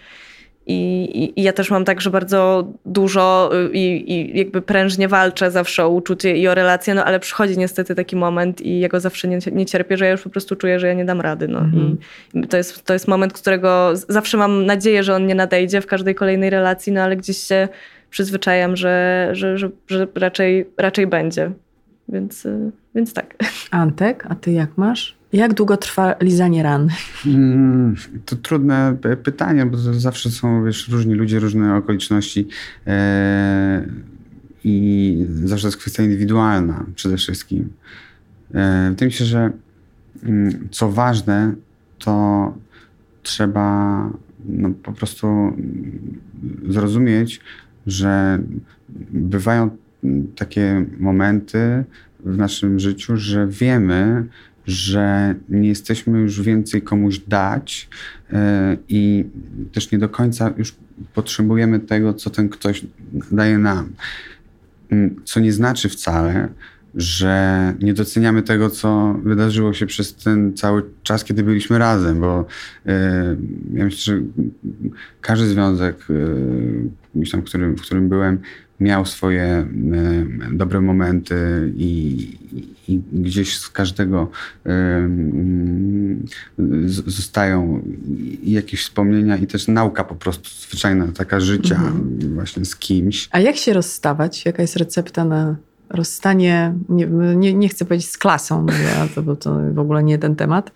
i, 0.67 1.33
i- 1.35 1.43
ja 1.43 1.53
też 1.53 1.71
mam 1.71 1.85
tak, 1.85 2.01
że 2.01 2.09
bardzo 2.09 2.67
dużo 2.85 3.49
y, 3.53 3.69
i, 3.73 4.11
i 4.13 4.37
jakby 4.37 4.61
prężnie 4.61 5.07
walczę 5.07 5.51
zawsze 5.51 5.85
o 5.85 5.89
uczucie 5.89 6.37
i 6.37 6.47
o 6.47 6.55
relacje, 6.55 6.93
no 6.93 7.05
ale 7.05 7.19
przychodzi 7.19 7.57
niestety 7.57 7.95
taki 7.95 8.15
moment 8.15 8.61
i 8.61 8.79
ja 8.79 8.87
go 8.87 8.99
zawsze 8.99 9.27
nie, 9.27 9.39
nie 9.51 9.65
cierpię, 9.65 9.97
że 9.97 10.05
ja 10.05 10.11
już 10.11 10.21
po 10.21 10.29
prostu 10.29 10.55
czuję, 10.55 10.79
że 10.79 10.87
ja 10.87 10.93
nie 10.93 11.05
dam 11.05 11.21
rady. 11.21 11.47
No. 11.47 11.59
Mhm. 11.59 11.97
I 12.33 12.47
to 12.47 12.57
jest, 12.57 12.83
to 12.85 12.93
jest 12.93 13.07
moment, 13.07 13.33
którego 13.33 13.91
zawsze 13.95 14.37
mam 14.37 14.65
nadzieję, 14.65 15.03
że 15.03 15.15
on 15.15 15.25
nie 15.25 15.35
nadejdzie 15.35 15.81
w 15.81 15.87
każdej 15.87 16.15
kolejnej 16.15 16.49
relacji, 16.49 16.93
no 16.93 17.01
ale 17.01 17.17
gdzieś 17.17 17.37
się 17.37 17.67
przyzwyczajam, 18.09 18.75
że, 18.75 19.29
że, 19.31 19.57
że, 19.57 19.69
że 19.87 20.07
raczej, 20.15 20.65
raczej 20.77 21.07
będzie. 21.07 21.51
Więc, 22.09 22.45
y, 22.45 22.71
więc 22.95 23.13
tak. 23.13 23.35
Antek, 23.71 24.25
a 24.29 24.35
ty 24.35 24.51
jak 24.51 24.77
masz? 24.77 25.16
Jak 25.33 25.53
długo 25.53 25.77
trwa 25.77 26.15
lizanie 26.21 26.63
ran? 26.63 26.89
Mm, 27.25 27.95
To 28.25 28.35
trudne 28.35 28.97
pytanie, 29.23 29.65
bo 29.65 29.77
zawsze 29.77 30.31
są 30.31 30.63
wiesz, 30.65 30.89
różni 30.89 31.13
ludzie, 31.13 31.39
różne 31.39 31.75
okoliczności 31.75 32.47
e, 32.87 33.87
i 34.63 35.25
zawsze 35.43 35.67
jest 35.67 35.77
kwestia 35.77 36.03
indywidualna 36.03 36.85
przede 36.95 37.17
wszystkim. 37.17 37.69
E, 38.53 38.87
wydaje 38.89 39.07
mi 39.07 39.13
się, 39.13 39.25
że 39.25 39.51
mm, 40.23 40.67
co 40.71 40.91
ważne, 40.91 41.53
to 41.99 42.53
trzeba 43.23 44.09
no, 44.45 44.69
po 44.83 44.91
prostu 44.91 45.27
zrozumieć, 46.69 47.39
że 47.87 48.39
bywają 49.11 49.69
mm, 50.03 50.27
takie 50.35 50.85
momenty 50.99 51.83
w 52.19 52.37
naszym 52.37 52.79
życiu, 52.79 53.17
że 53.17 53.47
wiemy, 53.47 54.25
że 54.67 55.35
nie 55.49 55.69
jesteśmy 55.69 56.19
już 56.19 56.41
więcej 56.41 56.81
komuś 56.81 57.19
dać 57.19 57.89
e, 58.33 58.77
i 58.89 59.25
też 59.71 59.91
nie 59.91 59.97
do 59.97 60.09
końca 60.09 60.53
już 60.57 60.75
potrzebujemy 61.13 61.79
tego, 61.79 62.13
co 62.13 62.29
ten 62.29 62.49
ktoś 62.49 62.85
daje 63.31 63.57
nam. 63.57 63.89
Mm, 64.89 65.15
Co 65.25 65.39
nie 65.39 65.53
znaczy 65.53 65.89
wcale, 65.89 66.49
że 66.95 67.73
nie 67.81 67.93
doceniamy 67.93 68.43
tego, 68.43 68.69
co 68.69 69.19
wydarzyło 69.23 69.73
się 69.73 69.85
przez 69.85 70.15
ten 70.15 70.57
cały 70.57 70.83
czas, 71.03 71.23
kiedy 71.23 71.43
byliśmy 71.43 71.77
razem, 71.77 72.19
bo 72.19 72.45
e, 72.85 73.35
ja 73.73 73.85
myślę, 73.85 74.15
że 74.15 74.21
każdy 75.21 75.47
związek, 75.47 76.07
tam, 77.31 77.41
w 77.41 77.45
którym, 77.45 77.75
w 77.75 77.81
którym 77.81 78.09
byłem, 78.09 78.39
miał 78.79 79.05
swoje 79.05 79.67
dobre 80.51 80.81
momenty 80.81 81.71
i 81.75 82.76
gdzieś 83.27 83.57
z 83.57 83.69
każdego 83.69 84.31
zostają 87.05 87.81
jakieś 88.43 88.81
wspomnienia 88.81 89.37
i 89.37 89.47
też 89.47 89.67
nauka 89.67 90.03
po 90.03 90.15
prostu 90.15 90.49
zwyczajna, 90.67 91.07
taka 91.15 91.39
życia 91.39 91.75
Mhm. 91.75 92.33
właśnie 92.33 92.65
z 92.65 92.75
kimś. 92.75 93.29
A 93.31 93.39
jak 93.39 93.55
się 93.57 93.73
rozstawać? 93.73 94.45
Jaka 94.45 94.61
jest 94.61 94.75
recepta 94.75 95.25
na 95.25 95.55
rozstanie? 95.89 96.73
Nie, 96.89 97.07
nie, 97.35 97.53
nie 97.53 97.69
chcę 97.69 97.85
powiedzieć 97.85 98.09
z 98.09 98.17
klasą, 98.17 98.65
to, 99.15 99.23
bo 99.23 99.35
to 99.35 99.55
w 99.73 99.79
ogóle 99.79 100.03
nie 100.03 100.17
ten 100.17 100.35
temat. 100.35 100.71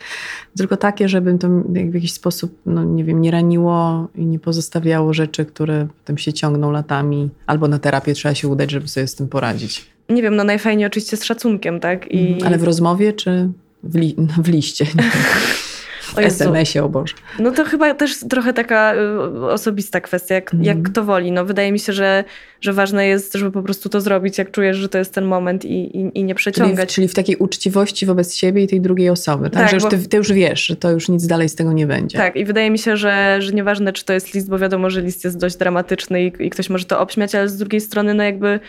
Tylko 0.57 0.77
takie, 0.77 1.09
żeby 1.09 1.37
to 1.37 1.49
w 1.49 1.93
jakiś 1.93 2.13
sposób, 2.13 2.57
no 2.65 2.83
nie 2.83 3.03
wiem, 3.03 3.21
nie 3.21 3.31
raniło 3.31 4.07
i 4.15 4.25
nie 4.25 4.39
pozostawiało 4.39 5.13
rzeczy, 5.13 5.45
które 5.45 5.87
potem 5.99 6.17
się 6.17 6.33
ciągną 6.33 6.71
latami. 6.71 7.29
Albo 7.45 7.67
na 7.67 7.79
terapię 7.79 8.13
trzeba 8.13 8.35
się 8.35 8.47
udać, 8.47 8.71
żeby 8.71 8.87
sobie 8.87 9.07
z 9.07 9.15
tym 9.15 9.27
poradzić. 9.27 9.85
Nie 10.09 10.21
wiem, 10.21 10.35
no 10.35 10.43
najfajniej 10.43 10.87
oczywiście 10.87 11.17
z 11.17 11.23
szacunkiem, 11.23 11.79
tak? 11.79 12.11
I... 12.11 12.43
Ale 12.43 12.57
w 12.57 12.63
rozmowie 12.63 13.13
czy 13.13 13.49
w, 13.83 13.95
li, 13.95 14.15
w 14.43 14.47
liście? 14.47 14.85
SMS-ie, 16.17 16.83
o 16.85 16.89
Boże. 16.89 17.13
No 17.39 17.51
to 17.51 17.65
chyba 17.65 17.93
też 17.93 18.19
trochę 18.29 18.53
taka 18.53 18.93
y, 18.95 19.45
osobista 19.51 20.01
kwestia, 20.01 20.35
jak, 20.35 20.53
Mhm. 20.53 20.63
jak 20.63 20.91
kto 20.91 21.03
woli. 21.03 21.31
No 21.31 21.45
wydaje 21.45 21.71
mi 21.71 21.79
się, 21.79 21.93
że, 21.93 22.23
że 22.61 22.73
ważne 22.73 23.07
jest, 23.07 23.33
żeby 23.33 23.51
po 23.51 23.63
prostu 23.63 23.89
to 23.89 24.01
zrobić, 24.01 24.37
jak 24.37 24.51
czujesz, 24.51 24.77
że 24.77 24.89
to 24.89 24.97
jest 24.97 25.13
ten 25.13 25.25
moment 25.25 25.65
i, 25.65 25.97
i, 25.97 25.99
i 25.99 26.03
nie 26.03 26.11
Czyli, 26.13 26.33
w- 26.33 26.35
przeciągać. 26.35 26.95
czyli 26.95 27.07
w 27.07 27.13
takiej 27.13 27.35
uczciwości 27.35 28.05
wobec 28.05 28.35
siebie 28.35 28.63
i 28.63 28.67
tej 28.67 28.81
drugiej 28.81 29.09
osoby, 29.09 29.49
tak? 29.49 29.61
Tak, 29.61 29.69
że 29.69 29.75
już 29.75 29.85
ty, 30.03 30.07
ty 30.09 30.17
już 30.17 30.31
wiesz, 30.33 30.65
że 30.65 30.75
to 30.75 30.91
już 30.91 31.09
nic 31.09 31.27
dalej 31.27 31.49
z 31.49 31.55
tego 31.55 31.73
nie 31.73 31.87
będzie. 31.87 32.17
Tak, 32.17 32.35
i 32.35 32.45
wydaje 32.45 32.71
mi 32.71 32.79
się, 32.79 32.97
że, 32.97 33.37
że 33.41 33.51
nieważne, 33.51 33.93
czy 33.93 34.05
to 34.05 34.13
jest 34.13 34.33
list, 34.33 34.49
bo 34.49 34.59
wiadomo, 34.59 34.89
że 34.89 35.01
list 35.01 35.23
jest 35.23 35.37
dość 35.37 35.55
dramatyczny 35.57 36.23
i, 36.23 36.31
i 36.39 36.49
ktoś 36.49 36.69
może 36.69 36.85
to 36.85 36.99
obśmiać, 36.99 37.35
ale 37.35 37.49
z 37.49 37.57
drugiej 37.57 37.81
strony, 37.81 38.13
no 38.13 38.23
jakby 38.23 38.59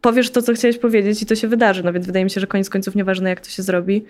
powiesz 0.00 0.30
to, 0.30 0.42
co 0.42 0.54
chciałeś 0.54 0.78
powiedzieć 0.78 1.22
i 1.22 1.26
to 1.26 1.34
się 1.34 1.48
wydarzy. 1.48 1.82
No 1.84 1.92
więc 1.92 2.06
wydaje 2.06 2.24
mi 2.24 2.30
się, 2.30 2.40
że 2.40 2.46
koniec 2.46 2.70
końców 2.70 2.94
nieważne, 2.94 3.30
jak 3.30 3.40
to 3.40 3.50
się 3.50 3.62
zrobi. 3.62 4.04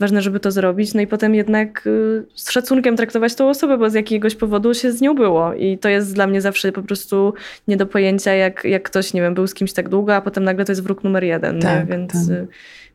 Ważne, 0.00 0.22
żeby 0.22 0.40
to 0.40 0.50
zrobić. 0.50 0.94
No 0.94 1.00
i 1.00 1.06
potem 1.06 1.34
jednak 1.34 1.86
y, 1.86 2.24
z 2.34 2.50
szacunkiem 2.50 2.96
traktować 2.96 3.34
tą 3.34 3.48
osobę, 3.48 3.78
bo 3.78 3.90
z 3.90 3.94
jakiegoś 3.94 4.34
powodu 4.34 4.74
się 4.74 4.92
z 4.92 5.00
nią 5.00 5.14
było. 5.14 5.54
I 5.54 5.78
to 5.78 5.88
jest 5.88 6.14
dla 6.14 6.26
mnie 6.26 6.40
zawsze 6.40 6.72
po 6.72 6.82
prostu 6.82 7.34
nie 7.68 7.76
do 7.76 7.86
pojęcia, 7.86 8.32
jak, 8.32 8.64
jak 8.64 8.82
ktoś, 8.82 9.14
nie 9.14 9.20
wiem, 9.20 9.34
był 9.34 9.46
z 9.46 9.54
kimś 9.54 9.72
tak 9.72 9.88
długo, 9.88 10.14
a 10.14 10.20
potem 10.20 10.44
nagle 10.44 10.64
to 10.64 10.72
jest 10.72 10.82
wróg 10.82 11.04
numer 11.04 11.24
jeden. 11.24 11.60
Tak? 11.60 11.86
Więc, 11.86 12.12
tak. 12.12 12.38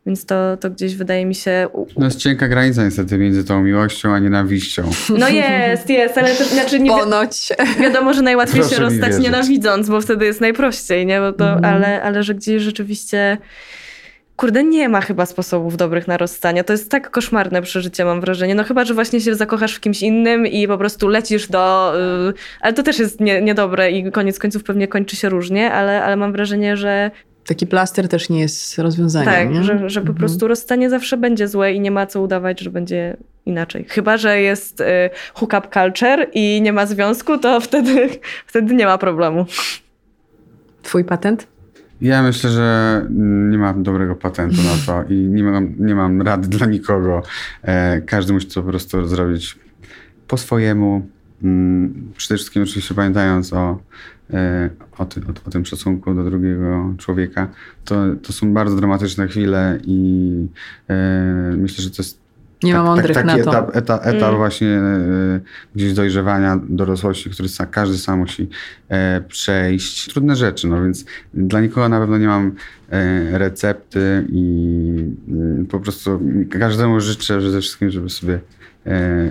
Więc 0.06 0.26
to, 0.26 0.58
to 0.58 0.70
gdzieś 0.70 0.95
wydaje 0.95 1.26
mi 1.26 1.36
się... 1.36 1.68
No 1.97 2.06
jest 2.06 2.20
cienka 2.20 2.47
granica 2.47 2.84
niestety 2.86 3.18
między 3.18 3.43
tą 3.43 3.64
miłością 3.64 4.14
a 4.14 4.20
nienawiścią. 4.20 4.89
No 5.18 5.30
jest, 5.30 5.89
jest, 5.89 6.18
ale 6.18 6.36
to 6.36 6.43
znaczy 6.45 6.80
nie, 6.80 6.89
Ponoć. 6.91 7.50
Wiadomo, 7.82 8.14
że 8.14 8.22
najłatwiej 8.22 8.62
Proszę 8.62 8.76
się 8.76 8.82
rozstać 8.82 9.08
wierzyć. 9.10 9.24
nienawidząc, 9.24 9.89
bo 9.89 10.02
wtedy 10.02 10.26
jest 10.26 10.41
najprościej, 10.41 11.06
nie? 11.06 11.20
Bo 11.20 11.34
to, 11.34 11.50
Mhm. 11.54 11.76
ale, 11.76 12.02
ale 12.04 12.24
że 12.24 12.36
gdzieś 12.36 12.62
rzeczywiście. 12.64 13.38
Kurde, 14.36 14.64
nie 14.64 14.89
ma 14.89 15.02
chyba 15.02 15.26
sposobów 15.26 15.78
dobrych 15.78 16.08
na 16.08 16.18
rozstanie. 16.18 16.64
To 16.64 16.74
jest 16.74 16.91
tak 16.91 17.12
koszmarne 17.12 17.62
przeżycie, 17.62 18.06
mam 18.06 18.22
wrażenie. 18.22 18.56
No 18.56 18.64
chyba, 18.64 18.86
że 18.86 18.93
właśnie 18.93 19.22
się 19.22 19.36
zakochasz 19.36 19.76
w 19.76 19.80
kimś 19.80 20.02
innym 20.02 20.47
i 20.47 20.68
po 20.68 20.78
prostu 20.78 21.08
lecisz 21.08 21.47
do... 21.47 21.93
y, 22.30 22.34
ale 22.62 22.74
to 22.74 22.84
też 22.84 23.00
jest 23.00 23.20
nie, 23.22 23.41
niedobre 23.41 23.91
i 23.91 24.12
koniec 24.12 24.39
końców 24.39 24.64
pewnie 24.64 24.88
kończy 24.88 25.16
się 25.16 25.30
różnie, 25.30 25.72
ale, 25.72 26.04
ale 26.04 26.16
mam 26.18 26.32
wrażenie, 26.32 26.78
że 26.78 27.12
Taki 27.50 27.68
plaster 27.68 28.08
też 28.08 28.30
nie 28.30 28.39
jest 28.39 28.80
rozwiązaniem. 28.80 29.34
tak, 29.34 29.50
nie? 29.50 29.64
że, 29.64 29.89
że 29.89 30.00
po 30.02 30.08
Mhm. 30.08 30.18
prostu 30.18 30.47
rozstanie 30.47 30.89
zawsze 30.89 31.18
będzie 31.18 31.47
złe 31.47 31.74
i 31.74 31.80
nie 31.80 31.91
ma 31.91 32.06
co 32.06 32.22
udawać, 32.22 32.60
że 32.60 32.70
będzie 32.70 33.18
inaczej. 33.45 33.86
Chyba, 33.89 34.18
że 34.18 34.41
jest 34.41 34.82
y, 34.82 34.86
hookup 35.34 35.74
culture 35.74 36.28
i 36.34 36.62
nie 36.62 36.74
ma 36.74 36.86
związku, 36.86 37.38
to 37.38 37.62
wtedy, 37.62 38.10
wtedy 38.47 38.76
nie 38.76 38.86
ma 38.86 38.97
problemu. 38.97 39.45
Twój 40.84 41.04
patent? 41.06 41.47
Ja 42.02 42.24
myślę, 42.24 42.50
że 42.50 43.06
nie 43.50 43.58
mam 43.58 43.84
dobrego 43.84 44.16
patentu 44.16 44.58
na 44.58 44.86
to 44.86 45.04
i 45.14 45.16
nie 45.16 45.43
mam, 45.43 45.74
nie 45.80 45.95
mam 45.95 46.22
rady 46.22 46.47
dla 46.47 46.68
nikogo. 46.68 47.22
E, 47.64 48.02
każdy 48.02 48.34
musi 48.34 48.47
to 48.47 48.62
po 48.64 48.70
prostu 48.70 49.08
zrobić 49.08 49.58
po 50.28 50.38
swojemu. 50.38 51.08
Mm, 51.43 52.12
Przede 52.18 52.38
wszystkim 52.38 52.64
oczywiście 52.64 52.93
pamiętając 52.95 53.54
o, 53.54 53.80
o, 54.98 55.06
ty, 55.06 55.22
o, 55.22 55.48
o 55.48 55.52
tym 55.52 55.66
szacunku 55.66 56.14
do 56.14 56.24
drugiego 56.24 56.94
człowieka. 56.98 57.48
To, 57.86 57.96
to 58.24 58.34
są 58.34 58.54
bardzo 58.54 58.76
dramatyczne 58.76 59.28
chwile 59.28 59.80
i 59.84 60.48
e, 60.90 61.54
myślę, 61.58 61.84
że 61.84 61.90
to 61.90 61.96
jest 62.00 62.20
Nie 62.64 62.74
ma 62.74 62.84
mądrych 62.84 63.16
taki 63.16 63.28
na 63.28 63.44
to. 63.44 63.50
etap, 63.50 63.76
etap, 63.76 64.06
etap 64.06 64.36
właśnie 64.36 64.68
e, 64.68 65.40
gdzieś 65.76 65.94
dojrzewania 65.94 66.60
dorosłości, 66.70 67.30
który 67.30 67.50
sa, 67.50 67.66
każdy 67.66 67.98
sam 67.98 68.20
musi 68.20 68.50
e, 68.90 69.22
przejść. 69.22 70.10
Trudne 70.10 70.36
rzeczy, 70.36 70.68
no 70.68 70.84
więc 70.84 71.06
dla 71.34 71.62
nikogo 71.62 71.90
na 71.90 72.00
pewno 72.00 72.18
nie 72.18 72.28
mam 72.28 72.52
e, 72.90 73.38
recepty 73.38 74.26
i 74.30 75.06
mm, 75.28 75.66
po 75.66 75.80
prostu 75.80 76.22
każdemu 76.60 77.00
życzę 77.00 77.40
przede 77.40 77.62
wszystkim, 77.62 77.90
żeby 77.92 78.10
sobie 78.10 78.40
e, 78.86 79.30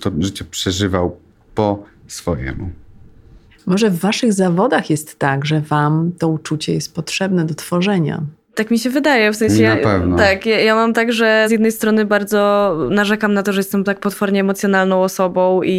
to 0.00 0.12
życie 0.18 0.44
przeżywał 0.44 1.16
po 1.54 1.84
swojemu. 2.06 2.70
Może 3.70 3.90
w 3.90 3.98
waszych 3.98 4.32
zawodach 4.32 4.90
jest 4.90 5.18
tak, 5.18 5.46
że 5.46 5.60
wam 5.60 6.12
to 6.18 6.28
uczucie 6.28 6.74
jest 6.74 6.94
potrzebne 6.94 7.44
do 7.44 7.54
tworzenia. 7.54 8.22
Tak 8.60 8.70
mi 8.70 8.78
się 8.78 8.90
wydaje, 8.90 9.32
w 9.32 9.36
sensie. 9.36 9.62
Na 9.62 9.68
ja, 9.68 9.76
pewno. 9.76 10.16
Tak, 10.16 10.46
ja, 10.46 10.60
ja 10.60 10.74
mam 10.74 10.92
tak, 10.92 11.12
że 11.12 11.44
z 11.48 11.50
jednej 11.50 11.72
strony 11.72 12.04
bardzo 12.04 12.76
narzekam 12.90 13.34
na 13.34 13.42
to, 13.42 13.52
że 13.52 13.60
jestem 13.60 13.84
tak 13.84 14.00
potwornie 14.00 14.40
emocjonalną 14.40 15.02
osobą 15.02 15.62
i, 15.62 15.70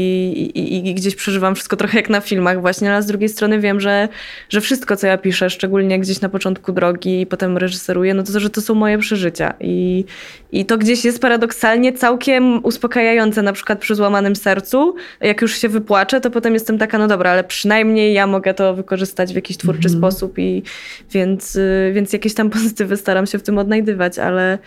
i, 0.55 0.89
i 0.89 0.93
gdzieś 0.93 1.15
przeżywam 1.15 1.55
wszystko 1.55 1.75
trochę 1.75 1.97
jak 1.97 2.09
na 2.09 2.21
filmach, 2.21 2.61
właśnie, 2.61 2.93
ale 2.93 3.03
z 3.03 3.05
drugiej 3.05 3.29
strony 3.29 3.59
wiem, 3.59 3.79
że, 3.79 4.07
że 4.49 4.61
wszystko, 4.61 4.95
co 4.95 5.07
ja 5.07 5.17
piszę, 5.17 5.49
szczególnie 5.49 5.99
gdzieś 5.99 6.21
na 6.21 6.29
początku 6.29 6.71
drogi 6.71 7.21
i 7.21 7.25
potem 7.25 7.57
reżyseruję, 7.57 8.13
no 8.13 8.23
to, 8.23 8.39
że 8.39 8.49
to 8.49 8.61
są 8.61 8.75
moje 8.75 8.97
przeżycia. 8.97 9.53
I, 9.59 10.05
i 10.51 10.65
to 10.65 10.77
gdzieś 10.77 11.05
jest 11.05 11.19
paradoksalnie 11.21 11.93
całkiem 11.93 12.65
uspokajające, 12.65 13.41
na 13.41 13.53
przykład 13.53 13.79
przy 13.79 13.95
złamanym 13.95 14.35
sercu. 14.35 14.95
Jak 15.21 15.41
już 15.41 15.57
się 15.57 15.69
wypłaczę, 15.69 16.21
to 16.21 16.31
potem 16.31 16.53
jestem 16.53 16.77
taka, 16.77 16.97
no 16.97 17.07
dobra, 17.07 17.31
ale 17.31 17.43
przynajmniej 17.43 18.13
ja 18.13 18.27
mogę 18.27 18.53
to 18.53 18.73
wykorzystać 18.73 19.31
w 19.31 19.35
jakiś 19.35 19.57
twórczy 19.57 19.87
Mhm. 19.87 19.97
sposób 19.97 20.39
i 20.39 20.63
więc, 21.11 21.55
y, 21.55 21.91
więc 21.95 22.13
jakieś 22.13 22.33
tam 22.33 22.49
pozytywy 22.71 22.97
staram 22.97 23.25
się 23.25 23.37
w 23.39 23.43
tym 23.43 23.57
odnajdywać, 23.57 24.19
ale, 24.19 24.59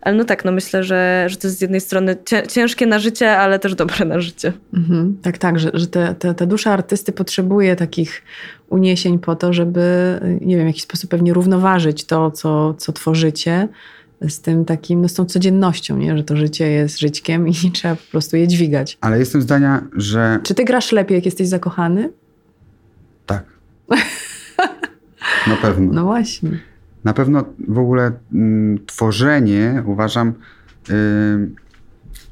ale 0.00 0.16
no 0.16 0.24
tak, 0.24 0.44
no 0.44 0.52
myślę, 0.52 0.84
że, 0.84 1.26
że 1.28 1.36
to 1.36 1.46
jest 1.46 1.58
z 1.58 1.60
jednej 1.60 1.80
strony 1.80 2.16
cię- 2.24 2.46
ciężkie 2.46 2.86
na 2.86 2.98
życie, 2.98 3.38
ale 3.38 3.58
też 3.58 3.74
dobre 3.74 4.04
na 4.04 4.20
życie. 4.20 4.52
Mhm. 4.74 5.16
Tak, 5.22 5.38
tak, 5.38 5.58
że, 5.58 5.70
że 5.74 5.86
te, 5.86 6.14
te, 6.14 6.34
ta 6.34 6.46
dusza 6.46 6.72
artysty 6.72 7.12
potrzebuje 7.12 7.76
takich 7.76 8.22
uniesień 8.68 9.18
po 9.18 9.36
to, 9.36 9.52
żeby, 9.52 9.80
nie 10.40 10.56
wiem, 10.56 10.64
w 10.64 10.68
jakiś 10.68 10.82
sposób 10.82 11.10
pewnie 11.10 11.32
równoważyć 11.32 12.04
to, 12.04 12.30
co, 12.30 12.74
co 12.74 12.92
tworzycie 12.92 13.68
z 14.28 14.40
tym 14.40 14.64
takim, 14.64 15.00
no 15.02 15.08
z 15.08 15.14
tą 15.14 15.24
codziennością, 15.24 15.96
nie? 15.98 16.16
że 16.16 16.24
to 16.24 16.36
życie 16.36 16.70
jest 16.70 16.98
żyćkiem 17.00 17.48
i 17.48 17.54
trzeba 17.74 17.96
po 17.96 18.10
prostu 18.10 18.36
je 18.36 18.48
dźwigać. 18.48 18.98
Ale 19.00 19.18
jestem 19.18 19.42
zdania, 19.42 19.82
że 19.96 20.40
Czy 20.42 20.54
ty 20.54 20.64
grasz 20.64 20.92
lepiej, 20.92 21.14
jak 21.14 21.24
jesteś 21.24 21.48
zakochany? 21.48 22.10
tak. 23.26 23.44
Na 25.46 25.56
pewno. 25.56 25.92
No 25.92 26.04
właśnie. 26.04 26.50
Na 27.06 27.12
pewno 27.12 27.44
w 27.68 27.78
ogóle 27.78 28.12
mm, 28.34 28.78
tworzenie 28.86 29.82
uważam 29.86 30.28
y, 30.90 30.92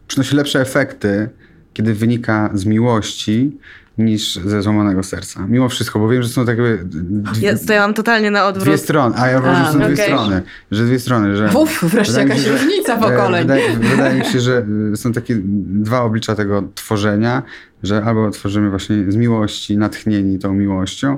przynosi 0.09 0.37
lepsze 0.37 0.61
efekty, 0.61 1.29
kiedy 1.75 1.95
wynika 1.95 2.51
z 2.55 2.67
miłości 2.67 3.59
niż 3.99 4.35
ze 4.35 4.63
złamanego 4.63 5.03
serca. 5.03 5.47
Mimo 5.47 5.69
wszystko, 5.69 5.99
bo 5.99 6.09
wiem, 6.09 6.23
że 6.23 6.29
są 6.29 6.47
takie 6.47 6.79
dwie, 6.85 7.55
Ja 7.69 7.93
totalnie 7.93 8.31
na 8.31 8.47
odwrót. 8.47 8.69
dwie 8.69 8.79
strony, 8.79 9.17
a 9.19 9.29
ja 9.29 9.39
uważam, 9.39 9.67
że 9.67 9.73
są 9.73 9.79
no 9.79 9.87
dwie 9.87 9.97
strony, 9.97 10.43
że 10.71 10.85
dwie 10.85 10.99
strony, 10.99 11.37
że 11.37 11.51
Uf, 11.59 11.85
wreszcie 11.85 12.19
jakaś 12.19 12.45
się, 12.45 12.53
różnica 12.53 12.95
e, 12.95 13.01
pokoleń. 13.01 13.43
Wydaje, 13.43 13.77
wydaje 13.77 14.19
mi 14.19 14.25
się, 14.25 14.41
że 14.41 14.67
y, 14.93 14.97
są 14.97 15.13
takie 15.13 15.37
dwa 15.67 16.03
oblicza 16.03 16.35
tego 16.35 16.63
tworzenia, 16.75 17.43
że 17.83 18.05
albo 18.05 18.31
tworzymy 18.31 18.71
właśnie 18.71 18.97
z 19.09 19.17
miłości, 19.17 19.77
natchnieni 19.77 20.39
tą 20.39 20.55
miłością, 20.55 21.17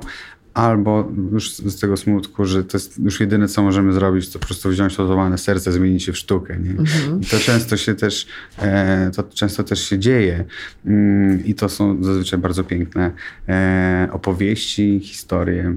albo 0.57 1.11
już 1.31 1.51
z 1.51 1.79
tego 1.79 1.97
smutku, 1.97 2.45
że 2.45 2.63
to 2.63 2.77
jest 2.77 2.99
już 2.99 3.19
jedyne, 3.19 3.47
co 3.47 3.63
możemy 3.63 3.93
zrobić, 3.93 4.29
to 4.29 4.39
po 4.39 4.45
prostu 4.45 4.69
wziąć 4.69 4.95
złamane 4.95 5.37
serce, 5.37 5.71
zmienić 5.71 6.07
je 6.07 6.13
w 6.13 6.17
sztukę. 6.17 6.57
Nie? 6.59 6.69
Mhm. 6.69 7.21
I 7.21 7.25
to 7.25 7.39
często 7.39 7.77
się 7.77 7.95
też, 7.95 8.27
e, 8.57 9.11
to 9.15 9.23
często 9.23 9.63
też 9.63 9.89
się 9.89 9.99
dzieje 9.99 10.45
mm, 10.85 11.45
i 11.45 11.53
to 11.53 11.69
są 11.69 12.03
zazwyczaj 12.03 12.39
bardzo 12.39 12.63
piękne 12.63 13.11
e, 13.49 14.09
opowieści, 14.11 14.99
historie, 15.03 15.75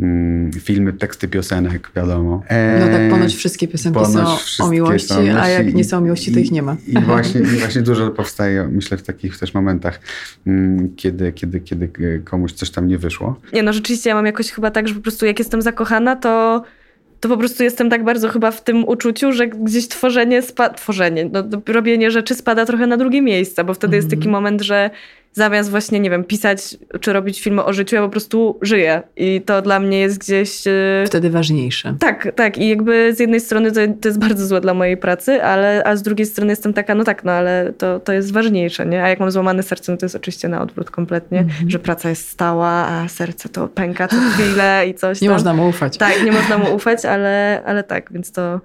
mm, 0.00 0.52
filmy, 0.52 0.92
teksty 0.92 1.28
piosenek, 1.28 1.90
wiadomo. 1.96 2.42
E, 2.48 2.80
No 2.80 2.86
tak, 2.98 3.10
ponoć 3.10 3.34
wszystkie 3.34 3.68
piosenki 3.68 3.98
ponoć 4.00 4.12
są 4.28 4.32
o 4.32 4.36
wszystkie 4.36 4.70
miłości, 4.70 5.08
są 5.08 5.14
o 5.14 5.18
a 5.18 5.22
miłości 5.22 5.52
jak 5.52 5.74
nie 5.74 5.84
są 5.84 5.98
o 5.98 6.00
miłości, 6.00 6.32
to 6.32 6.38
i- 6.38 6.42
ich 6.42 6.50
nie 6.52 6.62
ma. 6.62 6.76
I 6.86 6.92
właśnie, 7.06 7.40
I 7.40 7.44
właśnie 7.44 7.82
dużo 7.82 8.10
powstaje, 8.10 8.68
myślę, 8.72 8.96
w 8.96 9.02
takich 9.02 9.38
też 9.38 9.54
momentach, 9.54 10.00
mm, 10.46 10.92
kiedy, 10.96 11.32
kiedy, 11.32 11.60
kiedy 11.60 12.20
komuś 12.24 12.52
coś 12.52 12.70
tam 12.70 12.88
nie 12.88 12.98
wyszło. 12.98 13.40
Nie 13.52 13.62
no, 13.62 13.72
rzeczywiście 13.72 14.10
ja 14.10 14.16
mam 14.16 14.26
jakoś 14.26 14.50
chyba 14.50 14.70
tak, 14.70 14.88
że 14.88 14.94
po 14.94 15.00
prostu 15.00 15.26
jak 15.26 15.38
jestem 15.38 15.62
zakochana, 15.62 16.16
to, 16.16 16.62
to 17.20 17.28
po 17.28 17.36
prostu 17.36 17.62
jestem 17.64 17.90
tak 17.90 18.04
bardzo 18.04 18.28
chyba 18.28 18.50
w 18.50 18.64
tym 18.64 18.88
uczuciu, 18.88 19.32
że 19.32 19.46
gdzieś 19.48 19.88
tworzenie, 19.88 20.42
spa- 20.42 20.70
tworzenie, 20.70 21.30
no, 21.32 21.42
to 21.42 21.72
robienie 21.72 22.10
rzeczy 22.10 22.34
spada 22.34 22.66
trochę 22.66 22.86
na 22.86 22.96
drugie 22.96 23.22
miejsce, 23.22 23.64
bo 23.64 23.74
wtedy 23.74 23.96
jest 23.96 24.10
taki 24.10 24.28
moment, 24.28 24.62
że 24.62 24.90
zamiast 25.34 25.70
właśnie, 25.70 26.00
nie 26.00 26.10
wiem, 26.10 26.24
pisać 26.24 26.76
czy 27.00 27.12
robić 27.12 27.40
filmy 27.42 27.64
o 27.64 27.72
życiu, 27.72 27.96
ja 27.96 28.02
po 28.02 28.08
prostu 28.08 28.58
żyję 28.62 29.02
i 29.16 29.42
to 29.46 29.62
dla 29.62 29.80
mnie 29.80 30.00
jest 30.00 30.18
gdzieś... 30.18 30.66
yy, 30.66 30.72
Wtedy 31.06 31.30
ważniejsze. 31.30 31.96
Tak, 32.00 32.28
tak. 32.36 32.58
I 32.58 32.68
jakby 32.68 33.14
z 33.14 33.20
jednej 33.20 33.40
strony 33.40 33.72
to, 33.72 33.80
to 34.00 34.08
jest 34.08 34.18
bardzo 34.18 34.46
złe 34.46 34.60
dla 34.60 34.74
mojej 34.74 34.96
pracy, 34.96 35.42
ale 35.42 35.82
a 35.84 35.96
z 35.96 36.02
drugiej 36.02 36.26
strony 36.26 36.52
jestem 36.52 36.72
taka, 36.72 36.94
no 36.94 37.04
tak, 37.04 37.24
no 37.24 37.32
ale 37.32 37.72
to, 37.78 38.00
to 38.00 38.12
jest 38.12 38.32
ważniejsze, 38.32 38.86
nie? 38.86 39.02
A 39.04 39.08
jak 39.08 39.20
mam 39.20 39.30
złamane 39.30 39.62
serce, 39.62 39.92
no 39.92 39.98
to 39.98 40.04
jest 40.06 40.16
oczywiście 40.16 40.48
na 40.48 40.62
odwrót 40.62 40.90
kompletnie, 40.90 41.38
Mhm. 41.38 41.70
że 41.70 41.78
praca 41.78 42.10
jest 42.10 42.28
stała, 42.28 42.68
a 42.70 43.08
serce 43.08 43.48
to 43.48 43.68
pęka 43.68 44.08
co 44.08 44.16
chwilę 44.16 44.84
i 44.88 44.94
coś 44.94 45.20
Nie 45.20 45.28
tam. 45.28 45.34
można 45.34 45.54
mu 45.54 45.68
ufać. 45.68 45.96
Tak, 45.98 46.24
nie 46.24 46.32
można 46.32 46.58
mu 46.58 46.74
ufać, 46.74 47.04
ale, 47.04 47.62
ale 47.66 47.82
tak, 47.82 48.12
więc 48.12 48.32
to 48.32 48.60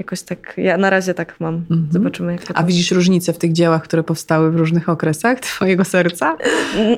jakoś 0.00 0.22
tak, 0.22 0.54
ja 0.56 0.76
na 0.76 0.90
razie 0.90 1.14
tak 1.14 1.40
mam. 1.40 1.54
Mhm. 1.54 1.88
Zobaczymy 1.90 2.32
jak 2.32 2.44
to 2.44 2.56
A 2.56 2.62
widzisz 2.62 2.90
różnicę 2.90 3.32
w 3.32 3.38
tych 3.38 3.52
dziełach, 3.52 3.82
które 3.82 4.02
powstały 4.02 4.50
w 4.50 4.56
różnych 4.56 4.88
okresach 4.88 5.40
twojego 5.50 5.84
serca? 5.84 6.36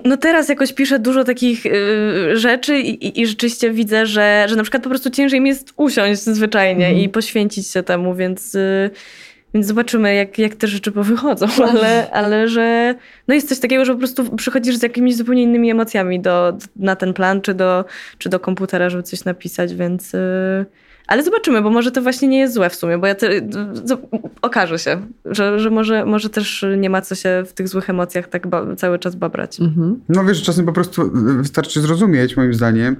No 0.04 0.16
teraz 0.16 0.48
jakoś 0.48 0.72
piszę 0.72 0.98
dużo 0.98 1.24
takich 1.24 1.66
y, 1.66 2.36
rzeczy 2.36 2.78
i, 2.78 3.06
i, 3.06 3.20
i 3.20 3.26
rzeczywiście 3.26 3.70
widzę, 3.70 4.06
że, 4.06 4.46
że 4.48 4.56
na 4.56 4.62
przykład 4.62 4.82
po 4.82 4.88
prostu 4.88 5.10
ciężej 5.10 5.40
mi 5.40 5.48
jest 5.48 5.72
usiąść 5.76 6.20
zwyczajnie 6.22 6.86
Mhm. 6.86 7.04
i 7.04 7.08
poświęcić 7.08 7.66
się 7.68 7.82
temu, 7.82 8.14
więc, 8.14 8.54
y, 8.54 8.90
więc 9.54 9.66
zobaczymy, 9.66 10.14
jak, 10.14 10.38
jak 10.38 10.54
te 10.54 10.66
rzeczy 10.66 10.92
powychodzą, 10.92 11.46
ale, 11.70 12.10
ale 12.10 12.48
że 12.48 12.94
no 13.28 13.34
jest 13.34 13.48
coś 13.48 13.58
takiego, 13.58 13.84
że 13.84 13.92
po 13.92 13.98
prostu 13.98 14.36
przychodzisz 14.36 14.76
z 14.76 14.82
jakimiś 14.82 15.16
zupełnie 15.16 15.42
innymi 15.42 15.70
emocjami 15.70 16.20
do, 16.20 16.58
na 16.76 16.96
ten 16.96 17.14
plan, 17.14 17.40
czy 17.40 17.54
do, 17.54 17.84
czy 18.18 18.28
do 18.28 18.40
komputera, 18.40 18.90
żeby 18.90 19.02
coś 19.02 19.24
napisać, 19.24 19.74
więc... 19.74 20.14
Y, 20.14 20.66
ale 21.06 21.22
zobaczymy, 21.22 21.62
bo 21.62 21.70
może 21.70 21.90
to 21.90 22.02
właśnie 22.02 22.28
nie 22.28 22.38
jest 22.38 22.54
złe 22.54 22.70
w 22.70 22.74
sumie, 22.74 22.98
bo 22.98 23.06
ja 23.06 23.14
te, 23.14 23.28
okaże 24.42 24.78
się, 24.78 25.00
że, 25.24 25.58
że 25.60 25.70
może, 25.70 26.04
może 26.06 26.30
też 26.30 26.64
nie 26.78 26.90
ma 26.90 27.00
co 27.02 27.14
się 27.14 27.44
w 27.46 27.52
tych 27.52 27.68
złych 27.68 27.90
emocjach 27.90 28.28
tak 28.28 28.46
ba- 28.46 28.76
cały 28.76 28.98
czas 28.98 29.14
babrać. 29.14 29.60
Mhm. 29.60 30.00
No 30.08 30.24
wiesz, 30.24 30.42
czasem 30.42 30.66
po 30.66 30.72
prostu 30.72 31.10
wystarczy 31.12 31.80
zrozumieć, 31.80 32.36
moim 32.36 32.54
zdaniem, 32.54 32.96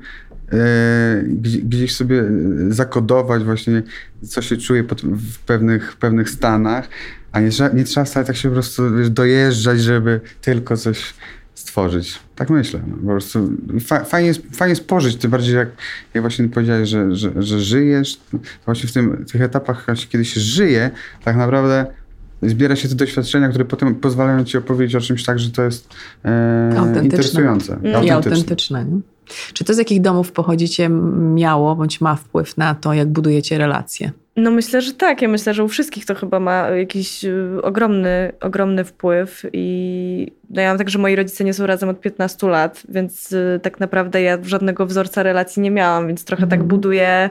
e, 0.52 1.22
gdzie- 1.26 1.58
gdzieś 1.62 1.94
sobie 1.96 2.20
e, 2.20 2.26
zakodować 2.68 3.44
właśnie, 3.44 3.82
co 4.22 4.42
się 4.42 4.56
czuje 4.56 4.84
pod, 4.84 5.00
w 5.02 5.38
pewnych, 5.38 5.96
pewnych 5.96 6.30
stanach, 6.30 6.88
a 7.32 7.40
nie, 7.40 7.50
trzeba- 7.50 7.74
nie 7.74 7.84
trzeba 7.84 8.04
wcale 8.04 8.26
tak 8.26 8.36
się 8.36 8.48
po 8.48 8.52
prostu 8.54 8.94
wiesz, 8.96 9.10
dojeżdżać, 9.10 9.80
żeby 9.80 10.20
tylko 10.40 10.76
coś 10.76 11.14
stworzyć. 11.62 12.18
Tak 12.36 12.50
myślę. 12.50 12.80
No, 12.86 12.96
po 12.96 13.06
prostu 13.06 13.50
fa, 13.80 14.04
fajnie, 14.04 14.28
jest, 14.28 14.40
fajnie 14.52 14.70
jest 14.70 14.86
pożyć, 14.86 15.16
tym 15.16 15.30
bardziej 15.30 15.54
jak, 15.54 15.68
jak 16.14 16.22
właśnie 16.22 16.48
powiedziałeś, 16.48 16.88
że, 16.88 17.16
że, 17.16 17.42
że 17.42 17.60
żyjesz. 17.60 18.16
To 18.16 18.38
właśnie 18.66 18.88
w 18.88 18.92
tym, 18.92 19.24
tych 19.32 19.42
etapach, 19.42 19.86
kiedy 20.08 20.24
się 20.24 20.40
żyje, 20.40 20.90
tak 21.24 21.36
naprawdę 21.36 21.86
zbiera 22.42 22.76
się 22.76 22.88
te 22.88 22.94
doświadczenia, 22.94 23.48
które 23.48 23.64
potem 23.64 23.94
pozwalają 23.94 24.44
ci 24.44 24.58
opowiedzieć 24.58 24.96
o 24.96 25.00
czymś 25.00 25.24
tak, 25.24 25.38
że 25.38 25.50
to 25.50 25.62
jest 25.62 25.88
e, 26.24 26.68
Autentyczne. 26.70 27.04
interesujące. 27.04 27.74
Mm. 27.82 28.04
I 28.04 28.10
autentyczne. 28.10 28.84
Nie? 28.84 29.00
Czy 29.52 29.64
to 29.64 29.74
z 29.74 29.78
jakich 29.78 30.00
domów 30.00 30.32
pochodzicie 30.32 30.88
miało 31.34 31.76
bądź 31.76 32.00
ma 32.00 32.14
wpływ 32.16 32.56
na 32.56 32.74
to, 32.74 32.94
jak 32.94 33.08
budujecie 33.08 33.58
relacje? 33.58 34.10
No 34.36 34.50
myślę, 34.50 34.82
że 34.82 34.92
tak. 34.92 35.22
Ja 35.22 35.28
myślę, 35.28 35.54
że 35.54 35.64
u 35.64 35.68
wszystkich 35.68 36.06
to 36.06 36.14
chyba 36.14 36.40
ma 36.40 36.68
jakiś 36.68 37.24
y, 37.24 37.58
ogromny, 37.62 38.32
ogromny 38.40 38.84
wpływ 38.84 39.42
i 39.52 40.32
no 40.50 40.62
ja 40.62 40.68
mam 40.68 40.78
tak, 40.78 40.90
że 40.90 40.98
moi 40.98 41.16
rodzice 41.16 41.44
nie 41.44 41.54
są 41.54 41.66
razem 41.66 41.88
od 41.88 42.00
15 42.00 42.48
lat, 42.48 42.82
więc 42.88 43.32
y, 43.32 43.60
tak 43.62 43.80
naprawdę 43.80 44.22
ja 44.22 44.38
żadnego 44.42 44.86
wzorca 44.86 45.22
relacji 45.22 45.62
nie 45.62 45.70
miałam, 45.70 46.06
więc 46.06 46.24
trochę 46.24 46.42
tak 46.42 46.52
Mhm. 46.52 46.68
buduję 46.68 47.30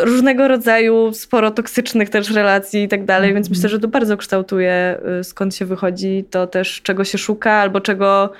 różnego 0.00 0.48
rodzaju, 0.48 1.12
sporo 1.14 1.50
toksycznych 1.50 2.08
też 2.10 2.30
relacji 2.30 2.82
i 2.82 2.88
tak 2.88 3.04
dalej, 3.04 3.34
więc 3.34 3.46
Mhm. 3.46 3.56
myślę, 3.58 3.68
że 3.68 3.80
to 3.80 3.88
bardzo 3.88 4.16
kształtuje 4.16 4.98
y, 5.20 5.24
skąd 5.24 5.54
się 5.54 5.64
wychodzi, 5.64 6.24
to 6.30 6.46
też 6.46 6.82
czego 6.82 7.04
się 7.04 7.18
szuka 7.18 7.52
albo 7.52 7.80
czego 7.80 8.32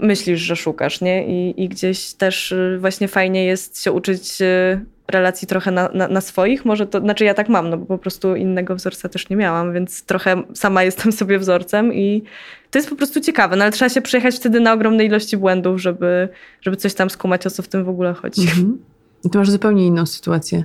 myślisz, 0.00 0.40
że 0.40 0.56
szukasz, 0.56 1.00
nie? 1.00 1.26
I, 1.26 1.62
I 1.64 1.68
gdzieś 1.68 2.12
też 2.12 2.52
y, 2.52 2.78
właśnie 2.80 3.08
fajnie 3.08 3.44
jest 3.44 3.82
się 3.82 3.92
uczyć 3.92 4.42
y, 4.42 4.80
relacji 5.08 5.48
trochę 5.48 5.70
na, 5.70 5.88
na, 5.94 6.08
na 6.08 6.20
swoich. 6.20 6.64
Może 6.64 6.86
to, 6.86 7.00
znaczy 7.00 7.24
ja 7.24 7.34
tak 7.34 7.48
mam, 7.48 7.70
no 7.70 7.78
bo 7.78 7.86
po 7.86 7.98
prostu 7.98 8.36
innego 8.36 8.76
wzorca 8.76 9.08
też 9.08 9.28
nie 9.28 9.36
miałam, 9.36 9.72
więc 9.72 10.02
trochę 10.02 10.42
sama 10.54 10.82
jestem 10.82 11.12
sobie 11.20 11.38
wzorcem 11.38 11.94
i 11.94 12.22
to 12.70 12.78
jest 12.78 12.90
po 12.90 12.96
prostu 12.96 13.20
ciekawe, 13.20 13.56
no 13.56 13.64
ale 13.64 13.72
trzeba 13.72 13.88
się 13.88 14.02
przejechać 14.02 14.36
wtedy 14.36 14.60
na 14.60 14.72
ogromnej 14.72 15.06
ilości 15.06 15.36
błędów, 15.36 15.80
żeby, 15.80 16.28
żeby 16.60 16.76
coś 16.76 16.94
tam 16.94 17.10
skumać, 17.10 17.46
o 17.46 17.50
co 17.50 17.62
w 17.62 17.68
tym 17.68 17.84
w 17.84 17.88
ogóle 17.88 18.14
chodzi. 18.14 18.42
Mhm. 18.42 18.78
I 19.24 19.30
ty 19.30 19.38
masz 19.38 19.50
zupełnie 19.50 19.86
inną 19.86 20.06
sytuację. 20.06 20.64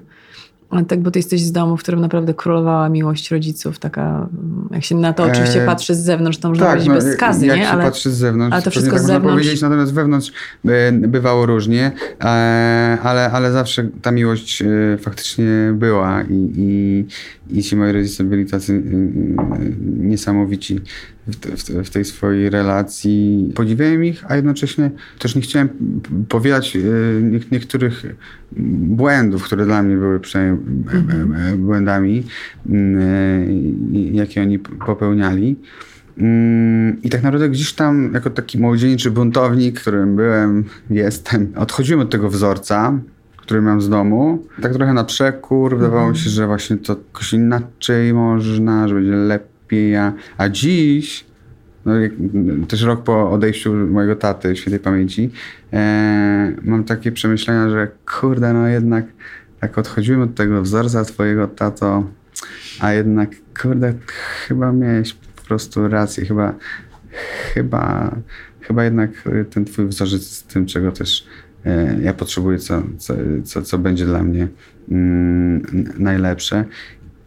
Tak, 0.88 1.01
bo 1.01 1.11
ty 1.11 1.20
jesteś 1.20 1.41
z 1.41 1.51
domu, 1.51 1.78
w 1.78 1.82
którym 1.84 2.01
naprawdę 2.01 2.34
królowała 2.34 2.89
miłość 2.89 3.32
rodziców, 3.32 3.80
taka, 3.80 4.30
jak 4.72 4.84
się 4.84 4.95
na 4.95 5.13
to 5.13 5.24
oczywiście 5.24 5.63
E, 5.63 5.66
patrzy 5.66 5.95
z 5.95 5.99
zewnątrz, 5.99 6.38
to 6.38 6.49
można 6.49 6.66
tak, 6.66 6.74
powiedzieć 6.76 6.93
bez 7.03 7.13
skazy, 7.13 7.45
jak 7.45 7.57
nie? 7.57 7.63
się 7.63 7.70
Ale 7.70 7.84
patrzy 7.84 8.11
z 8.11 8.13
zewnątrz, 8.18 8.53
ale 8.53 8.63
to 8.63 8.72
wszystko 8.72 8.91
tak 8.91 8.99
z 8.99 9.03
można 9.03 9.20
zewnątrz- 9.20 9.34
powiedzieć, 9.34 9.61
natomiast 9.61 9.93
wewnątrz 9.93 10.32
e, 10.66 10.91
bywało 10.91 11.45
różnie, 11.45 11.91
e, 12.22 12.26
ale, 13.03 13.32
ale 13.32 13.51
zawsze 13.51 13.89
ta 14.01 14.11
miłość 14.11 14.61
e, 14.61 14.66
faktycznie 14.99 15.74
była 15.74 16.24
i, 16.30 16.51
i, 16.57 17.05
i 17.59 17.63
ci 17.63 17.76
moi 17.76 17.91
rodzice 17.91 18.24
byli 18.24 18.45
tacy 18.45 18.84
niesamowici 19.97 20.80
w, 21.28 21.36
te- 21.36 21.57
w, 21.57 21.63
te- 21.63 21.84
w 21.84 21.89
tej 21.89 22.05
swojej 22.05 22.49
relacji. 22.49 23.51
Podziwiałem 23.55 24.05
ich, 24.05 24.24
a 24.32 24.36
jednocześnie 24.36 24.91
też 25.20 25.36
nie 25.36 25.41
chciałem 25.41 25.70
powielać 26.30 26.76
nie, 27.22 27.39
niektórych 27.51 28.05
błędów, 28.52 29.43
które 29.43 29.66
dla 29.66 29.84
mnie 29.84 29.96
były 29.96 30.20
przynajmniej 30.20 30.60
e, 31.54 31.56
błędami, 31.58 32.24
m, 32.70 33.00
i- 33.93 34.12
jakie 34.14 34.41
oni 34.41 34.60
popełniali. 34.60 35.56
Mm, 36.18 37.02
I 37.04 37.10
tak 37.10 37.24
naprawdę 37.24 37.50
gdzieś 37.50 37.74
tam, 37.74 38.12
jako 38.14 38.30
taki 38.30 38.60
młodzieńczy 38.60 39.12
buntownik, 39.12 39.80
którym 39.82 40.16
byłem, 40.16 40.64
jestem, 40.89 41.48
odchodziłem 41.56 42.02
od 42.02 42.10
tego 42.10 42.30
wzorca, 42.30 43.00
który 43.38 43.62
mam 43.62 43.82
z 43.82 43.89
domu. 43.89 44.43
Tak 44.62 44.74
trochę 44.74 44.93
na 44.93 45.04
przekór. 45.04 45.78
Wydawało 45.78 46.10
mi 46.12 46.18
się, 46.18 46.30
że 46.30 46.48
właśnie 46.48 46.78
to 46.78 46.93
jakoś 47.14 47.34
inaczej 47.34 48.14
można, 48.14 48.88
że 48.88 48.96
będzie 48.96 49.12
lepiej. 49.16 49.96
A, 49.96 50.14
a 50.38 50.50
dziś, 50.50 51.26
no, 51.86 51.94
też 52.68 52.82
rok 52.82 53.04
po 53.04 53.32
odejściu 53.32 53.74
mojego 53.74 54.16
taty, 54.16 54.56
świętej 54.56 54.80
pamięci, 54.80 55.32
e, 55.74 56.56
mam 56.64 56.84
takie 56.84 57.12
przemyślenia, 57.12 57.70
że 57.70 57.88
kurde, 58.20 58.54
no 58.54 58.68
jednak 58.68 59.06
tak 59.60 59.78
odchodziłem 59.78 60.22
od 60.22 60.36
tego 60.36 60.62
wzorca 60.62 61.06
twojego 61.06 61.48
tato, 61.48 62.04
a 62.80 62.94
jednak 62.94 63.30
kurde, 63.62 63.94
chyba 64.48 64.72
miałeś 64.72 65.14
po 65.14 65.42
prostu 65.42 65.88
rację, 65.88 66.26
chyba, 66.26 66.56
chyba, 67.54 68.16
chyba 68.62 68.84
jednak 68.84 69.10
ten 69.50 69.66
twój 69.66 69.88
wzorzec 69.88 70.22
jest 70.22 70.48
tym, 70.48 70.66
czego 70.66 70.92
też 70.92 71.28
e, 71.66 71.98
ja 72.02 72.14
potrzebuję, 72.14 72.60
co, 72.60 72.84
co, 72.98 73.14
co, 73.44 73.62
co 73.62 73.78
będzie 73.78 74.06
dla 74.06 74.24
mnie 74.24 74.48
mm, 74.92 75.62
najlepsze. 75.98 76.66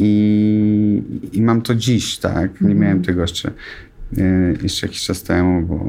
I, 0.00 1.02
I 1.32 1.42
mam 1.42 1.62
to 1.62 1.74
dziś, 1.74 2.18
tak? 2.18 2.60
Nie 2.60 2.74
miałem 2.74 3.02
tego 3.02 3.20
jeszcze, 3.22 3.50
jeszcze 4.62 4.86
jakiś 4.86 5.02
czas 5.02 5.22
temu, 5.22 5.66
bo, 5.66 5.80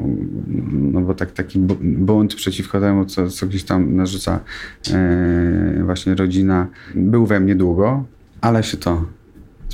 no 0.70 1.00
bo 1.00 1.14
tak, 1.14 1.32
taki 1.32 1.58
bu- 1.58 1.76
bunt 1.82 2.34
przeciwko 2.34 2.80
temu, 2.80 3.04
co, 3.04 3.28
co 3.28 3.46
gdzieś 3.46 3.64
tam 3.64 3.96
narzuca 3.96 4.40
e, 4.92 5.82
właśnie 5.84 6.14
rodzina, 6.14 6.66
był 6.94 7.26
we 7.26 7.40
mnie 7.40 7.54
długo, 7.54 8.04
ale 8.40 8.62
się 8.62 8.76
to 8.76 9.04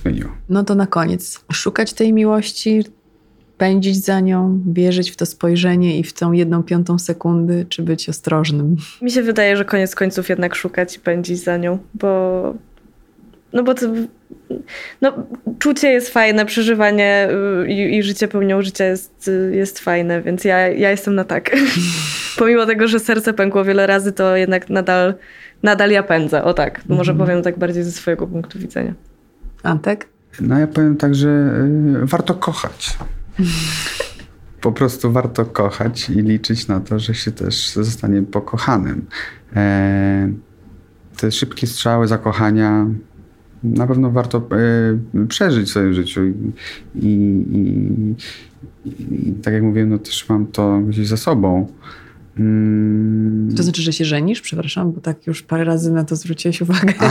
zmieniło. 0.03 0.31
no 0.49 0.65
to 0.65 0.75
na 0.75 0.87
koniec. 0.87 1.45
Szukać 1.53 1.93
tej 1.93 2.13
miłości, 2.13 2.85
pędzić 3.59 4.05
za 4.05 4.21
nią, 4.21 4.61
wierzyć 4.73 5.11
w 5.11 5.17
to 5.17 5.27
spojrzenie 5.27 5.99
i 5.99 6.03
w 6.05 6.13
tą 6.13 6.33
jedną 6.33 6.63
piątą 6.63 6.99
sekundy, 6.99 7.67
czy 7.69 7.83
być 7.83 8.09
ostrożnym. 8.09 8.77
Mi 9.03 9.11
się 9.11 9.23
wydaje, 9.23 9.57
że 9.57 9.65
koniec 9.65 9.95
końców 9.95 10.29
jednak 10.29 10.55
szukać 10.55 10.97
i 10.97 11.01
pędzić 11.01 11.39
za 11.45 11.57
nią, 11.57 11.79
bo 11.95 12.55
no 13.53 13.63
bo 13.63 13.75
to, 13.75 13.87
no, 15.03 15.13
czucie 15.59 15.89
jest 15.89 16.11
fajne, 16.11 16.47
przeżywanie 16.47 17.29
y, 17.63 17.69
i, 17.69 17.97
i 17.97 18.03
życie 18.03 18.29
pełnią 18.29 18.63
życia 18.63 18.85
jest, 18.85 19.29
y, 19.29 19.53
jest 19.55 19.79
fajne, 19.79 20.23
więc 20.23 20.45
ja, 20.45 20.69
ja 20.69 20.91
jestem 20.91 21.15
na 21.15 21.25
tak. 21.25 21.51
Pomimo 22.39 22.67
tego, 22.67 22.89
że 22.89 23.01
serce 23.01 23.33
pękło 23.33 23.65
wiele 23.65 23.87
razy, 23.87 24.13
to 24.13 24.37
jednak 24.37 24.71
nadal, 24.71 25.15
nadal 25.63 25.91
ja 25.91 26.03
pędzę. 26.03 26.45
O 26.45 26.55
tak, 26.55 26.89
może 26.89 27.15
powiem 27.15 27.43
tak 27.43 27.59
bardziej 27.59 27.83
ze 27.83 27.93
swojego 27.93 28.27
punktu 28.27 28.59
widzenia. 28.59 28.95
Antek? 29.63 30.09
No 30.41 30.59
ja 30.59 30.67
powiem 30.67 30.97
tak, 30.97 31.15
że 31.15 31.29
y, 32.03 32.07
warto 32.07 32.35
kochać. 32.35 32.99
Po 34.61 34.73
prostu 34.73 35.13
warto 35.13 35.45
kochać 35.45 36.11
i 36.11 36.13
liczyć 36.13 36.69
na 36.69 36.81
to, 36.81 36.99
że 36.99 37.15
się 37.15 37.33
też 37.33 37.71
zostanie 37.71 38.23
pokochanym. 38.23 39.07
E, 39.57 40.33
te 41.17 41.31
szybkie 41.31 41.67
strzały 41.67 42.07
zakochania 42.07 42.87
na 43.65 43.87
pewno 43.87 44.11
warto 44.11 44.49
e, 45.15 45.27
przeżyć 45.27 45.67
w 45.67 45.71
swoim 45.71 45.95
życiu. 45.95 46.21
I, 46.25 46.35
i, 46.95 47.09
i, 48.89 49.29
i 49.29 49.33
tak 49.33 49.55
jak 49.55 49.63
mówiłem, 49.63 49.89
no 49.89 49.99
też 49.99 50.29
mam 50.29 50.47
to 50.47 50.81
gdzieś 50.81 51.09
za 51.09 51.17
sobą. 51.17 51.67
Mm. 52.39 53.55
To 53.57 53.63
znaczy, 53.63 53.83
że 53.83 53.93
się 53.93 54.05
żenisz? 54.05 54.41
Przepraszam, 54.41 54.93
bo 54.93 55.01
tak 55.01 55.27
już 55.27 55.43
parę 55.43 55.65
razy 55.65 55.93
na 55.93 56.05
to 56.05 56.17
zwróciłeś 56.17 56.61
uwagę. 56.61 56.95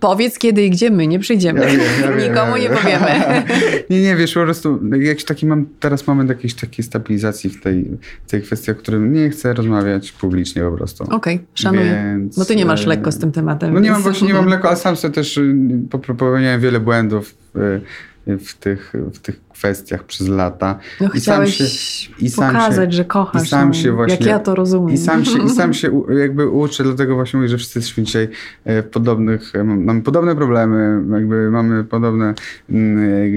Powiedz 0.00 0.38
kiedy 0.38 0.62
i 0.62 0.70
gdzie 0.70 0.90
my 0.90 1.06
nie 1.06 1.18
przyjdziemy. 1.18 1.60
Ja 1.60 1.66
wiem, 1.66 1.80
ja 2.00 2.08
wiem, 2.16 2.18
Nikomu 2.18 2.56
ja 2.56 2.62
nie 2.62 2.68
wiem. 2.68 2.78
powiemy. 2.82 3.42
nie, 3.90 4.02
nie, 4.02 4.16
wiesz, 4.16 4.34
po 4.34 4.42
prostu 4.42 4.80
jakiś 5.00 5.24
taki 5.24 5.46
mam 5.46 5.66
teraz 5.80 6.06
moment 6.06 6.30
jakiejś 6.30 6.54
takiej 6.54 6.84
stabilizacji 6.84 7.50
w 7.50 7.62
tej, 7.62 7.90
w 8.26 8.30
tej 8.30 8.42
kwestii, 8.42 8.70
o 8.70 8.74
którym 8.74 9.12
nie 9.12 9.30
chcę 9.30 9.54
rozmawiać 9.54 10.12
publicznie 10.12 10.62
po 10.62 10.72
prostu. 10.72 11.04
Okej, 11.04 11.40
szanuję. 11.54 12.16
Więc, 12.18 12.38
Bo 12.38 12.44
ty 12.44 12.56
nie 12.56 12.66
masz 12.66 12.84
e, 12.84 12.88
lekko 12.88 13.12
z 13.12 13.18
tym 13.18 13.32
tematem. 13.32 13.74
No 13.74 13.80
nie 13.80 13.90
mam 13.90 14.02
właśnie, 14.02 14.28
nie 14.28 14.34
mam 14.34 14.46
lekko, 14.46 14.68
ale 14.68 14.76
sam 14.76 14.96
sobie 14.96 15.14
też 15.14 15.36
y, 15.36 15.54
popełniałem 15.90 16.60
wiele 16.60 16.80
błędów 16.80 17.34
y, 18.26 18.38
w 18.38 18.54
tych, 18.54 18.92
w 19.12 19.18
tych 19.18 19.40
kwestiach 19.58 20.04
przez 20.04 20.28
lata. 20.28 20.78
No 21.00 21.08
I 21.14 21.20
sam 21.20 21.46
się- 21.46 21.64
i 22.20 22.30
sam 22.30 22.54
pokazać, 22.54 22.90
się- 22.92 22.96
że 22.96 23.04
kochasz. 23.04 23.42
i 23.44 23.46
sam 23.48 23.68
no, 23.68 23.74
się 23.74 23.92
właśnie- 23.92 24.12
Jak 24.16 24.26
ja 24.26 24.38
to 24.38 24.54
rozumiem. 24.54 24.94
I 24.94 24.98
sam 24.98 25.24
się, 25.24 25.44
i 25.44 25.50
sam 25.50 25.74
się 25.74 25.90
u- 25.90 26.12
jakby 26.24 26.48
uczę, 26.48 26.84
dlatego 26.84 27.14
właśnie 27.14 27.36
mówię, 27.36 27.48
że 27.48 27.56
wszyscy 27.58 27.78
jesteśmy 27.78 28.04
dzisiaj 28.04 28.28
e, 28.64 28.82
w 28.82 28.86
podobnych, 28.86 29.54
e, 29.54 29.64
mam- 29.64 29.84
mamy 29.84 30.02
podobne 30.02 30.36
problemy, 30.36 31.02
jakby 31.12 31.50
mamy 31.50 31.84
podobne 31.84 32.34
mm, 32.70 32.98
e, 32.98 33.30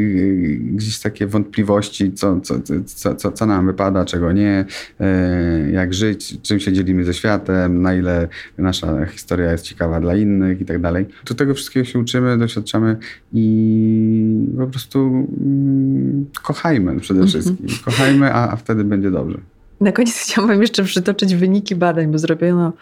gdzieś 0.75 0.99
takie 0.99 1.27
wątpliwości, 1.27 2.13
co, 2.13 2.41
co, 2.41 2.55
co, 2.85 3.15
co, 3.15 3.31
co 3.31 3.45
nam 3.45 3.65
wypada, 3.65 4.05
czego 4.05 4.31
nie, 4.31 4.65
e, 4.99 5.71
jak 5.71 5.93
żyć, 5.93 6.41
czym 6.41 6.59
się 6.59 6.73
dzielimy 6.73 7.03
ze 7.05 7.13
światem, 7.13 7.81
na 7.81 7.93
ile 7.95 8.27
nasza 8.57 9.05
historia 9.05 9.51
jest 9.51 9.63
ciekawa 9.63 9.99
dla 10.01 10.15
innych 10.15 10.61
i 10.61 10.65
tak 10.65 10.81
dalej. 10.81 11.05
Do 11.27 11.35
tego 11.35 11.53
wszystkiego 11.53 11.85
się 11.85 11.99
uczymy, 11.99 12.37
doświadczamy 12.37 12.97
i 13.33 14.47
po 14.57 14.67
prostu 14.67 14.99
mm, 14.99 16.08
kochajmy 16.43 16.99
przede 16.99 17.27
wszystkim. 17.27 17.67
Kochajmy, 17.85 18.33
a, 18.33 18.51
a 18.51 18.55
wtedy 18.55 18.83
będzie 18.83 19.11
dobrze. 19.11 19.37
Na 19.81 19.91
koniec 19.91 20.17
chciałabym 20.23 20.61
jeszcze 20.61 20.83
przytoczyć 20.83 21.35
wyniki 21.35 21.75
badań, 21.75 22.11
bo 22.11 22.17
zrobiono, 22.17 22.73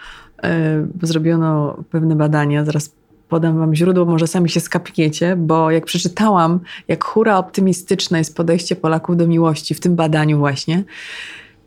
e, 0.43 0.86
bo 0.95 1.07
zrobiono 1.07 1.84
pewne 1.91 2.15
badania. 2.15 2.65
Zaraz 2.65 2.91
podam 3.30 3.57
wam 3.57 3.75
źródło, 3.75 4.05
może 4.05 4.28
sami 4.28 4.49
się 4.49 4.59
skapniecie, 4.59 5.36
bo 5.36 5.71
jak 5.71 5.86
przeczytałam, 5.86 6.59
jak 6.88 7.03
hura 7.03 7.38
optymistyczne 7.38 8.17
jest 8.17 8.36
podejście 8.36 8.75
Polaków 8.75 9.17
do 9.17 9.28
miłości 9.28 9.75
w 9.75 9.80
tym 9.80 9.95
badaniu 9.95 10.38
właśnie, 10.38 10.84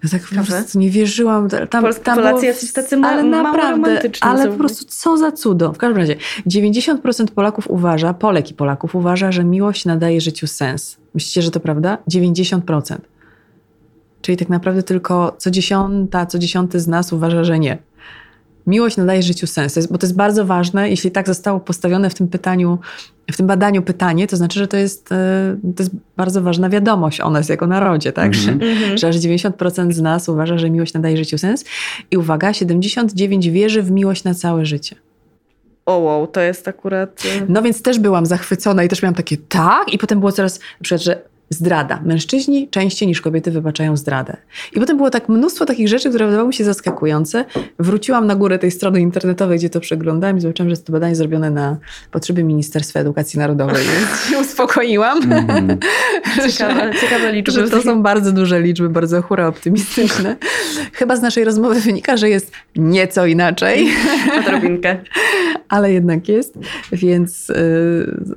ja 0.04 0.10
tak 0.10 0.22
po 0.22 0.44
prostu 0.44 0.78
nie 0.78 0.90
wierzyłam. 0.90 1.48
Tam, 1.70 1.82
Polscy 1.82 2.02
tam 2.04 2.16
Polacy 2.16 2.34
było- 2.34 2.46
jacyś 2.46 2.72
tacy 2.72 2.96
ma- 2.96 3.08
ale 3.08 3.22
naprawdę, 3.22 4.00
ale 4.20 4.48
po 4.48 4.56
prostu 4.56 4.84
co 4.88 5.16
za 5.16 5.32
cudo. 5.32 5.72
W 5.72 5.78
każdym 5.78 5.96
razie 5.98 6.16
90% 6.46 7.30
Polaków 7.30 7.70
uważa, 7.70 8.14
Polek 8.14 8.50
i 8.50 8.54
Polaków 8.54 8.94
uważa, 8.94 9.32
że 9.32 9.44
miłość 9.44 9.84
nadaje 9.84 10.20
życiu 10.20 10.46
sens. 10.46 10.96
Myślicie, 11.14 11.42
że 11.42 11.50
to 11.50 11.60
prawda? 11.60 11.98
90%. 12.08 12.96
Czyli 14.22 14.36
tak 14.36 14.48
naprawdę 14.48 14.82
tylko 14.82 15.34
co 15.38 15.50
dziesiąta, 15.50 16.26
co 16.26 16.38
dziesiąty 16.38 16.80
z 16.80 16.88
nas 16.88 17.12
uważa, 17.12 17.44
że 17.44 17.58
nie. 17.58 17.78
Miłość 18.66 18.96
nadaje 18.96 19.22
życiu 19.22 19.46
sens, 19.46 19.86
bo 19.86 19.98
to 19.98 20.06
jest 20.06 20.16
bardzo 20.16 20.44
ważne. 20.44 20.90
Jeśli 20.90 21.10
tak 21.10 21.26
zostało 21.26 21.60
postawione 21.60 22.10
w 22.10 22.14
tym 22.14 22.28
pytaniu, 22.28 22.78
w 23.32 23.36
tym 23.36 23.46
badaniu 23.46 23.82
pytanie, 23.82 24.26
to 24.26 24.36
znaczy, 24.36 24.58
że 24.58 24.68
to 24.68 24.76
jest, 24.76 25.12
e, 25.12 25.56
to 25.76 25.82
jest 25.82 25.94
bardzo 26.16 26.42
ważna 26.42 26.68
wiadomość 26.68 27.20
o 27.20 27.30
nas 27.30 27.48
jako 27.48 27.66
narodzie, 27.66 28.12
tak? 28.12 28.34
Że, 28.34 28.50
Mhm. 28.52 28.98
że 28.98 29.08
aż 29.08 29.16
90% 29.16 29.92
z 29.94 30.00
nas 30.00 30.28
uważa, 30.28 30.58
że 30.58 30.70
miłość 30.70 30.94
nadaje 30.94 31.16
życiu 31.16 31.38
sens. 31.38 31.64
I 32.10 32.16
uwaga, 32.16 32.52
79 32.52 33.50
wierzy 33.50 33.82
w 33.82 33.90
miłość 33.90 34.24
na 34.24 34.34
całe 34.34 34.66
życie. 34.66 34.96
O 35.86 35.98
wow, 35.98 36.26
to 36.26 36.40
jest 36.40 36.68
akurat... 36.68 37.24
y, 37.24 37.46
No 37.48 37.62
więc 37.62 37.82
też 37.82 37.98
byłam 37.98 38.26
zachwycona 38.26 38.84
i 38.84 38.88
też 38.88 39.02
miałam 39.02 39.14
takie 39.14 39.36
tak. 39.36 39.92
I 39.92 39.98
potem 39.98 40.20
było 40.20 40.32
coraz, 40.32 40.58
na 40.58 40.82
przykład, 40.82 41.02
że 41.02 41.22
zdrada. 41.50 42.00
Mężczyźni 42.04 42.68
częściej 42.68 43.08
niż 43.08 43.20
kobiety 43.20 43.50
wybaczają 43.50 43.96
zdradę. 43.96 44.36
I 44.72 44.80
potem 44.80 44.96
było 44.96 45.10
tak 45.10 45.28
mnóstwo 45.28 45.66
takich 45.66 45.88
rzeczy, 45.88 46.08
które 46.08 46.26
wydawały 46.26 46.48
mi 46.48 46.54
się 46.54 46.64
zaskakujące. 46.64 47.44
Wróciłam 47.78 48.26
na 48.26 48.36
górę 48.36 48.58
tej 48.58 48.70
strony 48.70 49.00
internetowej, 49.00 49.58
gdzie 49.58 49.70
to 49.70 49.80
przeglądałam 49.80 50.38
i 50.38 50.40
zobaczyłam, 50.40 50.68
że 50.68 50.72
jest 50.72 50.86
to 50.86 50.92
badanie 50.92 51.16
zrobione 51.16 51.50
na 51.50 51.76
potrzeby 52.10 52.44
Ministerstwa 52.44 53.00
Edukacji 53.00 53.38
Narodowej, 53.38 53.84
więc 53.98 54.30
się 54.30 54.38
uspokoiłam. 54.38 55.32
Mhm. 55.32 55.78
Ciekawe, 56.50 56.90
ciekawe 57.00 57.32
liczby. 57.32 57.52
Że 57.52 57.70
to 57.70 57.82
są 57.82 58.02
bardzo 58.02 58.32
duże 58.32 58.60
liczby, 58.60 58.88
bardzo 58.88 59.22
hura 59.22 59.46
optymistyczne. 59.46 60.36
Chyba 60.92 61.16
z 61.16 61.22
naszej 61.22 61.44
rozmowy 61.44 61.80
wynika, 61.80 62.16
że 62.16 62.28
jest 62.28 62.52
nieco 62.76 63.26
inaczej. 63.26 63.88
Odrobinkę. 64.38 64.98
ale 65.68 65.92
jednak 65.92 66.28
jest, 66.28 66.58
więc 66.92 67.50
y, 67.50 67.54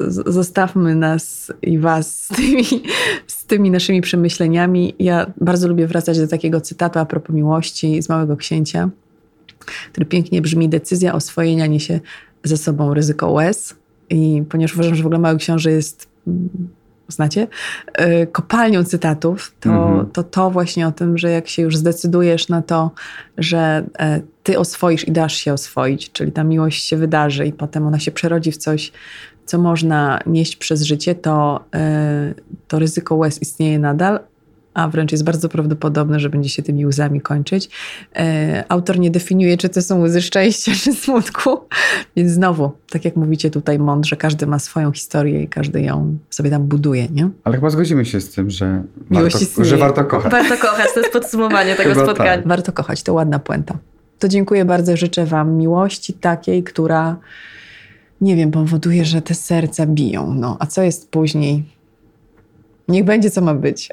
zostawmy 0.10 0.96
nas 0.96 1.54
i 1.62 1.80
was 1.80 2.22
z 2.22 2.28
tymi, 2.28 2.84
z 3.28 3.46
tymi 3.46 3.72
naszymi 3.72 4.02
przemyśleniami. 4.02 4.96
Ja 5.00 5.32
bardzo 5.42 5.68
lubię 5.68 5.88
wracać 5.88 6.20
do 6.20 6.28
takiego 6.28 6.62
cytatu 6.62 7.00
a 7.00 7.06
propos 7.06 7.36
miłości 7.36 8.02
z 8.02 8.10
Małego 8.10 8.38
Księcia. 8.38 8.90
który 9.92 10.06
pięknie 10.06 10.42
brzmi: 10.42 10.70
Decyzja 10.70 11.14
oswojenia 11.14 11.66
niesie 11.68 12.00
ze 12.44 12.58
sobą 12.58 12.94
ryzyko 12.94 13.32
łez. 13.32 13.76
I 14.10 14.44
ponieważ 14.50 14.74
uważam, 14.74 14.96
że 14.96 15.04
w 15.04 15.06
ogóle 15.06 15.20
Mały 15.20 15.38
Książę 15.38 15.72
jest, 15.72 16.08
mm, 16.28 16.50
znacie, 17.08 17.48
y, 18.24 18.28
kopalnią 18.28 18.84
cytatów, 18.84 19.56
to, 19.60 19.70
Mhm. 19.70 20.06
to 20.06 20.24
to 20.24 20.50
właśnie 20.52 20.88
o 20.88 20.92
tym, 20.92 21.18
że 21.18 21.32
jak 21.32 21.48
się 21.48 21.62
już 21.62 21.78
zdecydujesz 21.78 22.50
na 22.50 22.62
to, 22.62 22.92
że 23.38 23.84
e, 24.00 24.22
ty 24.44 24.60
oswoisz 24.60 25.08
i 25.08 25.12
dasz 25.12 25.36
się 25.36 25.54
oswoić, 25.54 26.12
czyli 26.12 26.32
ta 26.32 26.44
miłość 26.44 26.86
się 26.88 26.98
wydarzy 26.98 27.46
i 27.46 27.54
potem 27.54 27.88
ona 27.88 28.00
się 28.00 28.12
przerodzi 28.12 28.52
w 28.52 28.58
coś, 28.58 28.92
co 29.46 29.58
można 29.58 30.20
nieść 30.26 30.56
przez 30.56 30.82
życie, 30.82 31.16
to, 31.16 31.64
e, 31.76 32.34
to 32.68 32.80
ryzyko 32.80 33.16
łez 33.16 33.42
istnieje 33.42 33.80
nadal, 33.80 34.20
a 34.74 34.88
wręcz 34.88 35.12
jest 35.12 35.24
bardzo 35.24 35.50
prawdopodobne, 35.50 36.20
że 36.20 36.30
będzie 36.30 36.50
się 36.50 36.64
tymi 36.64 36.86
łzami 36.86 37.22
kończyć. 37.22 37.70
E, 38.16 38.64
Autor 38.70 39.00
nie 39.00 39.12
definiuje, 39.12 39.58
czy 39.58 39.70
to 39.70 39.82
są 39.82 40.02
łzy 40.02 40.22
szczęścia, 40.22 40.72
czy 40.84 40.94
smutku, 40.94 41.50
więc 42.16 42.32
znowu, 42.32 42.72
tak 42.90 43.06
jak 43.06 43.16
mówicie 43.16 43.50
tutaj 43.52 43.80
mądrze, 43.80 44.16
każdy 44.16 44.48
ma 44.48 44.60
swoją 44.60 44.92
historię 44.92 45.44
i 45.44 45.48
każdy 45.48 45.82
ją 45.82 46.18
sobie 46.30 46.50
tam 46.50 46.64
buduje, 46.64 47.08
nie? 47.12 47.30
Ale 47.44 47.56
chyba 47.56 47.70
zgodzimy 47.70 48.06
się 48.06 48.22
z 48.22 48.30
tym, 48.32 48.50
że 48.50 48.84
warto, 49.12 49.40
istnieje. 49.40 49.70
że 49.70 49.78
warto 49.78 50.06
kochać. 50.06 50.32
Warto 50.32 50.58
kochać, 50.58 50.88
to 50.94 51.00
jest 51.00 51.14
podsumowanie 51.14 51.76
tego 51.76 51.90
Chyba 51.90 52.06
spotkania. 52.06 52.36
tak. 52.36 52.48
Warto 52.48 52.72
kochać, 52.72 53.04
to 53.04 53.14
ładna 53.14 53.40
puenta. 53.40 53.78
To 54.20 54.28
dziękuję 54.28 54.66
bardzo, 54.66 54.98
życzę 54.98 55.26
Wam 55.26 55.52
miłości 55.54 56.14
takiej, 56.14 56.64
która, 56.64 57.16
nie 58.24 58.36
wiem, 58.36 58.52
powoduje, 58.52 59.06
że 59.06 59.22
te 59.22 59.34
serca 59.34 59.86
biją. 59.86 60.34
No, 60.34 60.58
a 60.60 60.66
co 60.66 60.82
jest 60.82 61.12
później? 61.12 61.64
Niech 62.88 63.06
będzie, 63.06 63.30
co 63.32 63.42
ma 63.42 63.54
być. 63.54 63.90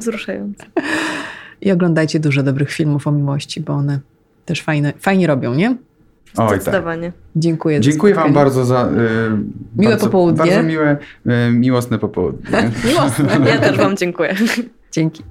Wzruszające. 0.00 0.64
I 1.60 1.72
oglądajcie 1.72 2.20
dużo 2.20 2.42
dobrych 2.42 2.72
filmów 2.72 3.06
o 3.06 3.12
miłości, 3.12 3.60
bo 3.60 3.72
one 3.72 4.00
też 4.44 4.62
fajne, 4.62 4.92
fajnie 4.98 5.26
robią, 5.26 5.54
nie? 5.54 5.68
Oj, 6.36 6.48
tak. 6.48 6.62
Zdecydowanie. 6.62 7.12
Dziękuję. 7.36 7.76
za 7.76 7.82
Dziękuję 7.82 8.14
Wam 8.14 8.32
bardzo 8.32 8.64
za. 8.64 8.86
y, 8.86 8.90
Miłe 9.76 9.90
bardzo, 9.92 10.06
popołudnie. 10.06 10.38
Bardzo 10.38 10.62
miłe, 10.62 10.96
y, 11.26 11.50
miłosne 11.52 11.98
popołudnie. 11.98 12.70
Miłosne. 12.88 13.28
Ja 13.46 13.58
też 13.58 13.76
Wam 13.76 13.96
dziękuję. 13.96 14.34
Dzięki. 14.92 15.22